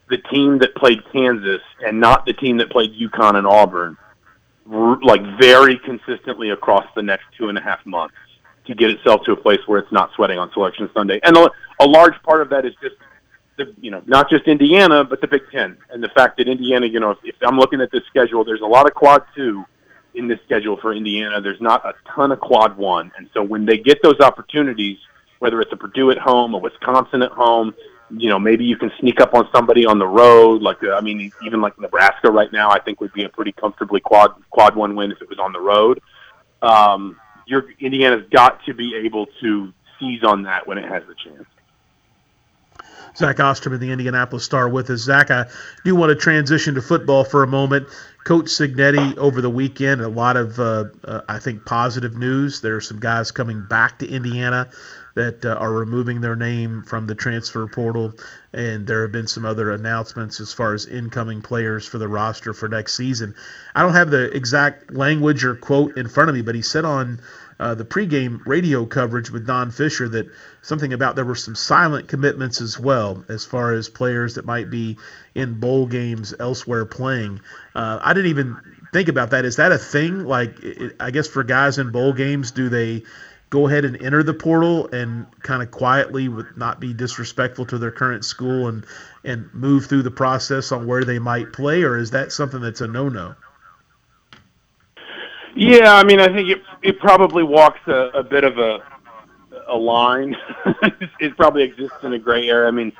the 0.10 0.18
team 0.18 0.60
that 0.60 0.76
played 0.76 1.00
Kansas 1.12 1.62
and 1.86 2.00
not 2.00 2.26
the 2.26 2.34
team 2.34 2.58
that 2.58 2.70
played 2.70 2.94
UConn 2.94 3.36
and 3.36 3.48
Auburn, 3.48 3.98
like 5.02 5.22
very 5.40 5.78
consistently 5.80 6.52
across 6.52 6.86
the 6.96 7.02
next 7.02 7.26
two 7.38 7.50
and 7.50 7.58
a 7.58 7.62
half 7.62 7.86
months 7.86 8.16
to 8.66 8.76
get 8.76 8.90
itself 8.90 9.24
to 9.26 9.32
a 9.32 9.36
place 9.36 9.60
where 9.66 9.80
it's 9.80 9.92
not 9.92 10.12
sweating 10.16 10.38
on 10.38 10.52
Selection 10.54 10.90
Sunday. 10.94 11.20
And 11.24 11.36
a, 11.36 11.50
large 11.86 12.14
part 12.24 12.42
of 12.42 12.50
that 12.50 12.66
is 12.66 12.74
just 12.82 12.96
the 13.58 13.74
you 13.82 13.92
know 13.92 14.02
not 14.06 14.30
just 14.30 14.48
Indiana 14.48 15.04
but 15.04 15.20
the 15.22 15.28
Big 15.28 15.42
Ten 15.52 15.78
and 15.90 16.02
the 16.02 16.10
fact 16.10 16.38
that 16.38 16.48
Indiana 16.48 16.86
you 16.88 17.00
know 17.00 17.12
if, 17.12 17.18
if 17.24 17.36
I'm 17.42 17.58
looking 17.58 17.82
at 17.82 17.92
this 17.92 18.04
schedule 18.08 18.44
there's 18.44 18.62
a 18.62 18.66
lot 18.66 18.88
of 18.88 18.94
quad 18.96 19.24
two 19.36 19.66
in 20.16 20.28
this 20.28 20.40
schedule 20.46 20.78
for 20.78 20.94
Indiana. 20.94 21.42
There's 21.42 21.62
not 21.62 21.86
a 21.86 21.94
ton 22.16 22.32
of 22.32 22.40
quad 22.40 22.78
one, 22.78 23.12
and 23.18 23.30
so 23.34 23.44
when 23.44 23.66
they 23.66 23.78
get 23.78 24.02
those 24.02 24.20
opportunities, 24.22 24.98
whether 25.44 25.60
it's 25.60 25.74
a 25.74 25.76
Purdue 25.76 26.10
at 26.10 26.18
home, 26.18 26.54
a 26.54 26.58
Wisconsin 26.58 27.22
at 27.22 27.32
home, 27.34 27.76
you 28.10 28.30
know, 28.30 28.40
maybe 28.40 28.64
you 28.64 28.78
can 28.78 28.90
sneak 28.98 29.20
up 29.20 29.34
on 29.34 29.50
somebody 29.54 29.86
on 29.86 30.00
the 30.00 30.08
road. 30.08 30.62
Like, 30.62 30.82
uh, 30.82 30.94
I 30.94 31.02
mean, 31.02 31.34
even 31.46 31.60
like 31.60 31.78
Nebraska 31.78 32.32
right 32.32 32.52
now, 32.54 32.70
I 32.70 32.80
think 32.80 33.02
would 33.02 33.12
be 33.12 33.26
a 33.26 33.30
pretty 33.30 33.52
comfortably 33.52 34.00
quad 34.00 34.32
quad 34.52 34.74
one 34.74 34.96
win 34.96 35.12
if 35.12 35.22
it 35.22 35.28
was 35.28 35.40
on 35.40 35.52
the 35.52 35.60
road. 35.60 36.00
Um, 36.62 37.20
your 37.46 37.66
Indiana's 37.78 38.26
got 38.32 38.64
to 38.68 38.74
be 38.74 38.96
able 38.96 39.26
to 39.42 39.74
seize 40.00 40.24
on 40.24 40.44
that 40.44 40.66
when 40.66 40.78
it 40.78 40.86
has 40.86 41.04
the 41.08 41.16
chance. 41.16 41.46
Zach 43.18 43.40
Osterman, 43.40 43.82
in 43.82 43.88
the 43.88 43.92
Indianapolis 43.92 44.46
Star, 44.46 44.70
with 44.70 44.90
us. 44.90 45.02
Zach, 45.02 45.30
I 45.30 45.46
do 45.84 45.94
want 45.94 46.10
to 46.10 46.16
transition 46.16 46.74
to 46.76 46.82
football 46.82 47.26
for 47.26 47.44
a 47.44 47.48
moment. 47.48 47.88
Coach 48.24 48.46
Cignetti 48.46 49.18
over 49.18 49.42
the 49.42 49.50
weekend, 49.50 50.02
a 50.02 50.08
lot 50.08 50.38
of, 50.38 50.60
uh, 50.60 50.86
uh, 51.04 51.22
I 51.28 51.38
think, 51.38 51.66
positive 51.66 52.18
news. 52.18 52.62
There 52.62 52.76
are 52.76 52.82
some 52.82 53.00
guys 53.00 53.30
coming 53.30 53.66
back 53.70 54.00
to 54.00 54.08
Indiana 54.08 54.70
that 55.16 55.46
uh, 55.46 55.54
are 55.54 55.72
removing 55.72 56.22
their 56.22 56.36
name 56.36 56.84
from 56.84 57.06
the 57.08 57.16
transfer 57.16 57.68
portal, 57.68 58.14
and 58.52 58.88
there 58.88 59.04
have 59.04 59.12
been 59.12 59.28
some 59.28 59.46
other 59.46 59.72
announcements 59.72 60.40
as 60.40 60.54
far 60.54 60.74
as 60.74 60.86
incoming 60.86 61.42
players 61.42 61.88
for 61.88 61.98
the 61.98 62.08
roster 62.08 62.54
for 62.54 62.68
next 62.68 62.96
season. 62.96 63.36
I 63.76 63.84
don't 63.84 63.94
have 63.94 64.10
the 64.10 64.32
exact 64.32 64.94
language 64.94 65.46
or 65.46 65.56
quote 65.56 65.98
in 65.98 66.08
front 66.08 66.30
of 66.30 66.36
me, 66.36 66.42
but 66.42 66.56
he 66.56 66.62
said 66.62 66.86
on 66.86 67.20
uh, 67.60 67.76
the 67.76 67.86
pregame 67.86 68.40
radio 68.46 68.86
coverage 68.86 69.30
with 69.30 69.46
Don 69.46 69.72
Fisher 69.72 70.10
that 70.10 70.28
something 70.62 70.94
about 70.94 71.16
there 71.16 71.26
were 71.26 71.36
some 71.36 71.56
silent 71.56 72.08
commitments 72.08 72.62
as 72.62 72.80
well 72.80 73.24
as 73.30 73.46
far 73.46 73.74
as 73.74 73.90
players 73.90 74.36
that 74.36 74.46
might 74.46 74.70
be 74.70 74.98
in 75.36 75.60
bowl 75.60 75.86
games 75.86 76.34
elsewhere 76.40 76.86
playing. 76.86 77.40
Uh, 77.76 78.00
I 78.02 78.14
didn't 78.14 78.32
even 78.32 78.58
think 78.92 79.08
about 79.08 79.32
that. 79.32 79.46
Is 79.46 79.58
that 79.58 79.72
a 79.72 79.78
thing? 79.78 80.26
Like, 80.26 80.62
it, 80.62 80.96
I 81.00 81.12
guess 81.12 81.28
for 81.28 81.44
guys 81.44 81.78
in 81.78 81.92
bowl 81.92 82.14
games, 82.14 82.52
do 82.52 82.70
they 82.70 83.04
go 83.54 83.68
ahead 83.68 83.86
and 83.86 84.02
enter 84.02 84.24
the 84.24 84.34
portal 84.34 84.88
and 84.88 85.28
kind 85.44 85.62
of 85.62 85.70
quietly, 85.70 86.28
would 86.28 86.58
not 86.58 86.80
be 86.80 86.92
disrespectful 86.92 87.68
to 87.68 87.78
their 87.78 87.92
current 87.92 88.26
school 88.26 88.68
and 88.68 88.84
and 89.24 89.48
move 89.54 89.86
through 89.86 90.02
the 90.02 90.10
process 90.10 90.72
on 90.72 90.88
where 90.88 91.04
they 91.04 91.20
might 91.20 91.54
play, 91.54 91.84
or 91.84 91.96
is 91.96 92.10
that 92.10 92.32
something 92.32 92.62
that's 92.62 92.82
a 92.82 92.88
no-no? 92.88 93.36
Yeah, 95.56 95.94
I 95.94 96.04
mean, 96.04 96.20
I 96.20 96.34
think 96.34 96.50
it 96.50 96.64
it 96.82 97.00
probably 97.00 97.44
walks 97.44 97.80
a, 97.86 98.10
a 98.16 98.24
bit 98.24 98.44
of 98.44 98.58
a 98.58 98.80
a 99.68 99.78
line. 99.78 100.36
it 101.20 101.38
probably 101.38 101.62
exists 101.62 101.98
in 102.02 102.14
a 102.14 102.20
gray 102.20 102.50
area. 102.50 102.68
I 102.68 102.72
mean, 102.72 102.92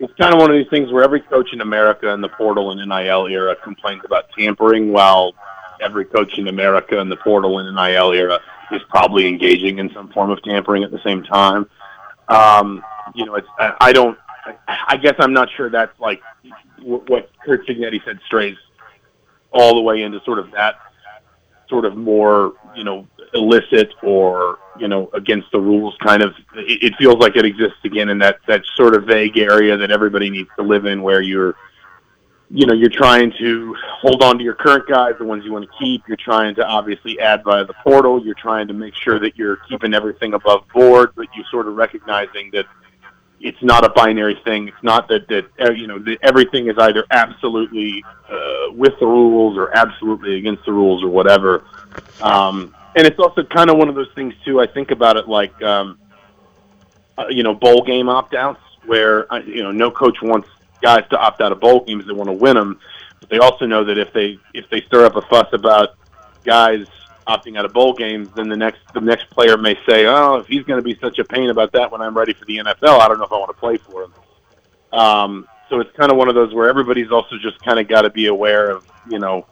it's 0.00 0.12
kind 0.14 0.34
of 0.34 0.40
one 0.40 0.50
of 0.50 0.56
these 0.56 0.68
things 0.70 0.90
where 0.90 1.04
every 1.04 1.20
coach 1.20 1.52
in 1.52 1.60
America 1.60 2.08
in 2.08 2.20
the 2.20 2.30
portal 2.30 2.72
and 2.72 2.80
NIL 2.80 3.28
era 3.28 3.54
complains 3.62 4.02
about 4.04 4.24
tampering, 4.36 4.92
while 4.92 5.34
every 5.80 6.04
coach 6.04 6.38
in 6.38 6.48
America 6.48 6.98
in 6.98 7.08
the 7.08 7.16
portal 7.16 7.58
and 7.58 7.74
NIL 7.74 8.12
era 8.12 8.40
is 8.72 8.82
probably 8.88 9.26
engaging 9.26 9.78
in 9.78 9.90
some 9.92 10.08
form 10.12 10.30
of 10.30 10.42
tampering 10.42 10.84
at 10.84 10.90
the 10.90 11.00
same 11.04 11.22
time. 11.22 11.68
Um, 12.28 12.82
you 13.14 13.24
know, 13.24 13.34
it's 13.34 13.48
I, 13.58 13.74
I 13.80 13.92
don't. 13.92 14.16
I 14.66 14.96
guess 14.96 15.14
I'm 15.18 15.32
not 15.32 15.48
sure 15.56 15.70
that's 15.70 15.98
like 16.00 16.22
what 16.82 17.30
Curt 17.44 17.66
Cignetti 17.66 18.02
said 18.04 18.18
strays 18.26 18.56
all 19.52 19.74
the 19.74 19.80
way 19.80 20.02
into 20.02 20.20
sort 20.24 20.38
of 20.38 20.50
that 20.52 20.76
sort 21.68 21.84
of 21.84 21.96
more 21.96 22.54
you 22.74 22.84
know 22.84 23.06
illicit 23.34 23.92
or 24.02 24.58
you 24.78 24.88
know 24.88 25.08
against 25.14 25.50
the 25.52 25.60
rules 25.60 25.94
kind 26.04 26.22
of 26.22 26.34
it, 26.56 26.82
it 26.82 26.94
feels 26.98 27.16
like 27.16 27.36
it 27.36 27.44
exists 27.44 27.78
again 27.84 28.08
in 28.08 28.18
that 28.18 28.38
that 28.48 28.62
sort 28.76 28.94
of 28.94 29.04
vague 29.04 29.38
area 29.38 29.76
that 29.76 29.90
everybody 29.90 30.30
needs 30.30 30.48
to 30.58 30.64
live 30.64 30.86
in 30.86 31.02
where 31.02 31.20
you're 31.20 31.54
you 32.52 32.66
know, 32.66 32.74
you're 32.74 32.90
trying 32.90 33.32
to 33.38 33.76
hold 34.00 34.24
on 34.24 34.36
to 34.38 34.44
your 34.44 34.54
current 34.54 34.88
guys, 34.88 35.14
the 35.18 35.24
ones 35.24 35.44
you 35.44 35.52
want 35.52 35.64
to 35.70 35.78
keep. 35.78 36.02
You're 36.08 36.16
trying 36.16 36.56
to 36.56 36.66
obviously 36.66 37.20
add 37.20 37.44
via 37.44 37.64
the 37.64 37.74
portal. 37.84 38.24
You're 38.24 38.34
trying 38.34 38.66
to 38.68 38.74
make 38.74 38.94
sure 38.96 39.20
that 39.20 39.38
you're 39.38 39.56
keeping 39.68 39.94
everything 39.94 40.34
above 40.34 40.64
board, 40.74 41.10
but 41.14 41.28
you're 41.34 41.44
sort 41.50 41.68
of 41.68 41.76
recognizing 41.76 42.50
that 42.52 42.66
it's 43.40 43.62
not 43.62 43.84
a 43.84 43.90
binary 43.90 44.38
thing. 44.44 44.66
It's 44.66 44.82
not 44.82 45.08
that 45.08 45.28
that 45.28 45.46
uh, 45.60 45.70
you 45.70 45.86
know 45.86 46.00
that 46.00 46.18
everything 46.22 46.68
is 46.68 46.76
either 46.76 47.04
absolutely 47.12 48.04
uh, 48.28 48.72
with 48.72 48.98
the 48.98 49.06
rules 49.06 49.56
or 49.56 49.74
absolutely 49.76 50.36
against 50.36 50.64
the 50.64 50.72
rules 50.72 51.04
or 51.04 51.08
whatever. 51.08 51.64
Um, 52.20 52.74
and 52.96 53.06
it's 53.06 53.18
also 53.20 53.44
kind 53.44 53.70
of 53.70 53.76
one 53.76 53.88
of 53.88 53.94
those 53.94 54.10
things 54.16 54.34
too. 54.44 54.60
I 54.60 54.66
think 54.66 54.90
about 54.90 55.16
it 55.16 55.28
like 55.28 55.60
um, 55.62 56.00
uh, 57.16 57.26
you 57.30 57.44
know 57.44 57.54
bowl 57.54 57.84
game 57.84 58.08
opt 58.08 58.34
outs, 58.34 58.60
where 58.86 59.32
uh, 59.32 59.38
you 59.38 59.62
know 59.62 59.70
no 59.70 59.92
coach 59.92 60.20
wants 60.20 60.48
guys 60.82 61.04
to 61.10 61.18
opt 61.18 61.40
out 61.40 61.52
of 61.52 61.60
bowl 61.60 61.84
games. 61.84 62.06
They 62.06 62.12
want 62.12 62.28
to 62.28 62.34
win 62.34 62.56
them, 62.56 62.78
but 63.20 63.28
they 63.28 63.38
also 63.38 63.66
know 63.66 63.84
that 63.84 63.98
if 63.98 64.12
they 64.12 64.38
if 64.54 64.68
they 64.70 64.82
stir 64.82 65.04
up 65.04 65.16
a 65.16 65.22
fuss 65.22 65.48
about 65.52 65.96
guys 66.44 66.86
opting 67.26 67.58
out 67.58 67.64
of 67.64 67.72
bowl 67.72 67.92
games, 67.92 68.28
then 68.34 68.48
the 68.48 68.56
next 68.56 68.80
the 68.94 69.00
next 69.00 69.30
player 69.30 69.56
may 69.56 69.76
say, 69.88 70.06
"Oh, 70.06 70.36
if 70.36 70.46
he's 70.46 70.64
going 70.64 70.78
to 70.78 70.84
be 70.84 70.98
such 71.00 71.18
a 71.18 71.24
pain 71.24 71.50
about 71.50 71.72
that 71.72 71.90
when 71.90 72.00
I'm 72.00 72.16
ready 72.16 72.32
for 72.32 72.44
the 72.44 72.58
NFL, 72.58 73.00
I 73.00 73.08
don't 73.08 73.18
know 73.18 73.24
if 73.24 73.32
I 73.32 73.38
want 73.38 73.50
to 73.50 73.60
play 73.60 73.76
for 73.76 74.04
him." 74.04 74.14
Um, 74.92 75.48
so 75.68 75.80
it's 75.80 75.94
kind 75.96 76.10
of 76.10 76.18
one 76.18 76.28
of 76.28 76.34
those 76.34 76.52
where 76.52 76.68
everybody's 76.68 77.12
also 77.12 77.36
just 77.38 77.60
kind 77.64 77.78
of 77.78 77.88
got 77.88 78.02
to 78.02 78.10
be 78.10 78.26
aware 78.26 78.70
of 78.70 78.86
you 79.08 79.18
know 79.18 79.46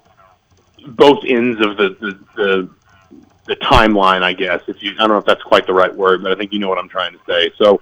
both 0.89 1.25
ends 1.27 1.65
of 1.65 1.77
the 1.77 1.97
the, 2.01 2.19
the 2.37 2.71
the 3.47 3.57
timeline, 3.57 4.23
I 4.23 4.35
guess. 4.35 4.61
If 4.69 4.83
you, 4.83 4.93
I 4.93 4.99
don't 4.99 5.11
know 5.11 5.19
if 5.19 5.25
that's 5.25 5.43
quite 5.43 5.67
the 5.67 5.73
right 5.73 5.95
word, 5.95 6.23
but 6.23 6.33
I 6.33 6.35
think 6.35 6.53
you 6.53 6.59
know 6.59 6.69
what 6.69 6.79
I'm 6.79 6.89
trying 6.89 7.13
to 7.13 7.21
say. 7.27 7.51
So, 7.57 7.81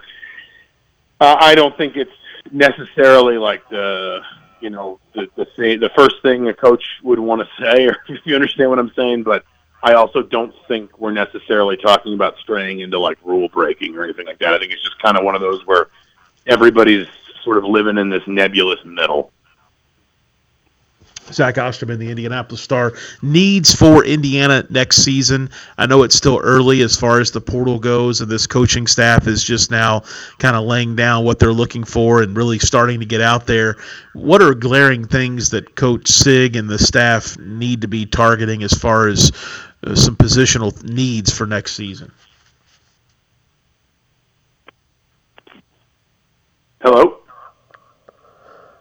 uh, 1.21 1.37
I 1.41 1.55
don't 1.55 1.77
think 1.77 1.97
it's 1.97 2.13
necessarily 2.53 3.39
like 3.39 3.69
the 3.69 4.21
you 4.61 4.71
know 4.71 4.99
the 5.15 5.29
the 5.37 5.47
the 5.57 5.91
first 5.97 6.17
thing 6.23 6.49
a 6.49 6.55
coach 6.55 6.85
would 7.03 7.19
want 7.19 7.43
to 7.43 7.65
say, 7.65 7.87
or 7.89 7.97
if 8.09 8.21
you 8.25 8.35
understand 8.35 8.71
what 8.71 8.79
I'm 8.79 8.93
saying. 8.95 9.23
But 9.23 9.45
I 9.83 9.95
also 9.95 10.23
don't 10.23 10.55
think 10.69 10.99
we're 10.99 11.13
necessarily 11.13 11.77
talking 11.77 12.15
about 12.15 12.37
straying 12.39 12.81
into 12.81 12.99
like 12.99 13.19
rule 13.25 13.49
breaking 13.49 13.97
or 13.97 14.05
anything 14.05 14.27
like 14.27 14.39
that. 14.39 14.55
I 14.55 14.59
think 14.59 14.73
it's 14.73 14.83
just 14.83 14.99
kind 15.01 15.17
of 15.17 15.25
one 15.25 15.35
of 15.35 15.41
those 15.41 15.65
where 15.67 15.89
everybody's 16.47 17.07
sort 17.45 17.59
of 17.59 17.65
living 17.65 17.99
in 17.99 18.09
this 18.09 18.23
nebulous 18.27 18.81
middle. 18.85 19.33
Zach 21.33 21.59
Osterman, 21.59 21.99
the 21.99 22.11
Indianapolis 22.11 22.61
Star, 22.61 22.93
needs 23.23 23.75
for 23.75 24.05
Indiana 24.05 24.65
next 24.71 24.99
season. 24.99 25.51
I 25.79 25.87
know 25.87 26.03
it's 26.03 26.15
still 26.15 26.41
early 26.43 26.83
as 26.83 26.97
far 26.97 27.21
as 27.21 27.31
the 27.31 27.41
portal 27.41 27.79
goes, 27.79 28.21
and 28.21 28.31
this 28.31 28.47
coaching 28.47 28.87
staff 28.87 29.27
is 29.27 29.43
just 29.43 29.71
now 29.71 30.03
kind 30.39 30.57
of 30.57 30.65
laying 30.65 30.97
down 30.97 31.25
what 31.25 31.39
they're 31.39 31.53
looking 31.53 31.85
for 31.85 32.23
and 32.23 32.37
really 32.37 32.59
starting 32.59 33.01
to 33.01 33.07
get 33.07 33.21
out 33.21 33.47
there. 33.47 33.77
What 34.15 34.41
are 34.43 34.55
glaring 34.55 35.07
things 35.07 35.51
that 35.51 35.75
Coach 35.75 36.09
Sig 36.09 36.57
and 36.57 36.69
the 36.69 36.79
staff 36.79 37.37
need 37.39 37.81
to 37.81 37.89
be 37.89 38.07
targeting 38.07 38.63
as 38.63 38.73
far 38.73 39.09
as 39.09 39.33
uh, 39.85 39.95
some 39.95 40.17
positional 40.17 40.83
needs 40.85 41.33
for 41.37 41.47
next 41.47 41.75
season? 41.75 42.13
Hello? 46.81 47.19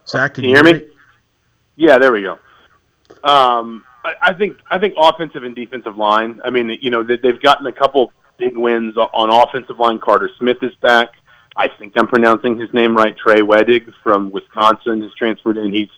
Zach, 0.06 0.34
can, 0.34 0.42
can 0.42 0.50
you 0.50 0.56
hear 0.56 0.64
me? 0.64 0.74
me? 0.74 0.95
Yeah, 1.76 1.98
there 1.98 2.12
we 2.12 2.22
go. 2.22 2.38
Um, 3.22 3.84
I, 4.04 4.14
I 4.22 4.32
think 4.32 4.58
I 4.70 4.78
think 4.78 4.94
offensive 4.96 5.44
and 5.44 5.54
defensive 5.54 5.96
line. 5.96 6.40
I 6.44 6.50
mean, 6.50 6.70
you 6.80 6.90
know, 6.90 7.02
they, 7.02 7.16
they've 7.16 7.40
gotten 7.40 7.66
a 7.66 7.72
couple 7.72 8.12
big 8.38 8.56
wins 8.56 8.96
on 8.96 9.30
offensive 9.30 9.78
line. 9.78 9.98
Carter 9.98 10.30
Smith 10.38 10.58
is 10.62 10.74
back. 10.76 11.10
I 11.56 11.68
think 11.68 11.94
I'm 11.96 12.06
pronouncing 12.06 12.58
his 12.58 12.72
name 12.74 12.96
right. 12.96 13.16
Trey 13.16 13.40
Wedig 13.40 13.92
from 14.02 14.30
Wisconsin 14.30 15.02
has 15.02 15.12
transferred 15.14 15.56
in. 15.56 15.72
He's 15.72 15.88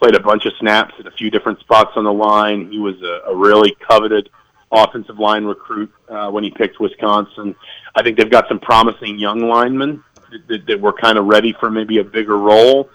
played 0.00 0.14
a 0.14 0.20
bunch 0.20 0.46
of 0.46 0.52
snaps 0.58 0.94
at 0.98 1.06
a 1.06 1.10
few 1.10 1.30
different 1.30 1.58
spots 1.60 1.92
on 1.96 2.04
the 2.04 2.12
line. 2.12 2.70
He 2.70 2.78
was 2.78 3.00
a, 3.02 3.30
a 3.30 3.34
really 3.34 3.76
coveted 3.86 4.30
offensive 4.72 5.18
line 5.18 5.44
recruit 5.44 5.92
uh, 6.08 6.30
when 6.30 6.44
he 6.44 6.50
picked 6.50 6.78
Wisconsin. 6.78 7.56
I 7.96 8.02
think 8.02 8.16
they've 8.16 8.30
got 8.30 8.46
some 8.48 8.60
promising 8.60 9.18
young 9.18 9.40
linemen 9.40 10.04
that, 10.30 10.46
that, 10.46 10.66
that 10.66 10.80
were 10.80 10.92
kind 10.92 11.18
of 11.18 11.26
ready 11.26 11.52
for 11.58 11.70
maybe 11.70 11.98
a 11.98 12.04
bigger 12.04 12.38
role 12.38 12.88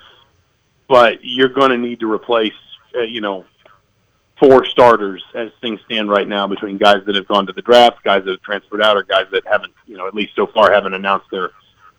but 0.88 1.20
you're 1.22 1.50
going 1.50 1.72
to 1.72 1.78
need 1.78 2.00
to 2.02 2.12
replace, 2.12 2.54
uh, 2.96 3.02
you 3.02 3.22
know, 3.22 3.46
four 4.40 4.66
starters 4.66 5.24
as 5.34 5.50
things 5.62 5.80
stand 5.86 6.10
right 6.10 6.28
now 6.28 6.46
between 6.48 6.78
guys 6.78 7.04
that 7.06 7.16
have 7.16 7.28
gone 7.28 7.48
to 7.48 7.54
the 7.54 7.62
draft, 7.62 8.04
guys 8.04 8.24
that 8.26 8.32
have 8.32 8.42
transferred 8.42 8.82
out, 8.82 8.98
or 8.98 9.04
guys 9.04 9.26
that 9.32 9.44
haven't, 9.48 9.74
you 9.86 9.98
know, 9.98 10.08
at 10.08 10.14
least 10.14 10.36
so 10.36 10.46
far 10.48 10.72
haven't 10.72 10.94
announced 10.94 11.28
their 11.32 11.52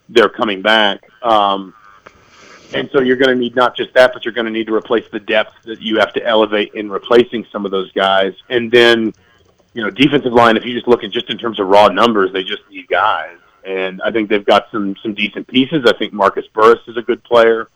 they're 0.08 0.28
coming 0.28 0.62
back. 0.62 1.00
Um, 1.22 1.74
and 2.74 2.90
so 2.92 3.00
you're 3.00 3.16
going 3.16 3.34
to 3.34 3.40
need 3.40 3.54
not 3.54 3.76
just 3.76 3.94
that, 3.94 4.12
but 4.12 4.24
you're 4.24 4.34
going 4.34 4.46
to 4.46 4.50
need 4.50 4.66
to 4.66 4.74
replace 4.74 5.04
the 5.10 5.20
depth 5.20 5.54
that 5.64 5.80
you 5.80 5.98
have 5.98 6.12
to 6.14 6.24
elevate 6.24 6.74
in 6.74 6.90
replacing 6.90 7.46
some 7.52 7.64
of 7.64 7.70
those 7.70 7.90
guys. 7.92 8.34
And 8.48 8.70
then, 8.70 9.14
you 9.72 9.82
know, 9.82 9.90
defensive 9.90 10.32
line. 10.32 10.56
If 10.56 10.64
you 10.64 10.74
just 10.74 10.88
look 10.88 11.04
at 11.04 11.10
just 11.10 11.30
in 11.30 11.38
terms 11.38 11.60
of 11.60 11.68
raw 11.68 11.88
numbers, 11.88 12.32
they 12.32 12.42
just 12.42 12.62
need 12.70 12.88
guys. 12.88 13.38
And 13.64 14.00
I 14.02 14.10
think 14.10 14.28
they've 14.28 14.44
got 14.44 14.66
some 14.70 14.94
some 15.02 15.14
decent 15.14 15.48
pieces. 15.48 15.84
I 15.86 15.92
think 15.96 16.12
Marcus 16.12 16.46
Burris 16.54 16.80
is 16.86 16.96
a 16.96 17.02
good 17.02 17.22
player. 17.24 17.68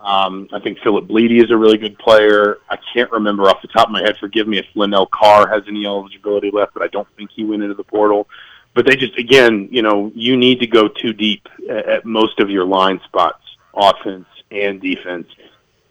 Um, 0.00 0.48
I 0.52 0.60
think 0.60 0.78
Philip 0.80 1.06
Blidi 1.06 1.42
is 1.42 1.50
a 1.50 1.56
really 1.56 1.78
good 1.78 1.98
player. 1.98 2.58
I 2.68 2.78
can't 2.92 3.10
remember 3.10 3.44
off 3.44 3.62
the 3.62 3.68
top 3.68 3.86
of 3.88 3.92
my 3.92 4.02
head. 4.02 4.16
Forgive 4.18 4.46
me 4.46 4.58
if 4.58 4.66
Lanell 4.74 5.10
Carr 5.10 5.48
has 5.48 5.62
any 5.66 5.86
eligibility 5.86 6.50
left, 6.50 6.74
but 6.74 6.82
I 6.82 6.88
don't 6.88 7.08
think 7.16 7.30
he 7.30 7.44
went 7.44 7.62
into 7.62 7.74
the 7.74 7.84
portal. 7.84 8.28
But 8.74 8.86
they 8.86 8.94
just, 8.94 9.16
again, 9.18 9.68
you 9.70 9.80
know, 9.80 10.12
you 10.14 10.36
need 10.36 10.60
to 10.60 10.66
go 10.66 10.86
too 10.86 11.14
deep 11.14 11.48
at, 11.68 12.04
most 12.04 12.40
of 12.40 12.50
your 12.50 12.66
line 12.66 13.00
spots, 13.04 13.42
offense 13.74 14.26
and 14.50 14.80
defense. 14.82 15.28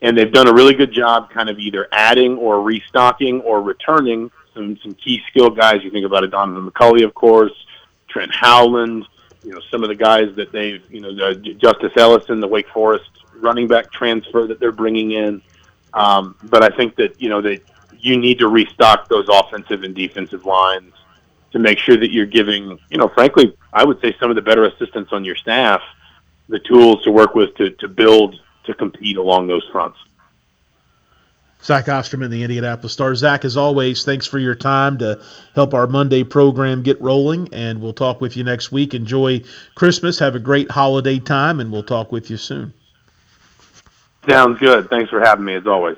And 0.04 0.16
they've 0.16 0.32
done 0.32 0.48
a 0.48 0.54
really 0.54 0.76
good 0.76 0.92
job 0.92 1.32
kind 1.32 1.50
of 1.50 1.58
either 1.58 1.88
adding 1.92 2.38
or 2.38 2.62
restocking 2.62 3.42
or 3.42 3.64
returning 3.64 4.30
some 4.54 4.78
some 4.84 4.94
key 4.94 5.22
skill 5.30 5.50
guys. 5.50 5.84
You 5.84 5.90
think 5.90 6.06
about 6.06 6.24
it, 6.24 6.32
Donaven 6.32 6.70
McCulley, 6.70 7.04
of 7.04 7.14
course, 7.16 7.54
Trent 8.08 8.32
Howland. 8.34 9.08
You 9.44 9.52
know 9.54 9.62
some 9.72 9.84
of 9.84 9.90
the 9.90 9.96
guys 9.96 10.36
that 10.36 10.52
they've 10.52 10.84
you 10.92 11.02
know 11.02 11.14
the 11.14 11.54
Justice 11.56 11.92
Ellison, 11.98 12.40
the 12.40 12.48
Wake 12.48 12.70
Forest 12.70 13.10
running 13.42 13.68
back 13.68 13.92
transfer 13.92 14.48
that 14.48 14.60
they're 14.60 14.72
bringing 14.72 15.12
in. 15.12 15.42
Um, 15.94 16.36
but 16.44 16.64
I 16.64 16.76
think 16.76 16.96
that 16.96 17.22
you 17.22 17.30
know 17.30 17.42
that 17.42 17.62
you 18.00 18.18
need 18.18 18.40
to 18.40 18.48
restock 18.48 19.08
those 19.10 19.28
offensive 19.30 19.84
and 19.84 19.96
defensive 19.96 20.46
lines 20.46 20.94
to 21.52 21.60
make 21.60 21.80
sure 21.80 21.98
that 21.98 22.12
you're 22.12 22.26
giving, 22.26 22.78
you 22.90 22.98
know, 22.98 23.08
frankly, 23.08 23.56
I 23.72 23.86
would 23.86 24.02
say 24.02 24.14
some 24.20 24.30
of 24.30 24.36
the 24.36 24.42
better 24.42 24.66
assistants 24.66 25.14
on 25.14 25.24
your 25.24 25.36
staff 25.36 25.82
the 26.50 26.60
tools 26.60 27.04
to 27.04 27.12
work 27.12 27.36
with 27.36 27.56
to, 27.56 27.72
to 27.72 27.88
build 27.88 28.40
to 28.66 28.74
compete 28.74 29.18
along 29.18 29.48
those 29.48 29.68
fronts. 29.72 29.98
Zach 31.64 31.90
Osterman, 31.90 32.30
the 32.30 32.44
Indianapolis 32.44 32.94
Star. 32.94 33.16
Zach, 33.16 33.44
as 33.44 33.58
always, 33.58 34.06
thanks 34.06 34.28
for 34.28 34.38
your 34.38 34.54
time 34.54 35.00
to 35.00 35.20
help 35.56 35.74
our 35.74 35.88
Monday 35.88 36.24
program 36.24 36.84
get 36.84 37.02
rolling, 37.02 37.50
and 37.52 37.82
we'll 37.82 37.94
talk 37.94 38.22
with 38.22 38.38
you 38.38 38.44
next 38.44 38.72
week. 38.72 38.94
Enjoy 38.94 39.42
Christmas. 39.74 40.20
Have 40.20 40.36
a 40.36 40.40
great 40.40 40.70
holiday 40.70 41.18
time, 41.18 41.60
and 41.60 41.72
we'll 41.72 41.82
talk 41.82 42.12
with 42.12 42.30
you 42.30 42.38
soon. 42.38 42.72
Sounds 44.28 44.60
good. 44.60 44.90
Thanks 44.90 45.10
for 45.10 45.20
having 45.20 45.46
me, 45.46 45.56
as 45.56 45.68
always. 45.68 45.98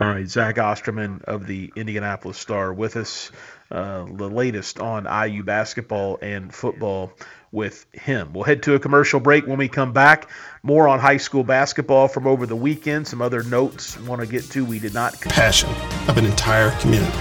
All 0.00 0.08
right, 0.08 0.28
Zach 0.28 0.58
Osterman 0.58 1.22
of 1.24 1.46
the 1.46 1.72
Indianapolis 1.76 2.36
Star 2.36 2.72
with 2.72 2.96
us. 2.96 3.30
Uh, 3.70 4.04
the 4.04 4.28
latest 4.28 4.78
on 4.78 5.06
IU 5.06 5.42
basketball 5.42 6.18
and 6.20 6.54
football 6.54 7.12
with 7.50 7.86
him. 7.92 8.32
We'll 8.32 8.44
head 8.44 8.62
to 8.64 8.74
a 8.74 8.78
commercial 8.78 9.20
break 9.20 9.46
when 9.46 9.56
we 9.56 9.68
come 9.68 9.92
back. 9.92 10.28
More 10.62 10.88
on 10.88 10.98
high 10.98 11.16
school 11.16 11.44
basketball 11.44 12.08
from 12.08 12.26
over 12.26 12.46
the 12.46 12.56
weekend. 12.56 13.06
Some 13.06 13.22
other 13.22 13.42
notes 13.44 13.98
want 14.00 14.20
to 14.20 14.26
get 14.26 14.44
to. 14.50 14.64
We 14.64 14.78
did 14.80 14.92
not. 14.92 15.18
Passion 15.20 15.70
of 16.08 16.18
an 16.18 16.26
entire 16.26 16.70
community. 16.80 17.16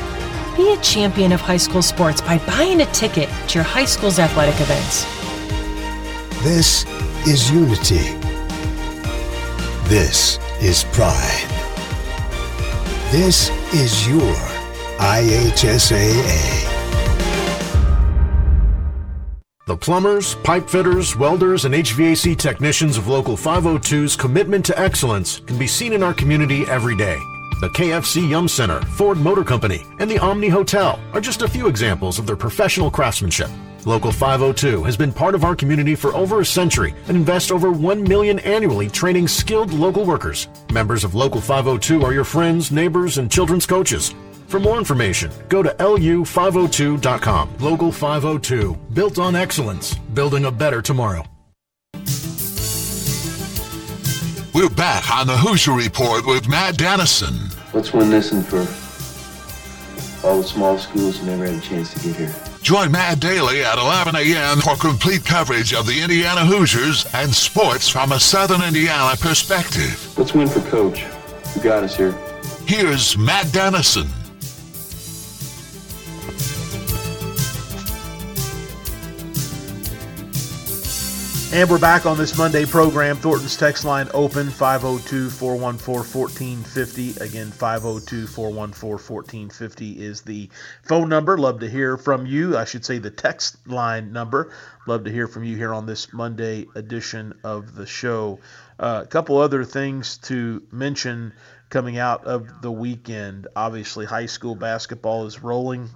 Be 0.58 0.74
a 0.74 0.78
champion 0.82 1.32
of 1.32 1.42
high 1.42 1.58
school 1.58 1.82
sports 1.82 2.22
by 2.22 2.40
buying 2.40 2.82
a 2.82 2.86
ticket 2.88 3.30
to 3.50 3.60
your 3.60 3.64
high 3.64 3.86
school's 3.86 4.20
athletic 4.20 4.60
events. 4.60 5.06
This 6.44 6.86
is 7.26 7.50
unity. 7.50 8.33
This 9.86 10.40
is 10.62 10.86
pride. 10.86 11.50
This 13.12 13.50
is 13.74 14.08
your 14.08 14.34
IHSAA. 14.98 16.70
The 19.68 19.76
plumbers, 19.76 20.36
pipe 20.36 20.70
fitters, 20.70 21.18
welders, 21.18 21.66
and 21.66 21.76
HVAC 21.76 22.38
technicians 22.38 22.98
of 22.98 23.10
Local 23.10 23.36
502's 23.36 24.16
commitment 24.16 24.66
to 24.68 24.80
excellence 24.80 25.42
can 25.42 25.60
be 25.60 25.68
seen 25.68 25.92
in 25.92 26.02
our 26.02 26.14
community 26.14 26.64
every 26.68 26.96
day. 26.96 27.18
The 27.60 27.70
KFC 27.70 28.30
Yum 28.30 28.48
Center, 28.48 28.80
Ford 28.98 29.18
Motor 29.18 29.44
Company, 29.44 29.84
and 30.00 30.10
the 30.10 30.20
Omni 30.20 30.48
Hotel 30.48 30.98
are 31.14 31.22
just 31.22 31.42
a 31.42 31.48
few 31.48 31.68
examples 31.68 32.20
of 32.20 32.26
their 32.26 32.38
professional 32.38 32.90
craftsmanship. 32.90 33.50
Local 33.86 34.12
502 34.14 34.84
has 34.84 34.96
been 34.96 35.12
part 35.12 35.36
of 35.36 35.44
our 35.44 35.56
community 35.56 35.94
for 35.94 36.16
over 36.16 36.40
a 36.40 36.46
century 36.46 36.96
and 37.08 37.18
invests 37.18 37.52
over 37.52 37.70
1 37.72 38.04
million 38.04 38.40
annually 38.40 38.88
training 38.90 39.28
skilled 39.28 39.74
local 39.74 40.06
workers. 40.06 40.48
Members 40.72 41.04
of 41.04 41.16
Local 41.16 41.42
502 41.42 42.04
are 42.04 42.14
your 42.14 42.24
friends, 42.24 42.72
neighbors, 42.72 43.18
and 43.18 43.30
children's 43.30 43.66
coaches. 43.66 44.16
For 44.48 44.60
more 44.60 44.78
information, 44.78 45.32
go 45.50 45.62
to 45.64 45.70
lu502.com. 45.80 47.58
Local 47.60 47.92
502, 47.92 48.74
built 48.94 49.20
on 49.20 49.36
excellence, 49.36 49.96
building 49.96 50.46
a 50.46 50.52
better 50.52 50.82
tomorrow. 50.82 51.26
We're 54.54 54.70
back 54.70 55.10
on 55.12 55.28
the 55.28 55.36
Hoosier 55.36 55.74
Report 55.74 56.26
with 56.26 56.48
Matt 56.48 56.78
Dennison. 56.78 57.50
Let's 57.74 57.92
win 57.92 58.12
this 58.12 58.32
one 58.32 58.44
for 58.44 58.64
all 60.24 60.38
the 60.38 60.44
small 60.44 60.78
schools 60.78 61.20
who 61.20 61.26
never 61.28 61.46
had 61.46 61.56
a 61.56 61.62
chance 61.62 61.94
to 61.94 62.00
get 62.00 62.16
here. 62.16 62.36
Join 62.62 62.92
Matt 62.92 63.20
Daly 63.20 63.64
at 63.64 63.78
11 63.78 64.16
a.m. 64.16 64.60
for 64.60 64.76
complete 64.76 65.26
coverage 65.26 65.74
of 65.74 65.86
the 65.86 66.02
Indiana 66.02 66.46
Hoosiers 66.46 67.06
and 67.14 67.34
sports 67.34 67.90
from 67.90 68.12
a 68.14 68.20
Southern 68.20 68.62
Indiana 68.62 69.18
perspective. 69.18 70.18
Let's 70.18 70.34
win 70.34 70.48
for 70.48 70.62
Coach, 70.70 71.00
who 71.00 71.62
got 71.62 71.84
us 71.84 71.98
here. 71.98 72.14
Here's 72.66 73.18
Matt 73.18 73.52
Dennison. 73.52 74.08
And 81.54 81.70
we're 81.70 81.78
back 81.78 82.08
on 82.08 82.18
this 82.18 82.36
Monday 82.36 82.66
program. 82.66 83.16
Thornton's 83.16 83.56
text 83.56 83.86
line 83.86 84.10
open 84.16 84.50
502 84.50 85.30
414 85.30 86.04
1450. 86.04 87.24
Again, 87.24 87.52
502 87.52 88.26
414 88.26 88.90
1450 88.90 90.04
is 90.04 90.22
the 90.24 90.50
phone 90.82 91.10
number. 91.10 91.38
Love 91.38 91.60
to 91.60 91.70
hear 91.70 91.96
from 91.96 92.26
you. 92.26 92.58
I 92.58 92.66
should 92.66 92.84
say 92.84 92.98
the 92.98 93.12
text 93.12 93.68
line 93.68 94.12
number. 94.12 94.52
Love 94.88 95.04
to 95.04 95.12
hear 95.12 95.28
from 95.28 95.44
you 95.44 95.56
here 95.56 95.76
on 95.76 95.86
this 95.86 96.12
Monday 96.12 96.66
edition 96.74 97.36
of 97.44 97.76
the 97.76 97.86
show. 97.86 98.40
Uh, 98.80 99.02
a 99.04 99.08
couple 99.08 99.38
other 99.38 99.64
things 99.64 100.18
to 100.24 100.64
mention 100.72 101.34
coming 101.70 102.00
out 102.00 102.26
of 102.26 102.64
the 102.64 102.72
weekend. 102.72 103.46
Obviously, 103.56 104.06
high 104.08 104.26
school 104.26 104.56
basketball 104.56 105.28
is 105.28 105.44
rolling. 105.44 105.88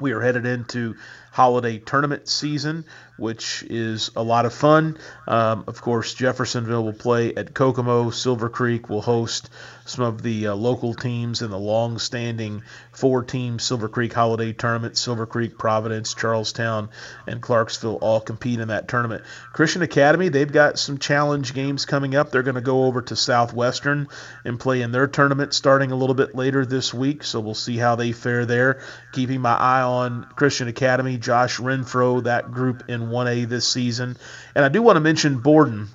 We 0.00 0.12
are 0.12 0.20
headed 0.20 0.46
into 0.46 0.94
holiday 1.38 1.78
tournament 1.78 2.26
season, 2.26 2.84
which 3.16 3.62
is 3.70 4.10
a 4.16 4.22
lot 4.24 4.44
of 4.44 4.52
fun. 4.52 4.98
Um, 5.28 5.62
of 5.68 5.80
course, 5.80 6.14
Jeffersonville 6.14 6.82
will 6.82 6.92
play 6.92 7.32
at 7.32 7.54
Kokomo. 7.54 8.10
Silver 8.10 8.48
Creek 8.48 8.88
will 8.88 9.02
host 9.02 9.48
some 9.84 10.04
of 10.04 10.20
the 10.20 10.48
uh, 10.48 10.54
local 10.54 10.94
teams 10.94 11.40
in 11.40 11.50
the 11.50 11.58
long-standing 11.58 12.62
four-team 12.92 13.60
Silver 13.60 13.88
Creek 13.88 14.12
Holiday 14.12 14.52
Tournament. 14.52 14.98
Silver 14.98 15.26
Creek, 15.26 15.56
Providence, 15.56 16.12
Charlestown, 16.12 16.90
and 17.28 17.40
Clarksville 17.40 17.98
all 18.02 18.20
compete 18.20 18.58
in 18.58 18.68
that 18.68 18.88
tournament. 18.88 19.22
Christian 19.52 19.82
Academy, 19.82 20.28
they've 20.30 20.50
got 20.52 20.78
some 20.78 20.98
challenge 20.98 21.54
games 21.54 21.86
coming 21.86 22.16
up. 22.16 22.32
They're 22.32 22.42
going 22.42 22.56
to 22.56 22.60
go 22.60 22.84
over 22.86 23.00
to 23.02 23.14
Southwestern 23.14 24.08
and 24.44 24.58
play 24.58 24.82
in 24.82 24.90
their 24.90 25.06
tournament 25.06 25.54
starting 25.54 25.92
a 25.92 25.96
little 25.96 26.16
bit 26.16 26.34
later 26.34 26.66
this 26.66 26.92
week. 26.92 27.22
So 27.22 27.38
we'll 27.38 27.54
see 27.54 27.76
how 27.76 27.94
they 27.94 28.10
fare 28.10 28.44
there. 28.44 28.82
Keeping 29.12 29.40
my 29.40 29.54
eye 29.54 29.82
on 29.82 30.24
Christian 30.36 30.66
Academy, 30.66 31.16
Josh 31.28 31.58
Renfro, 31.58 32.24
that 32.24 32.52
group 32.52 32.84
in 32.88 33.10
1A 33.10 33.50
this 33.50 33.68
season. 33.68 34.16
And 34.54 34.64
I 34.64 34.70
do 34.70 34.80
want 34.80 34.96
to 34.96 35.00
mention 35.00 35.40
Borden. 35.40 35.88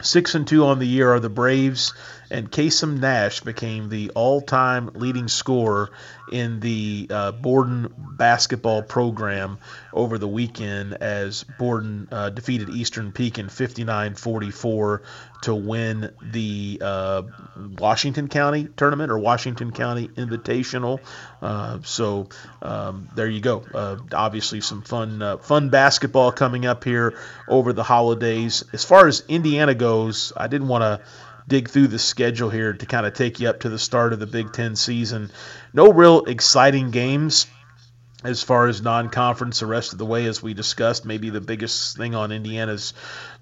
Six 0.00 0.36
and 0.36 0.46
two 0.46 0.64
on 0.64 0.78
the 0.78 0.86
year 0.86 1.12
are 1.12 1.18
the 1.18 1.28
Braves, 1.28 1.92
and 2.30 2.50
Kasem 2.50 3.00
Nash 3.00 3.40
became 3.40 3.88
the 3.88 4.10
all-time 4.10 4.90
leading 4.94 5.28
scorer 5.28 5.90
in 6.30 6.60
the 6.60 7.08
uh, 7.10 7.32
Borden 7.32 7.92
basketball 8.16 8.82
program 8.82 9.58
over 9.92 10.18
the 10.18 10.28
weekend 10.28 10.94
as 10.94 11.44
Borden 11.58 12.08
uh, 12.12 12.30
defeated 12.30 12.68
Eastern 12.70 13.12
Pekin 13.12 13.46
59-44 13.46 15.02
to 15.42 15.54
win 15.54 16.12
the 16.22 16.78
uh, 16.82 17.22
Washington 17.78 18.28
County 18.28 18.68
tournament 18.76 19.10
or 19.10 19.18
Washington 19.18 19.72
County 19.72 20.08
Invitational. 20.08 21.00
Uh, 21.40 21.78
so 21.82 22.28
um, 22.62 23.08
there 23.14 23.28
you 23.28 23.40
go. 23.40 23.64
Uh, 23.74 23.96
obviously, 24.12 24.60
some 24.60 24.82
fun 24.82 25.22
uh, 25.22 25.38
fun 25.38 25.70
basketball 25.70 26.30
coming 26.30 26.66
up 26.66 26.84
here 26.84 27.18
over 27.48 27.72
the 27.72 27.82
holidays. 27.82 28.64
As 28.72 28.84
far 28.84 29.08
as 29.08 29.24
Indiana 29.28 29.74
goes, 29.74 30.32
I 30.36 30.46
didn't 30.46 30.68
want 30.68 30.82
to 30.82 31.00
dig 31.48 31.68
through 31.68 31.88
the 31.88 31.98
schedule 31.98 32.50
here 32.50 32.72
to 32.72 32.86
kind 32.86 33.06
of 33.06 33.14
take 33.14 33.40
you 33.40 33.48
up 33.48 33.60
to 33.60 33.68
the 33.68 33.78
start 33.78 34.12
of 34.12 34.18
the 34.18 34.26
Big 34.26 34.52
Ten 34.52 34.76
season. 34.76 35.30
No 35.72 35.92
real 35.92 36.24
exciting 36.24 36.90
games 36.90 37.46
as 38.22 38.42
far 38.42 38.66
as 38.66 38.82
non-conference 38.82 39.60
the 39.60 39.66
rest 39.66 39.92
of 39.92 39.98
the 39.98 40.04
way 40.04 40.26
as 40.26 40.42
we 40.42 40.52
discussed 40.52 41.06
maybe 41.06 41.30
the 41.30 41.40
biggest 41.40 41.96
thing 41.96 42.14
on 42.14 42.32
indiana's 42.32 42.92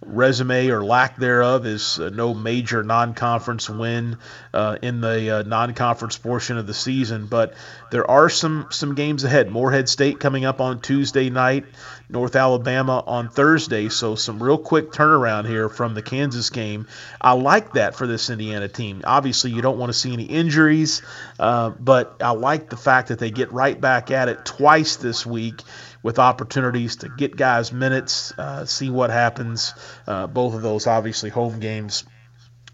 resume 0.01 0.69
or 0.69 0.85
lack 0.85 1.17
thereof 1.17 1.67
is 1.67 1.99
uh, 1.99 2.09
no 2.11 2.33
major 2.33 2.83
non-conference 2.85 3.69
win 3.69 4.17
uh, 4.55 4.79
in 4.81 5.01
the 5.01 5.39
uh, 5.39 5.43
non-conference 5.43 6.19
portion 6.19 6.57
of 6.57 6.67
the 6.67 6.75
season. 6.75 7.27
But 7.27 7.55
there 7.91 8.09
are 8.09 8.29
some 8.29 8.67
some 8.71 8.95
games 8.95 9.25
ahead. 9.25 9.51
Morehead 9.51 9.89
state 9.89 10.21
coming 10.21 10.45
up 10.45 10.61
on 10.61 10.81
tuesday 10.81 11.31
night 11.31 11.65
north 12.09 12.37
alabama 12.37 13.03
on 13.07 13.29
thursday. 13.29 13.89
So 13.89 14.15
some 14.15 14.43
real 14.43 14.59
quick 14.59 14.93
turnaround 14.93 15.47
here 15.47 15.69
from 15.69 15.95
the 15.95 16.03
kansas 16.03 16.51
game. 16.51 16.87
I 17.21 17.33
like 17.33 17.73
that 17.73 17.97
for 17.97 18.07
this 18.07 18.31
indiana 18.31 18.69
team. 18.69 19.03
Obviously 19.05 19.51
you 19.51 19.63
don't 19.63 19.79
want 19.79 19.91
to 19.91 19.99
see 19.99 20.13
any 20.13 20.25
injuries 20.25 21.03
uh, 21.39 21.71
but 21.71 22.17
i 22.23 22.31
like 22.31 22.71
the 22.71 22.77
fact 22.77 23.09
that 23.09 23.19
they 23.19 23.31
get 23.31 23.53
right 23.53 23.79
back 23.81 24.11
at 24.11 24.29
it 24.29 24.45
twice 24.45 24.68
this 24.77 25.25
week 25.25 25.63
with 26.03 26.19
opportunities 26.19 26.97
to 26.97 27.09
get 27.09 27.37
guys 27.37 27.73
minutes, 27.73 28.33
uh, 28.39 28.65
see 28.65 28.91
what 28.91 29.11
happens. 29.11 29.75
Uh, 30.07 30.27
both 30.27 30.55
of 30.55 30.63
those, 30.63 30.87
obviously, 30.87 31.31
home 31.31 31.59
games 31.59 32.05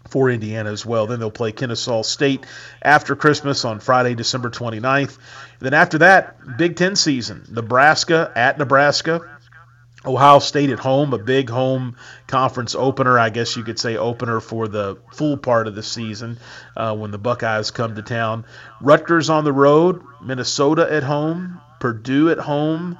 for 0.09 0.29
Indiana 0.29 0.71
as 0.71 0.85
well. 0.85 1.07
Then 1.07 1.19
they'll 1.19 1.31
play 1.31 1.51
Kennesaw 1.51 2.03
State 2.03 2.45
after 2.81 3.15
Christmas 3.15 3.65
on 3.65 3.79
Friday, 3.79 4.13
December 4.13 4.49
29th. 4.49 5.17
Then 5.59 5.73
after 5.73 5.99
that, 5.99 6.57
Big 6.57 6.75
Ten 6.75 6.95
season. 6.95 7.45
Nebraska 7.49 8.31
at 8.35 8.57
Nebraska 8.57 9.21
Ohio 10.05 10.39
State 10.39 10.69
at 10.69 10.79
home, 10.79 11.13
a 11.13 11.17
big 11.17 11.49
home 11.49 11.95
conference 12.27 12.75
opener, 12.75 13.17
I 13.17 13.29
guess 13.29 13.55
you 13.55 13.63
could 13.63 13.79
say 13.79 13.97
opener 13.97 14.39
for 14.39 14.67
the 14.67 14.97
full 15.13 15.37
part 15.37 15.67
of 15.67 15.75
the 15.75 15.83
season 15.83 16.37
uh, 16.77 16.95
when 16.95 17.11
the 17.11 17.17
Buckeyes 17.17 17.71
come 17.71 17.95
to 17.95 18.01
town. 18.01 18.45
Rutgers 18.81 19.29
on 19.29 19.43
the 19.43 19.53
road, 19.53 20.01
Minnesota 20.21 20.91
at 20.91 21.03
home, 21.03 21.59
Purdue 21.79 22.29
at 22.29 22.37
home. 22.37 22.97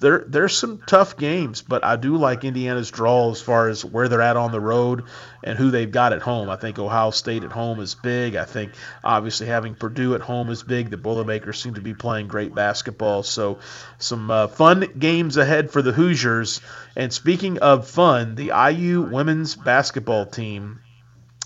There, 0.00 0.24
there's 0.26 0.56
some 0.56 0.82
tough 0.84 1.16
games, 1.16 1.62
but 1.62 1.84
I 1.84 1.96
do 1.96 2.16
like 2.16 2.44
Indiana's 2.44 2.90
draw 2.90 3.30
as 3.30 3.40
far 3.40 3.68
as 3.68 3.84
where 3.84 4.08
they're 4.08 4.20
at 4.20 4.36
on 4.36 4.50
the 4.50 4.60
road 4.60 5.04
and 5.44 5.56
who 5.56 5.70
they've 5.70 5.90
got 5.90 6.12
at 6.12 6.22
home. 6.22 6.50
I 6.50 6.56
think 6.56 6.78
Ohio 6.78 7.10
State 7.10 7.44
at 7.44 7.52
home 7.52 7.78
is 7.80 7.94
big. 7.94 8.34
I 8.34 8.44
think 8.44 8.72
obviously 9.04 9.46
having 9.46 9.76
Purdue 9.76 10.14
at 10.14 10.20
home 10.20 10.50
is 10.50 10.62
big. 10.64 10.90
The 10.90 10.96
Boilermakers 10.96 11.60
seem 11.60 11.74
to 11.74 11.80
be 11.80 11.94
playing 11.94 12.26
great 12.26 12.54
basketball. 12.54 13.22
So 13.22 13.60
some 13.98 14.30
uh, 14.30 14.48
fun 14.48 14.86
games 14.98 15.36
ahead 15.36 15.70
for 15.70 15.82
the 15.82 15.92
Hoosiers. 15.92 16.60
And 16.96 17.12
speaking 17.12 17.58
of 17.58 17.88
fun, 17.88 18.34
the 18.34 18.52
IU 18.72 19.02
women's 19.02 19.54
basketball 19.54 20.26
team 20.26 20.80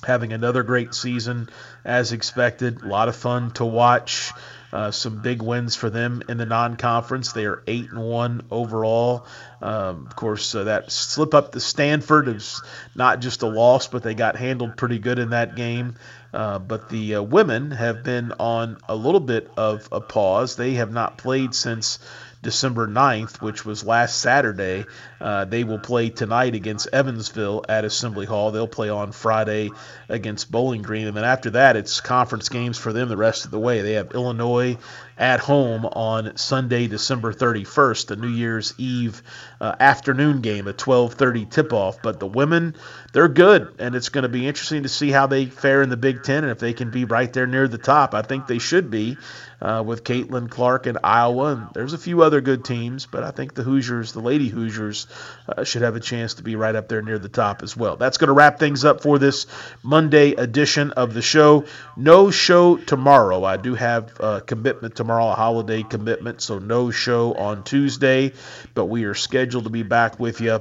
having 0.05 0.33
another 0.33 0.63
great 0.63 0.95
season 0.95 1.49
as 1.85 2.13
expected. 2.13 2.83
A 2.83 2.87
lot 2.87 3.09
of 3.09 3.17
fun 3.17 3.51
to 3.53 3.65
watch. 3.65 4.33
Uh, 4.73 4.91
some 4.91 5.21
big 5.21 5.43
wins 5.43 5.75
for 5.75 5.91
them 5.91 6.23
in 6.29 6.37
the 6.37 6.47
non-conference. 6.47 7.33
They 7.33 7.47
are 7.47 7.63
eight 7.67 7.91
and 7.91 8.01
one 8.01 8.43
overall. 8.51 9.27
Um, 9.61 10.07
of 10.07 10.15
course, 10.15 10.55
uh, 10.55 10.65
that 10.65 10.93
slip 10.93 11.35
up 11.35 11.53
to 11.53 11.61
Stanford 11.61 12.29
is 12.29 12.63
not 12.95 13.21
just 13.21 13.43
a 13.43 13.49
loss, 13.49 13.89
but 13.89 14.03
they 14.03 14.15
got 14.15 14.37
handled 14.37 14.77
pretty 14.77 14.99
good 14.99 15.19
in 15.19 15.31
that 15.31 15.57
game. 15.57 15.97
Uh, 16.33 16.61
but 16.61 16.89
the 16.89 17.17
uh, 17.17 17.23
women 17.23 17.73
have 17.73 18.05
been 18.05 18.33
on 18.39 18.79
a 18.89 18.95
little 18.95 19.21
bit 19.21 19.51
of 19.57 19.89
a 19.91 20.01
pause. 20.01 20.55
They 20.55 20.75
have 20.75 20.93
not 20.93 21.19
played 21.19 21.55
since 21.55 21.99
December 22.43 22.89
9th, 22.89 23.43
which 23.43 23.67
was 23.67 23.85
last 23.85 24.19
Saturday. 24.19 24.87
Uh, 25.21 25.45
they 25.45 25.63
will 25.65 25.79
play 25.79 26.09
tonight 26.09 26.55
against 26.55 26.89
Evansville 26.93 27.65
at 27.69 27.85
Assembly 27.85 28.25
Hall. 28.25 28.51
They'll 28.51 28.67
play 28.67 28.89
on 28.89 29.13
Friday 29.13 29.71
against 30.09 30.51
Bowling 30.51 30.83
Green. 30.83 31.07
And 31.07 31.17
then 31.17 31.25
after 31.25 31.51
that, 31.51 31.77
it's 31.77 32.01
conference 32.01 32.49
games 32.49 32.79
for 32.79 32.93
them 32.93 33.09
the 33.09 33.17
rest 33.17 33.45
of 33.45 33.51
the 33.51 33.59
way. 33.59 33.83
They 33.83 33.93
have 33.93 34.13
Illinois 34.13 34.79
at 35.21 35.39
home 35.39 35.85
on 35.85 36.35
Sunday, 36.39 36.87
December 36.89 37.35
31st, 37.35 38.07
the 38.07 38.17
New 38.17 38.29
Year's 38.29 38.73
Eve 38.79 39.23
uh, 39.61 39.77
afternoon 39.79 40.41
game, 40.41 40.67
a 40.67 40.73
12:30 40.73 41.51
tip-off. 41.51 42.01
But 42.03 42.19
the 42.19 42.27
women, 42.27 42.75
they're 43.13 43.29
good, 43.29 43.75
and 43.79 43.95
it's 43.95 44.09
going 44.09 44.23
to 44.23 44.31
be 44.31 44.49
interesting 44.49 44.85
to 44.85 44.89
see 44.89 45.11
how 45.11 45.27
they 45.27 45.45
fare 45.45 45.83
in 45.83 45.91
the 45.91 45.99
Big 45.99 46.23
Ten 46.23 46.45
and 46.45 46.51
if 46.51 46.59
they 46.59 46.73
can 46.73 46.91
be 46.91 47.05
right 47.05 47.31
there 47.31 47.47
near 47.47 47.69
the 47.69 47.79
top. 47.79 48.15
I 48.15 48.23
think 48.23 48.47
they 48.47 48.59
should 48.59 48.91
be 48.91 49.19
uh, 49.61 49.83
with 49.85 50.05
Caitlin 50.05 50.49
Clark 50.49 50.87
and 50.87 50.99
Iowa, 51.05 51.53
and 51.53 51.67
there's 51.75 51.93
a 51.93 51.99
few 51.99 52.23
other 52.23 52.41
good 52.41 52.65
teams, 52.65 53.07
but 53.07 53.23
I 53.23 53.31
think 53.31 53.55
the 53.55 53.63
Hoosiers, 53.63 54.13
the 54.13 54.21
Lady 54.21 54.49
Hoosiers, 54.49 55.07
uh, 55.49 55.65
should 55.65 55.83
have 55.83 55.97
a 55.97 56.01
chance 56.01 56.35
to 56.35 56.43
be 56.43 56.57
right 56.57 56.75
up 56.75 56.89
there 56.89 57.03
near 57.03 57.19
the 57.19 57.29
top 57.29 57.63
as 57.63 57.77
well. 57.77 57.97
That's 57.97 58.17
going 58.17 58.29
to 58.29 58.33
wrap 58.33 58.59
things 58.59 58.85
up 58.85 59.03
for 59.03 59.19
this 59.19 59.47
Monday 59.83 60.33
edition 60.33 60.93
of 60.93 61.13
the 61.13 61.23
show. 61.23 61.67
No 61.97 62.31
show 62.31 62.77
tomorrow. 62.77 63.45
I 63.45 63.59
do 63.59 63.75
have 63.75 64.19
a 64.19 64.41
commitment 64.41 64.97
tomorrow, 65.11 65.33
a 65.33 65.35
holiday 65.35 65.83
commitment, 65.83 66.41
so 66.41 66.61
no 66.61 66.93
show 66.93 67.35
on 67.35 67.65
Tuesday, 67.65 68.33
but 68.75 68.85
we 68.85 69.03
are 69.07 69.15
scheduled 69.15 69.65
to 69.65 69.71
be 69.71 69.83
back 69.83 70.21
with 70.21 70.41
you 70.41 70.61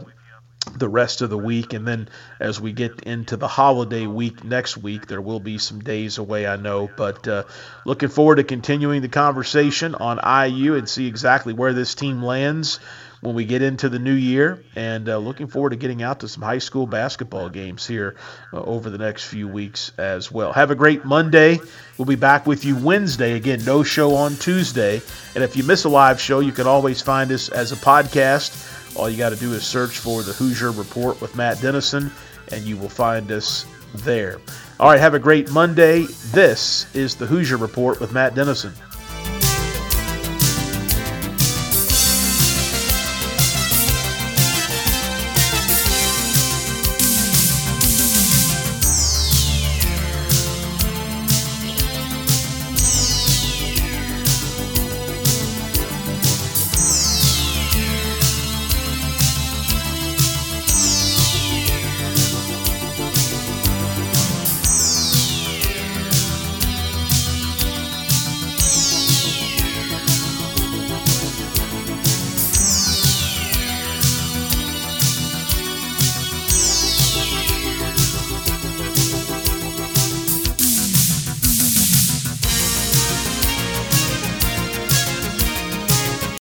the 0.76 0.90
rest 0.90 1.22
of 1.22 1.30
the 1.30 1.38
week. 1.38 1.74
And 1.74 1.88
then 1.88 2.10
as 2.40 2.60
we 2.60 2.74
get 2.74 3.02
into 3.02 3.38
the 3.38 3.48
holiday 3.48 4.08
week 4.08 4.44
next 4.44 4.76
week, 4.76 5.06
there 5.06 5.22
will 5.22 5.40
be 5.40 5.60
some 5.60 5.82
days 5.82 6.18
away, 6.18 6.48
I 6.48 6.56
know. 6.56 6.90
But 6.98 7.28
uh, 7.28 7.44
looking 7.86 8.10
forward 8.10 8.38
to 8.38 8.44
continuing 8.44 9.04
the 9.04 9.08
conversation 9.08 9.94
on 9.94 10.18
IU 10.18 10.74
and 10.74 10.90
see 10.90 11.06
exactly 11.06 11.54
where 11.54 11.74
this 11.74 11.94
team 11.94 12.24
lands 12.24 12.80
when 13.22 13.36
we 13.36 13.46
get 13.46 13.62
into 13.62 13.90
the 13.90 14.00
new 14.00 14.14
year. 14.14 14.64
And 14.76 15.10
uh, 15.10 15.18
looking 15.18 15.48
forward 15.48 15.72
to 15.72 15.76
getting 15.76 16.02
out 16.02 16.22
to 16.22 16.28
some 16.28 16.44
high 16.44 16.58
school 16.60 16.88
basketball 16.88 17.50
games 17.50 17.86
here 17.86 18.16
uh, 18.54 18.62
over 18.62 18.90
the 18.90 18.98
next 18.98 19.26
few 19.26 19.48
weeks 19.48 19.92
as 19.98 20.32
well. 20.32 20.54
Have 20.54 20.72
a 20.72 20.76
great 20.76 21.06
Monday. 21.06 21.60
We'll 21.98 22.06
be 22.06 22.16
back 22.16 22.46
with 22.46 22.66
you 22.66 22.76
Wednesday. 22.76 23.34
Again, 23.34 23.64
no 23.66 23.84
show 23.84 24.16
on 24.16 24.36
Tuesday. 24.36 25.02
And 25.36 25.44
if 25.44 25.56
you 25.56 25.64
miss 25.64 25.84
a 25.84 25.90
live 25.90 26.20
show, 26.20 26.40
you 26.40 26.52
can 26.52 26.68
always 26.68 27.02
find 27.02 27.32
us 27.32 27.50
as 27.50 27.72
a 27.72 27.76
podcast 27.76 28.78
all 28.96 29.10
you 29.10 29.18
got 29.18 29.30
to 29.30 29.36
do 29.36 29.54
is 29.54 29.66
search 29.66 30.00
for 30.00 30.24
the 30.24 30.34
Hoosier 30.34 30.72
Report 30.72 31.22
with 31.22 31.36
Matt 31.36 31.62
Dennison, 31.62 32.12
and 32.52 32.64
you 32.64 32.76
will 32.76 32.90
find 32.90 33.32
us 33.32 33.66
there. 33.96 34.40
All 34.80 34.90
right, 34.90 35.00
have 35.00 35.14
a 35.14 35.20
great 35.20 35.52
Monday. 35.52 36.04
This 36.32 36.94
is 36.96 37.16
the 37.16 37.26
Hoosier 37.26 37.58
Report 37.58 38.00
with 38.00 38.12
Matt 38.12 38.36
Dennison. 38.36 38.74